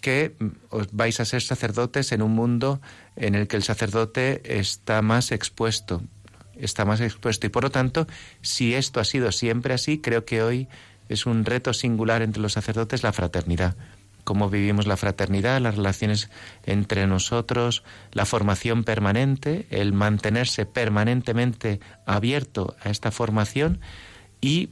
que 0.00 0.34
os 0.70 0.88
vais 0.92 1.20
a 1.20 1.24
ser 1.24 1.42
sacerdotes 1.42 2.10
en 2.10 2.22
un 2.22 2.32
mundo 2.32 2.80
en 3.14 3.36
el 3.36 3.46
que 3.46 3.56
el 3.56 3.62
sacerdote 3.62 4.58
está 4.58 5.00
más 5.00 5.30
expuesto, 5.30 6.02
está 6.56 6.84
más 6.84 7.00
expuesto 7.00 7.46
y 7.46 7.50
por 7.50 7.64
lo 7.64 7.70
tanto, 7.70 8.06
si 8.42 8.74
esto 8.74 9.00
ha 9.00 9.04
sido 9.04 9.32
siempre 9.32 9.74
así, 9.74 9.98
creo 9.98 10.24
que 10.24 10.42
hoy 10.42 10.68
es 11.08 11.26
un 11.26 11.44
reto 11.44 11.72
singular 11.72 12.22
entre 12.22 12.42
los 12.42 12.52
sacerdotes 12.52 13.02
la 13.02 13.12
fraternidad. 13.12 13.76
Cómo 14.24 14.50
vivimos 14.50 14.86
la 14.86 14.98
fraternidad, 14.98 15.60
las 15.60 15.76
relaciones 15.76 16.28
entre 16.66 17.06
nosotros, 17.06 17.82
la 18.12 18.26
formación 18.26 18.84
permanente, 18.84 19.66
el 19.70 19.92
mantenerse 19.92 20.66
permanentemente 20.66 21.80
abierto 22.04 22.76
a 22.82 22.90
esta 22.90 23.10
formación 23.10 23.80
y 24.40 24.68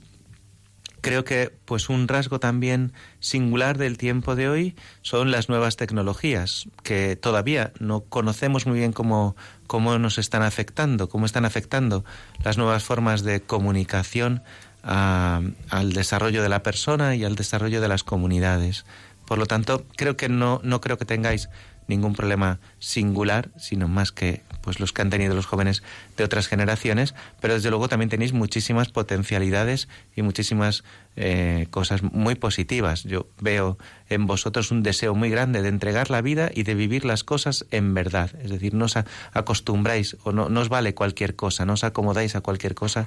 creo 1.07 1.24
que 1.24 1.53
pues 1.64 1.89
un 1.89 2.09
rasgo 2.09 2.41
también 2.41 2.93
singular 3.20 3.78
del 3.78 3.97
tiempo 3.97 4.34
de 4.34 4.49
hoy 4.49 4.74
son 5.03 5.30
las 5.30 5.49
nuevas 5.49 5.76
tecnologías 5.76 6.68
que 6.82 7.14
todavía 7.14 7.72
no 7.78 8.01
conocemos 8.01 8.66
muy 8.66 8.80
bien 8.80 8.93
cómo, 8.93 9.37
cómo 9.68 10.01
nos 10.01 10.18
están 10.18 10.43
afectando, 10.43 11.09
cómo 11.09 11.24
están 11.24 11.45
afectando 11.45 12.05
las 12.43 12.59
nuevas 12.59 12.82
formas 12.82 13.22
de 13.22 13.41
comunicación 13.41 14.43
a- 14.87 15.43
al 15.68 15.93
desarrollo 15.93 16.43
de 16.43 16.49
la 16.49 16.62
persona 16.62 17.14
y 17.16 17.24
al 17.24 17.34
desarrollo 17.34 17.80
de 17.80 17.89
las 17.89 18.05
comunidades. 18.05 18.87
Por 19.26 19.39
lo 19.39 19.47
tanto, 19.47 19.84
creo 19.97 20.16
que 20.16 20.28
no, 20.28 20.61
no 20.62 20.80
creo 20.80 20.97
que 20.97 21.05
tengáis 21.05 21.49
ningún 21.89 22.14
problema 22.14 22.59
singular, 22.80 23.51
sino 23.59 23.87
más 23.87 24.11
que 24.12 24.43
pues 24.61 24.80
los 24.80 24.93
que 24.93 25.03
han 25.03 25.11
tenido 25.11 25.34
los 25.37 25.47
jóvenes 25.47 25.84
de 26.16 26.24
otras 26.24 26.49
generaciones, 26.49 27.14
pero 27.41 27.55
desde 27.55 27.70
luego 27.70 27.89
también 27.89 28.09
tenéis 28.09 28.32
muchísimas 28.32 28.89
potencialidades 28.89 29.87
y 30.16 30.22
muchísimas 30.22 30.82
eh, 31.14 31.68
cosas 31.70 32.03
muy 32.03 32.34
positivas. 32.34 33.05
Yo 33.05 33.28
veo 33.41 33.78
en 34.09 34.26
vosotros 34.26 34.72
un 34.72 34.82
deseo 34.82 35.14
muy 35.14 35.30
grande 35.30 35.62
de 35.62 35.68
entregar 35.68 36.11
la 36.11 36.20
vida 36.22 36.51
y 36.53 36.64
de 36.64 36.74
vivir 36.74 37.05
las 37.05 37.22
cosas 37.22 37.66
en 37.70 37.95
verdad. 37.95 38.32
Es 38.43 38.51
decir, 38.51 38.74
no 38.74 38.87
os 38.87 38.97
acostumbráis 39.32 40.16
o 40.24 40.32
no, 40.32 40.49
no 40.49 40.61
os 40.61 40.68
vale 40.68 40.95
cualquier 40.95 41.37
cosa, 41.37 41.64
no 41.64 41.74
os 41.74 41.84
acomodáis 41.84 42.34
a 42.34 42.41
cualquier 42.41 42.74
cosa, 42.74 43.07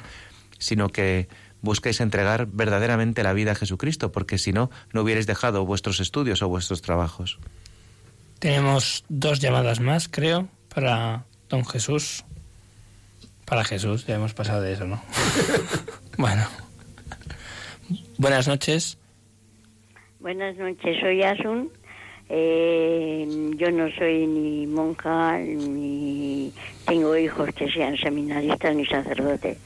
sino 0.57 0.87
que 0.89 1.27
busquéis 1.61 2.01
entregar 2.01 2.47
verdaderamente 2.47 3.23
la 3.23 3.33
vida 3.33 3.51
a 3.51 3.55
Jesucristo, 3.55 4.11
porque 4.11 4.37
si 4.37 4.53
no, 4.53 4.69
no 4.93 5.01
hubierais 5.01 5.27
dejado 5.27 5.65
vuestros 5.65 5.99
estudios 5.99 6.41
o 6.41 6.47
vuestros 6.47 6.81
trabajos. 6.81 7.39
Tenemos 8.39 9.03
dos 9.09 9.39
llamadas 9.39 9.79
más, 9.79 10.07
creo, 10.07 10.47
para 10.73 11.25
don 11.49 11.65
Jesús. 11.65 12.23
Para 13.45 13.63
Jesús, 13.63 14.05
ya 14.05 14.15
hemos 14.15 14.33
pasado 14.33 14.61
de 14.61 14.73
eso, 14.73 14.85
¿no? 14.85 15.01
bueno. 16.17 16.47
Buenas 18.17 18.47
noches. 18.47 18.97
Buenas 20.19 20.55
noches, 20.57 20.97
soy 21.01 21.23
Asun. 21.23 21.71
Eh, 22.31 23.27
yo 23.57 23.71
no 23.71 23.89
soy 23.97 24.27
ni 24.27 24.67
monja, 24.67 25.39
ni 25.39 26.53
tengo 26.85 27.17
hijos 27.17 27.49
que 27.55 27.71
sean 27.71 27.97
seminaristas 27.97 28.75
ni 28.75 28.85
sacerdotes, 28.85 29.57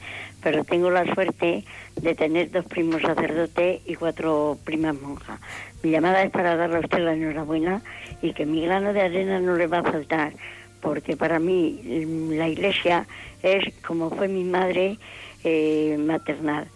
pero 0.44 0.62
tengo 0.62 0.90
la 0.90 1.06
suerte 1.14 1.64
de 2.00 2.14
tener 2.14 2.50
dos 2.50 2.66
primos 2.66 3.00
sacerdotes 3.00 3.80
y 3.86 3.94
cuatro 3.94 4.58
primas 4.62 4.94
monjas. 5.00 5.40
Mi 5.82 5.90
llamada 5.90 6.22
es 6.22 6.30
para 6.30 6.54
darle 6.54 6.76
a 6.76 6.80
usted 6.80 6.98
la 6.98 7.14
enhorabuena 7.14 7.82
y 8.20 8.34
que 8.34 8.44
mi 8.44 8.60
grano 8.64 8.92
de 8.92 9.00
arena 9.00 9.40
no 9.40 9.56
le 9.56 9.66
va 9.66 9.78
a 9.78 9.82
faltar, 9.82 10.34
porque 10.82 11.16
para 11.16 11.38
mí 11.38 11.80
mm, 11.82 12.32
la 12.32 12.48
iglesia 12.48 13.06
es 13.42 13.64
como 13.86 14.10
fue 14.10 14.28
mi 14.28 14.44
madre 14.44 14.98
eh, 15.44 15.96
maternal. 15.98 16.68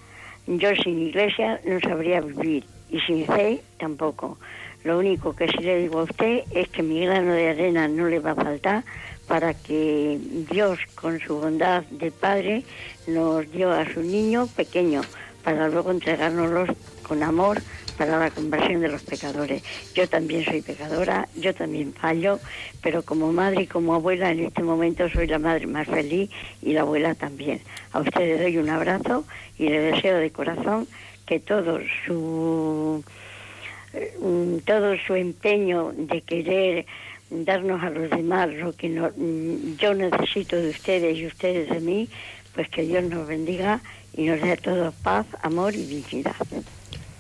Yo 0.46 0.74
sin 0.82 1.06
iglesia 1.06 1.60
no 1.66 1.78
sabría 1.80 2.22
vivir 2.22 2.64
y 2.90 3.00
sin 3.00 3.26
fe 3.26 3.60
tampoco. 3.78 4.38
Lo 4.84 4.98
único 4.98 5.36
que 5.36 5.48
sí 5.48 5.58
le 5.58 5.82
digo 5.82 6.00
a 6.00 6.04
usted 6.04 6.44
es 6.52 6.68
que 6.68 6.82
mi 6.82 7.04
grano 7.04 7.32
de 7.32 7.50
arena 7.50 7.86
no 7.86 8.06
le 8.06 8.18
va 8.18 8.30
a 8.30 8.34
faltar 8.34 8.84
para 9.28 9.54
que 9.54 10.18
Dios, 10.50 10.78
con 10.94 11.20
su 11.20 11.36
bondad 11.36 11.84
de 11.90 12.10
Padre, 12.10 12.64
nos 13.06 13.50
dio 13.52 13.70
a 13.70 13.84
su 13.92 14.02
niño 14.02 14.48
pequeño 14.48 15.02
para 15.44 15.68
luego 15.68 15.90
entregárnoslos 15.90 16.70
con 17.02 17.22
amor 17.22 17.60
para 17.96 18.18
la 18.18 18.30
conversión 18.30 18.80
de 18.80 18.88
los 18.88 19.02
pecadores. 19.02 19.62
Yo 19.94 20.08
también 20.08 20.44
soy 20.44 20.62
pecadora, 20.62 21.28
yo 21.36 21.54
también 21.54 21.92
fallo, 21.92 22.38
pero 22.80 23.02
como 23.02 23.32
madre 23.32 23.62
y 23.62 23.66
como 23.66 23.94
abuela 23.94 24.30
en 24.30 24.44
este 24.44 24.62
momento 24.62 25.08
soy 25.08 25.26
la 25.26 25.38
madre 25.38 25.66
más 25.66 25.88
feliz 25.88 26.30
y 26.62 26.72
la 26.72 26.82
abuela 26.82 27.14
también. 27.14 27.60
A 27.92 28.00
usted 28.00 28.20
le 28.20 28.42
doy 28.42 28.58
un 28.58 28.70
abrazo 28.70 29.24
y 29.58 29.68
le 29.68 29.80
deseo 29.80 30.18
de 30.18 30.30
corazón 30.30 30.86
que 31.26 31.40
todo 31.40 31.80
su 32.06 33.04
eh, 33.92 34.16
todo 34.64 34.94
su 35.06 35.14
empeño 35.14 35.92
de 35.94 36.20
querer 36.22 36.86
darnos 37.30 37.82
a 37.82 37.90
los 37.90 38.10
demás 38.10 38.48
lo 38.52 38.72
que 38.74 38.88
no- 38.88 39.10
mm, 39.16 39.76
yo 39.78 39.94
necesito 39.94 40.56
de 40.56 40.70
ustedes 40.70 41.16
y 41.16 41.26
ustedes 41.26 41.68
de 41.70 41.80
mí, 41.80 42.08
pues 42.54 42.68
que 42.68 42.82
Dios 42.82 43.04
nos 43.04 43.26
bendiga 43.26 43.80
y 44.16 44.24
nos 44.26 44.40
dé 44.40 44.52
a 44.52 44.56
todos 44.56 44.94
paz, 44.94 45.26
amor 45.42 45.74
y 45.74 45.84
dignidad. 45.84 46.34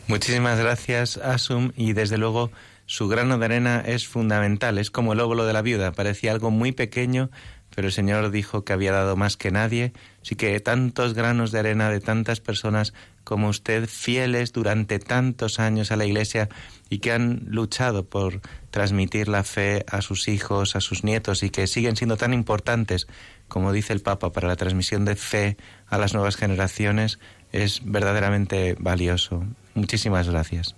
Muchísimas 0.06 0.58
gracias, 0.58 1.18
Asum, 1.18 1.72
y 1.76 1.92
desde 1.92 2.16
luego 2.16 2.50
su 2.86 3.08
grano 3.08 3.36
de 3.38 3.44
arena 3.44 3.82
es 3.86 4.08
fundamental, 4.08 4.78
es 4.78 4.90
como 4.90 5.12
el 5.12 5.20
óvulo 5.20 5.44
de 5.44 5.52
la 5.52 5.60
viuda, 5.62 5.92
parecía 5.92 6.32
algo 6.32 6.50
muy 6.50 6.72
pequeño, 6.72 7.28
pero 7.74 7.88
el 7.88 7.92
Señor 7.92 8.30
dijo 8.30 8.64
que 8.64 8.72
había 8.72 8.92
dado 8.92 9.14
más 9.16 9.36
que 9.36 9.50
nadie, 9.50 9.92
así 10.28 10.36
que 10.36 10.60
tantos 10.60 11.14
granos 11.14 11.52
de 11.52 11.58
arena 11.60 11.88
de 11.88 12.00
tantas 12.00 12.40
personas 12.40 12.92
como 13.24 13.48
usted, 13.48 13.88
fieles 13.88 14.52
durante 14.52 14.98
tantos 14.98 15.58
años 15.58 15.90
a 15.90 15.96
la 15.96 16.04
Iglesia 16.04 16.50
y 16.90 16.98
que 16.98 17.12
han 17.12 17.46
luchado 17.46 18.04
por 18.04 18.42
transmitir 18.70 19.28
la 19.28 19.42
fe 19.42 19.86
a 19.90 20.02
sus 20.02 20.28
hijos, 20.28 20.76
a 20.76 20.82
sus 20.82 21.02
nietos 21.02 21.42
y 21.42 21.48
que 21.48 21.66
siguen 21.66 21.96
siendo 21.96 22.18
tan 22.18 22.34
importantes, 22.34 23.06
como 23.48 23.72
dice 23.72 23.94
el 23.94 24.00
Papa, 24.00 24.30
para 24.30 24.48
la 24.48 24.56
transmisión 24.56 25.06
de 25.06 25.16
fe 25.16 25.56
a 25.86 25.96
las 25.96 26.12
nuevas 26.12 26.36
generaciones, 26.36 27.18
es 27.50 27.80
verdaderamente 27.86 28.76
valioso. 28.78 29.46
Muchísimas 29.72 30.28
gracias. 30.28 30.76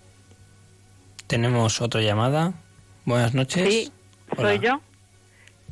Tenemos 1.26 1.80
otra 1.80 2.02
llamada. 2.02 2.54
Buenas 3.04 3.34
noches. 3.34 3.68
Sí, 3.68 3.92
Hola. 4.36 4.50
soy 4.50 4.58
yo. 4.60 4.80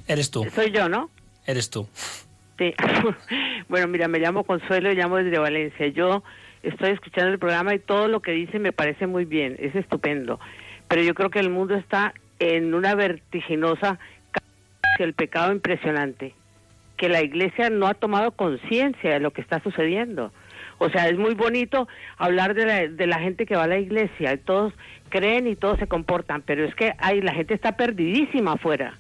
Eres 0.09 0.33
tú. 0.33 0.45
Soy 0.53 0.73
yo, 0.73 0.89
¿no? 0.89 1.11
Eres 1.47 1.71
tú. 1.71 1.89
Sí. 2.59 2.75
bueno, 3.69 3.87
mira, 3.89 4.09
me 4.09 4.19
llamo 4.19 4.45
Consuelo 4.45 4.91
y 4.91 4.97
llamo 4.97 5.17
desde 5.17 5.39
Valencia. 5.39 5.87
Yo 5.89 6.23
estoy 6.63 6.91
escuchando 6.91 7.33
el 7.33 7.39
programa 7.39 7.75
y 7.75 7.79
todo 7.79 8.09
lo 8.09 8.21
que 8.21 8.33
dice 8.33 8.59
me 8.59 8.73
parece 8.73 9.07
muy 9.07 9.25
bien, 9.25 9.57
es 9.59 9.75
estupendo. 9.75 10.41
Pero 10.89 11.03
yo 11.03 11.15
creo 11.15 11.31
que 11.31 11.39
el 11.39 11.51
mundo 11.51 11.75
está 11.75 12.15
en 12.41 12.75
una 12.75 12.95
vertiginosa 12.95 13.99
hacia 14.83 15.05
el 15.05 15.15
pecado 15.15 15.53
impresionante, 15.53 16.35
que 16.97 17.09
la 17.09 17.23
iglesia 17.23 17.71
no 17.71 17.87
ha 17.87 17.95
tomado 17.95 18.33
conciencia 18.33 19.13
de 19.13 19.21
lo 19.21 19.33
que 19.33 19.41
está 19.41 19.61
sucediendo. 19.61 20.33
O 20.79 20.89
sea, 20.91 21.09
es 21.09 21.19
muy 21.19 21.35
bonito 21.35 21.89
hablar 22.17 22.55
de 22.55 22.67
la, 22.67 22.89
de 22.89 23.07
la 23.07 23.19
gente 23.19 23.47
que 23.47 23.57
va 23.57 23.65
a 23.65 23.69
la 23.69 23.79
iglesia, 23.79 24.33
y 24.33 24.39
todos 24.39 24.73
creen 25.11 25.47
y 25.47 25.57
todos 25.57 25.79
se 25.79 25.89
comportan, 25.89 26.43
pero 26.43 26.65
es 26.65 26.75
que 26.75 26.93
hay, 26.99 27.21
la 27.21 27.35
gente 27.35 27.55
está 27.55 27.77
perdidísima 27.77 28.53
afuera. 28.53 28.95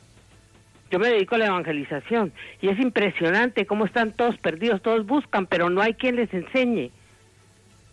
Yo 0.90 0.98
me 0.98 1.08
dedico 1.08 1.34
a 1.34 1.38
la 1.38 1.46
evangelización 1.46 2.32
y 2.62 2.68
es 2.68 2.78
impresionante 2.78 3.66
cómo 3.66 3.84
están 3.84 4.12
todos 4.12 4.36
perdidos, 4.38 4.80
todos 4.82 5.04
buscan, 5.06 5.46
pero 5.46 5.68
no 5.68 5.82
hay 5.82 5.94
quien 5.94 6.16
les 6.16 6.32
enseñe. 6.32 6.90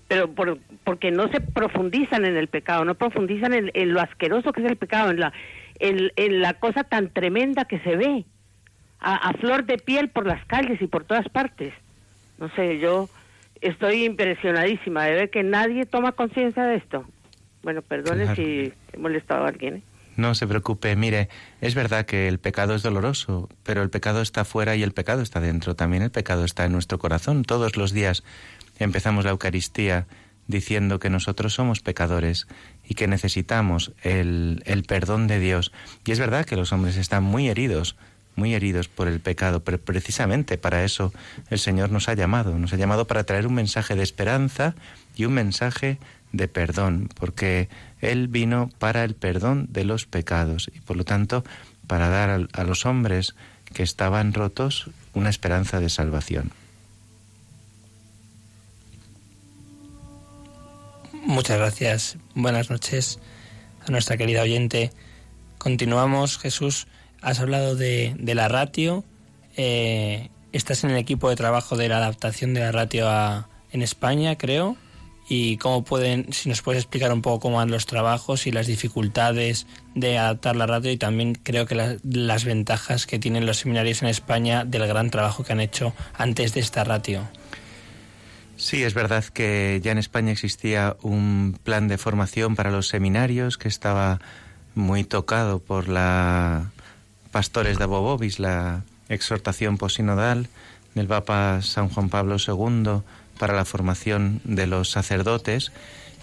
Pero 0.07 0.29
por, 0.31 0.59
porque 0.83 1.11
no 1.11 1.27
se 1.29 1.41
profundizan 1.41 2.25
en 2.25 2.37
el 2.37 2.47
pecado, 2.47 2.85
no 2.85 2.95
profundizan 2.95 3.53
en, 3.53 3.71
en 3.73 3.93
lo 3.93 3.99
asqueroso 4.01 4.53
que 4.53 4.61
es 4.63 4.67
el 4.69 4.77
pecado, 4.77 5.11
en 5.11 5.19
la 5.19 5.33
en, 5.79 6.11
en 6.15 6.41
la 6.41 6.53
cosa 6.53 6.83
tan 6.85 7.09
tremenda 7.09 7.65
que 7.65 7.79
se 7.79 7.95
ve, 7.97 8.23
a, 8.99 9.15
a 9.29 9.33
flor 9.33 9.65
de 9.65 9.77
piel 9.77 10.09
por 10.09 10.25
las 10.25 10.45
calles 10.45 10.81
y 10.81 10.87
por 10.87 11.03
todas 11.03 11.27
partes. 11.27 11.73
No 12.37 12.49
sé, 12.55 12.79
yo 12.79 13.09
estoy 13.61 14.05
impresionadísima 14.05 15.03
de 15.05 15.13
ver 15.15 15.29
que 15.31 15.43
nadie 15.43 15.85
toma 15.85 16.13
conciencia 16.13 16.63
de 16.63 16.75
esto. 16.75 17.03
Bueno, 17.63 17.81
perdone 17.81 18.23
Claro. 18.23 18.35
si 18.35 18.71
he 18.93 18.97
molestado 18.97 19.43
a 19.43 19.47
alguien. 19.49 19.75
¿eh? 19.77 19.81
No 20.15 20.33
se 20.35 20.47
preocupe, 20.47 20.95
mire, 20.95 21.29
es 21.61 21.75
verdad 21.75 22.05
que 22.05 22.27
el 22.27 22.39
pecado 22.39 22.75
es 22.75 22.83
doloroso, 22.83 23.49
pero 23.63 23.81
el 23.81 23.89
pecado 23.89 24.21
está 24.21 24.45
fuera 24.45 24.75
y 24.75 24.83
el 24.83 24.93
pecado 24.93 25.21
está 25.21 25.39
dentro. 25.39 25.75
También 25.75 26.03
el 26.03 26.11
pecado 26.11 26.45
está 26.45 26.65
en 26.65 26.71
nuestro 26.71 26.99
corazón. 26.99 27.43
Todos 27.43 27.75
los 27.75 27.91
días 27.91 28.23
empezamos 28.79 29.25
la 29.25 29.31
Eucaristía 29.31 30.07
diciendo 30.47 30.99
que 30.99 31.09
nosotros 31.09 31.53
somos 31.53 31.81
pecadores 31.81 32.47
y 32.87 32.95
que 32.95 33.07
necesitamos 33.07 33.93
el, 34.03 34.61
el 34.65 34.83
perdón 34.83 35.27
de 35.27 35.39
Dios. 35.39 35.71
Y 36.05 36.11
es 36.11 36.19
verdad 36.19 36.45
que 36.45 36.55
los 36.55 36.71
hombres 36.71 36.97
están 36.97 37.23
muy 37.23 37.49
heridos, 37.49 37.95
muy 38.35 38.53
heridos 38.53 38.87
por 38.87 39.07
el 39.07 39.19
pecado, 39.19 39.63
pero 39.63 39.79
precisamente 39.79 40.57
para 40.57 40.83
eso 40.83 41.13
el 41.49 41.59
Señor 41.59 41.91
nos 41.91 42.09
ha 42.09 42.13
llamado, 42.13 42.57
nos 42.59 42.73
ha 42.73 42.77
llamado 42.77 43.07
para 43.07 43.23
traer 43.23 43.47
un 43.47 43.55
mensaje 43.55 43.95
de 43.95 44.03
esperanza 44.03 44.75
y 45.15 45.25
un 45.25 45.33
mensaje 45.33 45.97
de 46.31 46.47
perdón, 46.47 47.09
porque 47.15 47.69
Él 48.11 48.27
vino 48.27 48.69
para 48.79 49.03
el 49.03 49.15
perdón 49.15 49.67
de 49.69 49.85
los 49.85 50.05
pecados 50.05 50.69
y 50.73 50.79
por 50.79 50.97
lo 50.97 51.03
tanto 51.03 51.43
para 51.87 52.09
dar 52.09 52.47
a, 52.51 52.63
los 52.63 52.85
hombres 52.85 53.35
que 53.73 53.83
estaban 53.83 54.33
rotos 54.33 54.89
una 55.13 55.29
esperanza 55.29 55.79
de 55.79 55.89
salvación. 55.89 56.51
Muchas 61.25 61.57
gracias. 61.57 62.17
Buenas 62.35 62.69
noches 62.69 63.19
a 63.87 63.91
nuestra 63.91 64.17
querida 64.17 64.41
oyente. 64.41 64.91
Continuamos, 65.57 66.37
Jesús. 66.37 66.87
Has 67.21 67.39
hablado 67.39 67.75
de, 67.75 68.15
la 68.19 68.47
ratio. 68.47 69.03
Eh, 69.57 70.29
estás 70.51 70.83
en 70.83 70.91
el 70.91 70.97
equipo 70.97 71.29
de 71.29 71.35
trabajo 71.35 71.77
de 71.77 71.89
la 71.89 71.97
adaptación 71.97 72.53
de 72.53 72.59
la 72.59 72.71
ratio 72.71 73.07
en 73.71 73.81
España, 73.81 74.37
creo. 74.37 74.77
Y 75.27 75.57
cómo 75.57 75.83
pueden, 75.83 76.31
si 76.33 76.49
nos 76.49 76.61
puedes 76.61 76.83
explicar 76.83 77.11
un 77.11 77.21
poco 77.23 77.39
cómo 77.39 77.57
van 77.57 77.71
los 77.71 77.87
trabajos 77.87 78.45
y 78.45 78.51
las 78.51 78.67
dificultades 78.67 79.65
de 79.95 80.19
adaptar 80.19 80.55
la 80.55 80.67
ratio 80.67 80.91
y 80.91 80.97
también 80.97 81.33
creo 81.33 81.65
que 81.65 81.73
la- 81.73 81.95
las 82.03 82.45
ventajas 82.45 83.07
que 83.07 83.17
tienen 83.17 83.45
los 83.47 83.57
seminarios 83.57 84.03
en 84.03 84.09
España 84.09 84.65
del 84.65 84.85
gran 84.85 85.09
trabajo 85.09 85.43
que 85.43 85.53
han 85.53 85.61
hecho 85.61 85.93
antes 86.15 86.53
de 86.53 86.59
esta 86.59 86.83
ratio. 86.83 87.27
Sí, 88.57 88.83
es 88.83 88.93
verdad 88.93 89.23
que 89.25 89.81
ya 89.83 89.91
en 89.91 89.97
España 89.97 90.31
existía 90.31 90.95
un 91.01 91.57
plan 91.63 91.87
de 91.87 91.97
formación 91.97 92.55
para 92.55 92.71
los 92.71 92.87
seminarios 92.87 93.57
que 93.57 93.67
estaba 93.67 94.21
muy 94.75 95.03
tocado 95.03 95.59
por 95.59 95.89
la 95.89 96.71
Pastores 97.31 97.77
de 97.79 97.85
Bobovis, 97.85 98.39
la 98.39 98.83
exhortación 99.09 99.77
posinodal 99.77 100.47
del 100.93 101.07
Papa 101.07 101.61
San 101.63 101.89
Juan 101.89 102.09
Pablo 102.09 102.37
II 102.37 103.01
para 103.37 103.53
la 103.53 103.65
formación 103.65 104.41
de 104.43 104.67
los 104.67 104.91
sacerdotes 104.91 105.71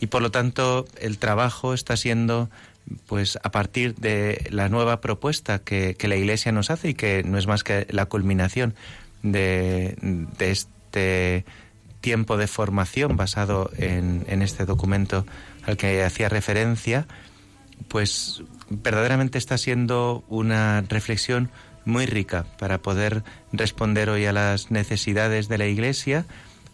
y 0.01 0.07
por 0.07 0.23
lo 0.23 0.31
tanto 0.31 0.87
el 1.01 1.19
trabajo 1.19 1.75
está 1.75 1.97
siendo 1.97 2.51
pues 3.07 3.39
a 3.43 3.51
partir 3.51 3.95
de 3.95 4.47
la 4.51 4.69
nueva 4.69 5.01
propuesta 5.01 5.61
que, 5.61 5.95
que 5.95 6.09
la 6.09 6.17
Iglesia 6.17 6.53
nos 6.53 6.71
hace 6.71 6.91
y 6.91 6.95
que 6.95 7.23
no 7.23 7.39
es 7.39 7.47
más 7.47 7.63
que 7.63 7.87
la 7.91 8.07
culminación 8.07 8.75
de, 9.23 9.97
de 10.39 10.51
este 10.51 11.45
tiempo 12.01 12.37
de 12.37 12.49
formación 12.49 13.17
basado 13.17 13.71
en, 13.79 14.25
en 14.27 14.43
este 14.43 14.65
documento 14.65 15.25
al 15.65 15.77
que 15.77 16.03
hacía 16.03 16.29
referencia, 16.29 17.07
pues 17.89 18.43
verdaderamente 18.69 19.39
está 19.39 19.57
siendo 19.57 20.25
una 20.29 20.83
reflexión 20.83 21.51
muy 21.85 22.07
rica 22.07 22.45
para 22.59 22.79
poder 22.79 23.23
responder 23.53 24.11
hoy 24.11 24.27
a 24.27 24.33
las 24.33 24.71
necesidades 24.71 25.49
de 25.49 25.59
la 25.59 25.67
Iglesia, 25.67 26.27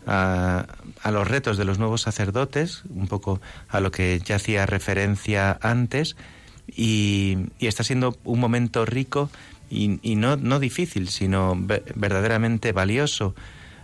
a, 0.07 0.67
los 1.11 1.29
retos 1.29 1.57
de 1.57 1.65
los 1.65 1.79
nuevos 1.79 2.03
sacerdotes, 2.03 2.83
un 2.89 3.09
poco 3.09 3.41
a 3.69 3.81
lo 3.81 3.91
que 3.91 4.21
ya 4.25 4.37
hacía 4.37 4.67
referencia 4.67 5.59
antes, 5.63 6.17
y, 6.75 7.39
está 7.61 7.85
siendo 7.85 8.17
un 8.25 8.41
momento 8.41 8.85
rico 8.85 9.31
y, 9.71 9.99
no, 10.17 10.37
no 10.37 10.61
difícil, 10.61 11.09
sino 11.09 11.55
ve- 11.57 11.83
verdaderamente 11.95 12.73
valioso. 12.73 13.35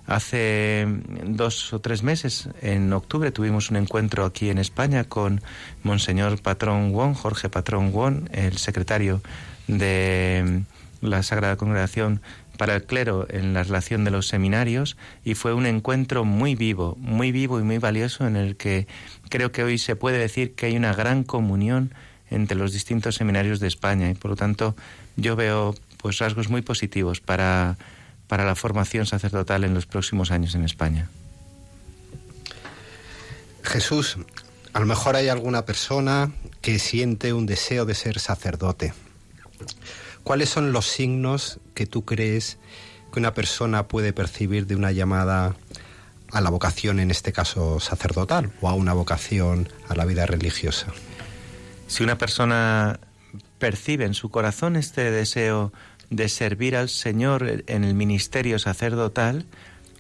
Hace 0.06 0.86
dos 1.26 1.72
o 1.72 1.80
tres 1.80 2.02
meses, 2.02 2.50
en 2.60 2.92
octubre, 2.92 3.30
tuvimos 3.30 3.70
un 3.70 3.76
encuentro 3.76 4.26
aquí 4.26 4.50
en 4.50 4.58
España 4.58 5.04
con 5.04 5.40
Monseñor 5.82 6.42
Patrón 6.42 6.92
Won, 6.92 7.14
Jorge 7.14 7.48
Patrón 7.48 7.90
Won, 7.90 8.28
el 8.32 8.58
secretario 8.58 9.22
de 9.66 10.62
la 11.00 11.22
Sagrada 11.22 11.56
Congregación 11.56 12.20
para 12.56 12.74
el 12.76 12.84
clero 12.84 13.26
en 13.30 13.54
la 13.54 13.62
relación 13.62 14.04
de 14.04 14.10
los 14.10 14.28
seminarios 14.28 14.96
y 15.24 15.34
fue 15.34 15.54
un 15.54 15.66
encuentro 15.66 16.24
muy 16.24 16.54
vivo, 16.54 16.96
muy 17.00 17.32
vivo 17.32 17.58
y 17.58 17.62
muy 17.62 17.78
valioso 17.78 18.26
en 18.26 18.36
el 18.36 18.56
que 18.56 18.86
creo 19.28 19.52
que 19.52 19.64
hoy 19.64 19.78
se 19.78 19.96
puede 19.96 20.18
decir 20.18 20.54
que 20.54 20.66
hay 20.66 20.76
una 20.76 20.94
gran 20.94 21.24
comunión 21.24 21.94
entre 22.30 22.56
los 22.56 22.72
distintos 22.72 23.16
seminarios 23.16 23.60
de 23.60 23.68
España 23.68 24.10
y 24.10 24.14
por 24.14 24.30
lo 24.30 24.36
tanto 24.36 24.76
yo 25.16 25.36
veo 25.36 25.74
pues 25.98 26.18
rasgos 26.18 26.48
muy 26.48 26.62
positivos 26.62 27.20
para, 27.20 27.76
para 28.28 28.44
la 28.44 28.54
formación 28.54 29.06
sacerdotal 29.06 29.64
en 29.64 29.74
los 29.74 29.86
próximos 29.86 30.30
años 30.30 30.54
en 30.54 30.64
España. 30.64 31.08
Jesús, 33.62 34.18
a 34.72 34.80
lo 34.80 34.86
mejor 34.86 35.16
hay 35.16 35.28
alguna 35.28 35.64
persona 35.64 36.32
que 36.60 36.78
siente 36.78 37.32
un 37.32 37.46
deseo 37.46 37.86
de 37.86 37.94
ser 37.94 38.18
sacerdote. 38.18 38.92
¿Cuáles 40.24 40.48
son 40.48 40.72
los 40.72 40.86
signos 40.86 41.60
que 41.74 41.86
tú 41.86 42.04
crees 42.04 42.58
que 43.12 43.20
una 43.20 43.34
persona 43.34 43.86
puede 43.86 44.14
percibir 44.14 44.66
de 44.66 44.74
una 44.74 44.90
llamada 44.90 45.54
a 46.32 46.40
la 46.40 46.50
vocación, 46.50 46.98
en 46.98 47.10
este 47.10 47.32
caso 47.32 47.78
sacerdotal, 47.78 48.50
o 48.62 48.70
a 48.70 48.74
una 48.74 48.94
vocación 48.94 49.68
a 49.86 49.94
la 49.94 50.06
vida 50.06 50.24
religiosa? 50.24 50.86
Si 51.86 52.02
una 52.02 52.16
persona 52.16 52.98
percibe 53.58 54.06
en 54.06 54.14
su 54.14 54.30
corazón 54.30 54.76
este 54.76 55.10
deseo 55.10 55.72
de 56.08 56.30
servir 56.30 56.74
al 56.74 56.88
Señor 56.88 57.62
en 57.66 57.84
el 57.84 57.94
ministerio 57.94 58.58
sacerdotal, 58.58 59.44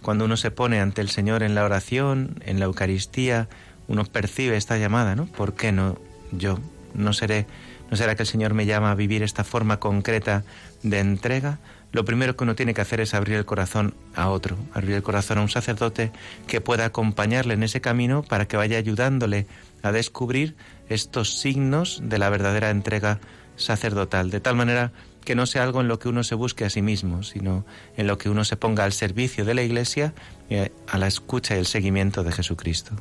cuando 0.00 0.24
uno 0.24 0.38
se 0.38 0.50
pone 0.50 0.80
ante 0.80 1.02
el 1.02 1.10
Señor 1.10 1.42
en 1.42 1.54
la 1.54 1.64
oración, 1.64 2.42
en 2.46 2.60
la 2.60 2.64
Eucaristía, 2.64 3.48
uno 3.88 4.04
percibe 4.04 4.56
esta 4.56 4.78
llamada, 4.78 5.16
¿no? 5.16 5.26
¿Por 5.26 5.54
qué 5.54 5.70
no 5.70 5.98
yo? 6.32 6.58
¿No 6.94 7.12
seré, 7.12 7.46
no 7.90 7.96
será 7.96 8.14
que 8.14 8.22
el 8.22 8.28
Señor 8.28 8.54
me 8.54 8.66
llama 8.66 8.90
a 8.90 8.94
vivir 8.94 9.22
esta 9.22 9.44
forma 9.44 9.78
concreta 9.78 10.44
de 10.82 11.00
entrega? 11.00 11.58
Lo 11.92 12.04
primero 12.04 12.36
que 12.36 12.42
uno 12.42 12.56
tiene 12.56 12.74
que 12.74 12.80
hacer 12.80 13.00
es 13.00 13.14
abrir 13.14 13.36
el 13.36 13.44
corazón 13.44 13.94
a 14.16 14.28
otro, 14.28 14.56
abrir 14.72 14.96
el 14.96 15.02
corazón 15.02 15.38
a 15.38 15.42
un 15.42 15.48
sacerdote 15.48 16.10
que 16.48 16.60
pueda 16.60 16.86
acompañarle 16.86 17.54
en 17.54 17.62
ese 17.62 17.80
camino 17.80 18.24
para 18.24 18.48
que 18.48 18.56
vaya 18.56 18.78
ayudándole 18.78 19.46
a 19.82 19.92
descubrir 19.92 20.56
estos 20.88 21.38
signos 21.38 22.00
de 22.02 22.18
la 22.18 22.30
verdadera 22.30 22.70
entrega 22.70 23.20
sacerdotal, 23.56 24.30
de 24.30 24.40
tal 24.40 24.56
manera 24.56 24.92
que 25.24 25.34
no 25.34 25.46
sea 25.46 25.62
algo 25.62 25.80
en 25.80 25.88
lo 25.88 25.98
que 25.98 26.08
uno 26.08 26.24
se 26.24 26.34
busque 26.34 26.64
a 26.64 26.70
sí 26.70 26.82
mismo, 26.82 27.22
sino 27.22 27.64
en 27.96 28.06
lo 28.06 28.18
que 28.18 28.28
uno 28.28 28.44
se 28.44 28.56
ponga 28.56 28.84
al 28.84 28.92
servicio 28.92 29.44
de 29.44 29.54
la 29.54 29.62
Iglesia 29.62 30.14
y 30.50 30.56
a 30.56 30.98
la 30.98 31.06
escucha 31.06 31.54
y 31.54 31.58
el 31.58 31.66
seguimiento 31.66 32.24
de 32.24 32.32
Jesucristo. 32.32 32.94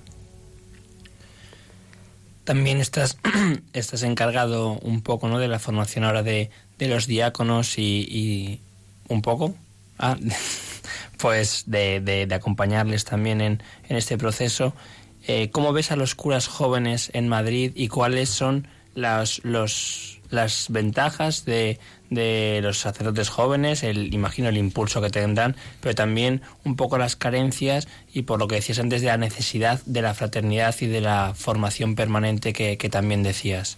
También 2.44 2.80
estás, 2.80 3.18
estás 3.74 4.04
encargado 4.04 4.74
un 4.80 5.02
poco 5.02 5.28
¿no? 5.30 5.40
de 5.40 5.48
la 5.48 5.60
formación 5.60 6.04
ahora 6.04 6.24
de, 6.24 6.50
de 6.78 6.88
los 6.88 7.08
diáconos 7.08 7.78
y, 7.78 8.06
y 8.10 8.60
un 9.08 9.22
poco, 9.22 9.56
ah, 10.00 10.18
pues 11.18 11.64
de, 11.68 12.00
de- 12.02 12.26
de 12.28 12.36
acompañarles 12.36 13.06
también 13.06 13.42
en, 13.42 13.64
en 13.88 13.98
este 13.98 14.18
proceso. 14.18 14.74
Eh, 15.28 15.50
¿Cómo 15.52 15.72
ves 15.72 15.92
a 15.92 15.96
los 15.96 16.16
curas 16.16 16.48
jóvenes 16.48 17.10
en 17.14 17.30
Madrid 17.30 17.72
y 17.76 17.88
cuáles 17.88 18.30
son 18.30 18.68
las, 18.94 19.40
los, 19.46 20.20
las 20.30 20.68
ventajas 20.70 21.46
de, 21.46 21.80
de 22.10 22.60
los 22.62 22.80
sacerdotes 22.80 23.30
jóvenes? 23.30 23.84
El, 23.84 24.14
imagino 24.14 24.50
el 24.50 24.58
impulso 24.58 25.02
que 25.02 25.10
tendrán, 25.10 25.56
pero 25.82 25.96
también 25.96 26.42
un 26.64 26.76
poco 26.76 26.98
las 26.98 27.16
carencias 27.16 27.88
y 28.14 28.24
por 28.24 28.40
lo 28.40 28.48
que 28.48 28.56
decías 28.56 28.80
antes 28.80 29.02
de 29.02 29.08
la 29.08 29.18
necesidad 29.18 29.82
de 29.86 30.02
la 30.02 30.14
fraternidad 30.14 30.76
y 30.82 30.88
de 30.88 31.02
la 31.02 31.34
formación 31.36 31.96
permanente 31.96 32.54
que, 32.54 32.78
que 32.78 32.90
también 32.90 33.24
decías. 33.24 33.78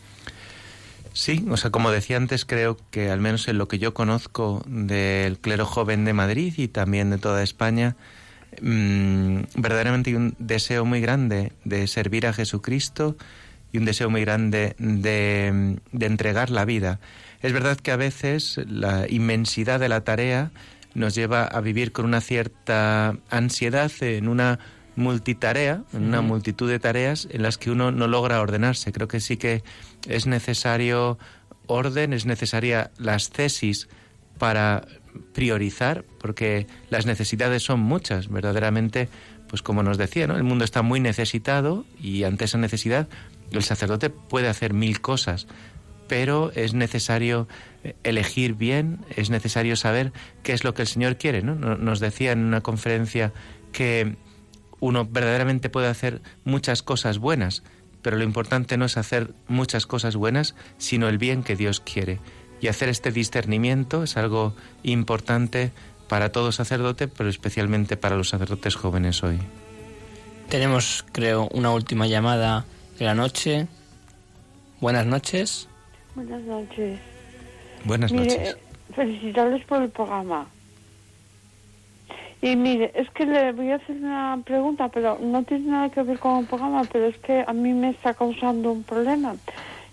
Sí, 1.16 1.46
o 1.50 1.56
sea, 1.56 1.72
como 1.72 1.92
decía 1.92 2.18
antes, 2.18 2.44
creo 2.44 2.78
que 2.92 3.10
al 3.10 3.22
menos 3.22 3.48
en 3.48 3.58
lo 3.58 3.70
que 3.70 3.80
yo 3.80 3.94
conozco 3.94 4.62
del 4.68 5.40
clero 5.40 5.66
joven 5.66 6.04
de 6.04 6.12
Madrid 6.12 6.54
y 6.58 6.68
también 6.68 7.10
de 7.10 7.18
toda 7.18 7.42
España, 7.42 7.96
mm, 8.62 9.44
verdaderamente 9.56 10.10
hay 10.10 10.18
un 10.18 10.36
deseo 10.40 10.84
muy 10.84 11.00
grande 11.00 11.54
de 11.64 11.88
servir 11.88 12.28
a 12.28 12.34
Jesucristo 12.34 13.16
y 13.76 13.78
un 13.78 13.84
deseo 13.84 14.10
muy 14.10 14.22
grande 14.22 14.74
de, 14.80 15.78
de 15.92 16.06
entregar 16.06 16.50
la 16.50 16.64
vida. 16.64 17.02
Es 17.42 17.52
verdad 17.52 17.76
que 17.78 17.92
a 17.92 17.98
veces 17.98 18.58
la 18.70 19.06
inmensidad 19.10 19.82
de 19.82 19.90
la 19.90 20.06
tarea 20.06 20.52
nos 20.94 21.14
lleva 21.14 21.44
a 21.44 21.60
vivir 21.60 21.92
con 21.92 22.06
una 22.06 22.22
cierta 22.22 23.18
ansiedad 23.30 23.92
en 24.00 24.30
una 24.30 24.60
multitarea, 24.96 25.84
en 25.92 26.06
una 26.06 26.22
multitud 26.22 26.70
de 26.70 26.80
tareas 26.80 27.28
en 27.30 27.44
las 27.44 27.58
que 27.58 27.70
uno 27.70 27.92
no 27.92 28.08
logra 28.08 28.40
ordenarse. 28.40 28.94
Creo 28.94 29.10
que 29.10 29.20
sí 29.20 29.36
que 29.36 29.62
es 30.08 30.26
necesario 30.26 31.20
orden, 31.68 32.14
es 32.14 32.26
necesaria 32.26 32.92
las 32.98 33.30
tesis 33.30 33.90
para 34.38 34.88
priorizar, 35.34 36.06
porque 36.22 36.66
las 36.90 37.06
necesidades 37.06 37.62
son 37.64 37.82
muchas, 37.82 38.30
verdaderamente, 38.30 39.10
pues 39.50 39.62
como 39.62 39.84
nos 39.84 39.98
decía, 39.98 40.28
¿no? 40.28 40.38
el 40.38 40.44
mundo 40.44 40.64
está 40.64 40.82
muy 40.82 41.02
necesitado 41.02 41.86
y 42.02 42.24
ante 42.24 42.46
esa 42.46 42.58
necesidad 42.58 43.10
el 43.52 43.64
sacerdote 43.64 44.10
puede 44.10 44.48
hacer 44.48 44.74
mil 44.74 45.02
cosas, 45.02 45.48
pero 46.08 46.52
es 46.56 46.74
necesario 46.74 47.48
elegir 48.04 48.54
bien, 48.54 49.00
es 49.16 49.30
necesario 49.30 49.76
saber 49.76 50.12
qué 50.44 50.54
es 50.54 50.64
lo 50.64 50.74
que 50.74 50.84
el 50.84 50.88
Señor 50.88 51.18
quiere. 51.18 51.42
¿no? 51.42 51.56
Nos 51.56 52.00
decía 52.00 52.32
en 52.32 52.40
una 52.40 52.62
conferencia 52.62 53.34
que 53.72 54.16
uno 54.80 55.06
verdaderamente 55.06 55.70
puede 55.70 55.88
hacer 55.88 56.22
muchas 56.44 56.84
cosas 56.84 57.18
buenas, 57.18 57.64
pero 58.02 58.18
lo 58.18 58.24
importante 58.24 58.78
no 58.78 58.86
es 58.86 58.98
hacer 58.98 59.34
muchas 59.48 59.86
cosas 59.88 60.16
buenas, 60.16 60.56
sino 60.78 61.08
el 61.08 61.18
bien 61.18 61.44
que 61.44 61.56
Dios 61.56 61.80
quiere. 61.80 62.20
Y 62.62 62.68
hacer 62.68 62.90
este 62.90 63.12
discernimiento 63.12 64.04
es 64.04 64.18
algo 64.18 64.56
importante 64.84 65.72
para 66.08 66.32
todo 66.32 66.52
sacerdote, 66.52 67.08
pero 67.08 67.30
especialmente 67.30 67.98
para 67.98 68.16
los 68.16 68.30
sacerdotes 68.30 68.76
jóvenes 68.76 69.24
hoy. 69.24 69.40
Tenemos, 70.50 71.06
creo, 71.12 71.50
una 71.52 71.72
última 71.72 72.06
llamada 72.06 72.66
de 72.98 73.06
la 73.06 73.14
noche. 73.16 73.68
Buenas 74.80 75.06
noches. 75.06 75.68
Buenas 76.16 76.42
noches. 76.42 77.00
Buenas 77.84 78.12
Mire, 78.12 78.26
noches. 78.26 78.56
eh, 78.56 78.58
felicitarles 78.96 79.66
por 79.66 79.82
el 79.82 79.90
programa. 79.90 80.48
Y 82.42 82.56
mire, 82.56 82.92
es 82.94 83.10
que 83.12 83.26
le 83.26 83.52
voy 83.54 83.72
a 83.72 83.76
hacer 83.76 83.96
una 83.96 84.40
pregunta, 84.46 84.90
pero 84.90 85.18
no 85.20 85.44
tiene 85.44 85.72
nada 85.72 85.90
que 85.90 86.04
ver 86.04 86.20
con 86.20 86.40
el 86.40 86.46
programa, 86.46 86.84
pero 86.92 87.08
es 87.08 87.18
que 87.18 87.44
a 87.46 87.54
mí 87.54 87.74
me 87.74 87.90
está 87.90 88.14
causando 88.14 88.72
un 88.72 88.84
problema. 88.84 89.36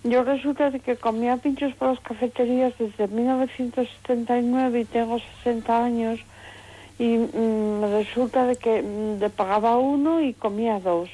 Yo 0.05 0.25
resulta 0.25 0.71
de 0.71 0.81
que 0.81 0.97
comía 0.97 1.37
pinchos 1.37 1.75
por 1.75 1.89
las 1.89 2.01
cafeterías 2.01 2.75
desde 2.79 3.07
1979 3.09 4.81
y 4.81 4.85
tengo 4.85 5.19
60 5.45 5.85
años 5.85 6.21
y 6.99 7.17
mm, 7.19 7.83
resulta 7.93 8.45
de 8.47 8.57
que 8.57 8.83
mm, 8.83 9.21
le 9.21 9.31
pagaba 9.31 9.79
uno 9.79 10.21
y 10.21 10.35
comía 10.35 10.81
dos 10.81 11.09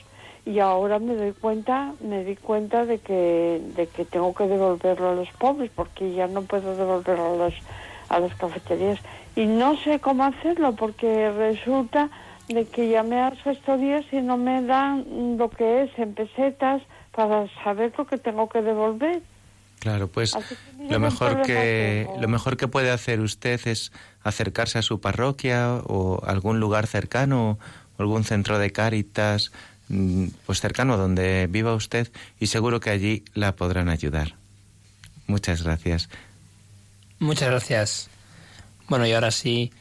y 0.49 0.61
ahora 0.61 0.99
me 0.99 1.15
doy 1.15 1.33
cuenta 1.33 1.93
me 2.01 2.25
di 2.25 2.35
cuenta 2.35 2.87
de 2.87 2.99
que 2.99 3.61
de 3.77 3.87
que 3.87 4.07
tengo 4.07 4.35
que 4.35 4.47
devolverlo 4.47 5.11
a 5.11 5.15
los 5.15 5.29
pobres 5.33 5.71
porque 5.75 6.15
ya 6.15 6.27
no 6.27 6.43
puedo 6.43 6.75
devolverlo 6.75 7.35
a 7.35 7.37
las 7.37 7.55
a 8.09 8.21
las 8.21 8.35
cafeterías. 8.35 8.99
Y 9.37 9.47
no 9.47 9.77
sé 9.77 10.01
cómo 10.01 10.25
hacerlo 10.25 10.75
porque 10.75 11.31
resulta 11.31 12.09
de 12.49 12.65
que 12.65 12.89
llamé 12.89 13.21
a 13.21 13.31
las 13.31 13.43
gestorías 13.43 14.05
y 14.11 14.23
no 14.23 14.39
me 14.39 14.63
dan 14.63 15.37
lo 15.37 15.51
que 15.51 15.83
es 15.83 15.99
en 15.99 16.15
pesetas 16.15 16.83
para 17.13 17.47
saber 17.63 17.93
lo 17.99 18.07
que 18.07 18.17
tengo 18.17 18.49
que 18.49 18.63
devolver. 18.63 19.21
Claro, 19.81 20.09
pues 20.09 20.35
lo 20.91 20.99
mejor 20.99 21.43
que 21.43 22.09
lo 22.19 22.27
mejor 22.27 22.57
que 22.57 22.67
puede 22.67 22.91
hacer 22.91 23.21
usted 23.21 23.61
es 23.67 23.93
acercarse 24.23 24.79
a 24.79 24.83
su 24.83 25.01
parroquia 25.01 25.83
o 25.87 26.21
algún 26.27 26.59
lugar 26.59 26.87
cercano 26.87 27.59
o 27.97 28.03
algún 28.03 28.25
centro 28.25 28.59
de 28.59 28.73
cáritas 28.73 29.53
pues 30.47 30.61
cercano 30.61 30.95
a 30.95 30.97
donde 30.97 31.47
viva 31.49 31.75
usted 31.75 32.11
y 32.39 32.49
seguro 32.49 32.81
que 32.81 32.91
allí 32.91 33.25
la 33.35 33.57
podrán 33.57 33.89
ayudar. 33.89 34.35
Muchas 35.27 35.63
gracias. 35.63 36.09
Muchas 37.19 37.49
gracias. 37.49 38.11
Bueno, 38.89 39.07
y 39.07 39.13
ahora 39.13 39.31
sí 39.31 39.73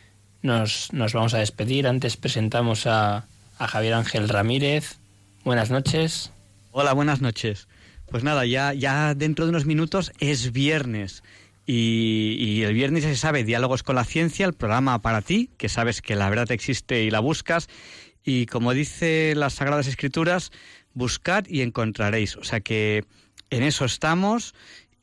nos, 0.42 0.92
nos 0.94 1.14
vamos 1.14 1.34
a 1.34 1.40
despedir. 1.40 1.88
Antes 1.88 2.18
presentamos 2.18 2.88
a, 2.88 3.26
a 3.58 3.68
Javier 3.68 3.94
Ángel 3.94 4.30
Ramírez. 4.30 4.98
Buenas 5.44 5.70
noches. 5.70 6.32
Hola, 6.72 6.94
buenas 6.94 7.22
noches. 7.22 7.68
Pues 8.10 8.24
nada, 8.24 8.46
ya, 8.46 8.74
ya 8.74 9.14
dentro 9.14 9.46
de 9.46 9.50
unos 9.50 9.66
minutos 9.66 10.12
es 10.20 10.52
viernes. 10.52 11.24
Y, 11.66 12.36
y 12.40 12.64
el 12.64 12.74
viernes 12.74 13.04
ya 13.04 13.10
se 13.10 13.18
sabe, 13.18 13.44
Diálogos 13.44 13.84
con 13.84 13.96
la 13.96 14.06
Ciencia, 14.06 14.46
el 14.46 14.54
programa 14.54 15.02
para 15.02 15.22
ti, 15.22 15.50
que 15.58 15.68
sabes 15.68 16.02
que 16.02 16.16
la 16.16 16.30
verdad 16.30 16.52
existe 16.52 17.04
y 17.04 17.12
la 17.12 17.20
buscas. 17.20 17.68
Y 18.28 18.46
como 18.46 18.74
dice 18.74 19.36
las 19.38 19.54
Sagradas 19.54 19.88
Escrituras, 19.88 20.52
buscad 20.94 21.46
y 21.48 21.62
encontraréis. 21.62 22.36
O 22.36 22.44
sea 22.44 22.60
que 22.60 23.06
en 23.50 23.64
eso 23.64 23.86
estamos. 23.86 24.54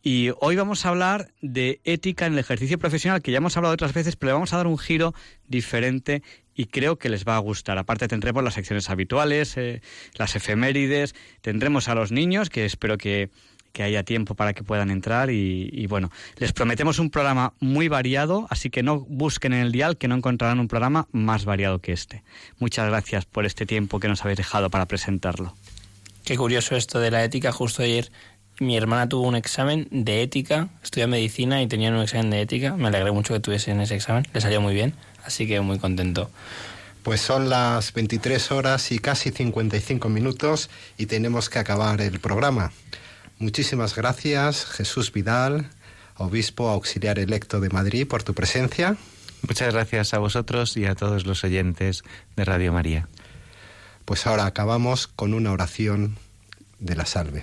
Y 0.02 0.32
hoy 0.40 0.56
vamos 0.56 0.84
a 0.84 0.90
hablar 0.90 1.32
de 1.40 1.80
ética 1.84 2.26
en 2.26 2.34
el 2.34 2.40
ejercicio 2.40 2.78
profesional, 2.78 3.22
que 3.22 3.32
ya 3.32 3.38
hemos 3.38 3.56
hablado 3.56 3.72
otras 3.72 3.94
veces, 3.94 4.16
pero 4.16 4.28
le 4.28 4.32
vamos 4.34 4.52
a 4.52 4.58
dar 4.58 4.66
un 4.66 4.76
giro 4.76 5.14
diferente 5.48 6.22
y 6.54 6.66
creo 6.66 6.98
que 6.98 7.08
les 7.08 7.24
va 7.24 7.36
a 7.36 7.38
gustar. 7.38 7.78
Aparte 7.78 8.08
tendremos 8.08 8.44
las 8.44 8.52
secciones 8.52 8.90
habituales, 8.90 9.56
eh, 9.56 9.80
las 10.18 10.36
efemérides, 10.36 11.14
tendremos 11.40 11.88
a 11.88 11.94
los 11.94 12.12
niños, 12.12 12.50
que 12.50 12.66
espero 12.66 12.98
que, 12.98 13.30
que 13.74 13.82
haya 13.82 14.04
tiempo 14.04 14.34
para 14.36 14.54
que 14.54 14.62
puedan 14.62 14.88
entrar 14.88 15.30
y, 15.30 15.68
y, 15.72 15.86
bueno, 15.88 16.10
les 16.36 16.52
prometemos 16.52 17.00
un 17.00 17.10
programa 17.10 17.52
muy 17.58 17.88
variado, 17.88 18.46
así 18.48 18.70
que 18.70 18.84
no 18.84 19.00
busquen 19.00 19.52
en 19.52 19.60
el 19.60 19.72
dial 19.72 19.98
que 19.98 20.06
no 20.06 20.14
encontrarán 20.14 20.60
un 20.60 20.68
programa 20.68 21.08
más 21.10 21.44
variado 21.44 21.80
que 21.80 21.92
este. 21.92 22.22
Muchas 22.60 22.88
gracias 22.88 23.26
por 23.26 23.44
este 23.44 23.66
tiempo 23.66 23.98
que 23.98 24.06
nos 24.06 24.22
habéis 24.22 24.38
dejado 24.38 24.70
para 24.70 24.86
presentarlo. 24.86 25.54
Qué 26.24 26.36
curioso 26.36 26.76
esto 26.76 27.00
de 27.00 27.10
la 27.10 27.24
ética. 27.24 27.50
Justo 27.50 27.82
ayer 27.82 28.12
mi 28.60 28.76
hermana 28.76 29.08
tuvo 29.08 29.26
un 29.26 29.34
examen 29.34 29.88
de 29.90 30.22
ética, 30.22 30.68
estudia 30.82 31.08
medicina 31.08 31.60
y 31.60 31.66
tenían 31.66 31.94
un 31.94 32.02
examen 32.02 32.30
de 32.30 32.42
ética. 32.42 32.76
Me 32.76 32.86
alegré 32.86 33.10
mucho 33.10 33.34
que 33.34 33.40
tuviesen 33.40 33.80
ese 33.80 33.96
examen, 33.96 34.24
le 34.32 34.40
salió 34.40 34.60
muy 34.60 34.72
bien, 34.72 34.94
así 35.24 35.48
que 35.48 35.60
muy 35.60 35.80
contento. 35.80 36.30
Pues 37.02 37.20
son 37.20 37.50
las 37.50 37.92
23 37.92 38.52
horas 38.52 38.92
y 38.92 39.00
casi 39.00 39.32
55 39.32 40.08
minutos 40.08 40.70
y 40.96 41.06
tenemos 41.06 41.50
que 41.50 41.58
acabar 41.58 42.00
el 42.00 42.20
programa. 42.20 42.72
Muchísimas 43.38 43.94
gracias, 43.94 44.64
Jesús 44.64 45.12
Vidal, 45.12 45.68
obispo 46.16 46.68
auxiliar 46.68 47.18
electo 47.18 47.60
de 47.60 47.68
Madrid, 47.68 48.06
por 48.06 48.22
tu 48.22 48.34
presencia. 48.34 48.96
Muchas 49.46 49.74
gracias 49.74 50.14
a 50.14 50.18
vosotros 50.18 50.76
y 50.76 50.86
a 50.86 50.94
todos 50.94 51.26
los 51.26 51.44
oyentes 51.44 52.02
de 52.36 52.44
Radio 52.44 52.72
María. 52.72 53.08
Pues 54.04 54.26
ahora 54.26 54.46
acabamos 54.46 55.06
con 55.06 55.34
una 55.34 55.52
oración 55.52 56.16
de 56.78 56.96
la 56.96 57.06
salve. 57.06 57.42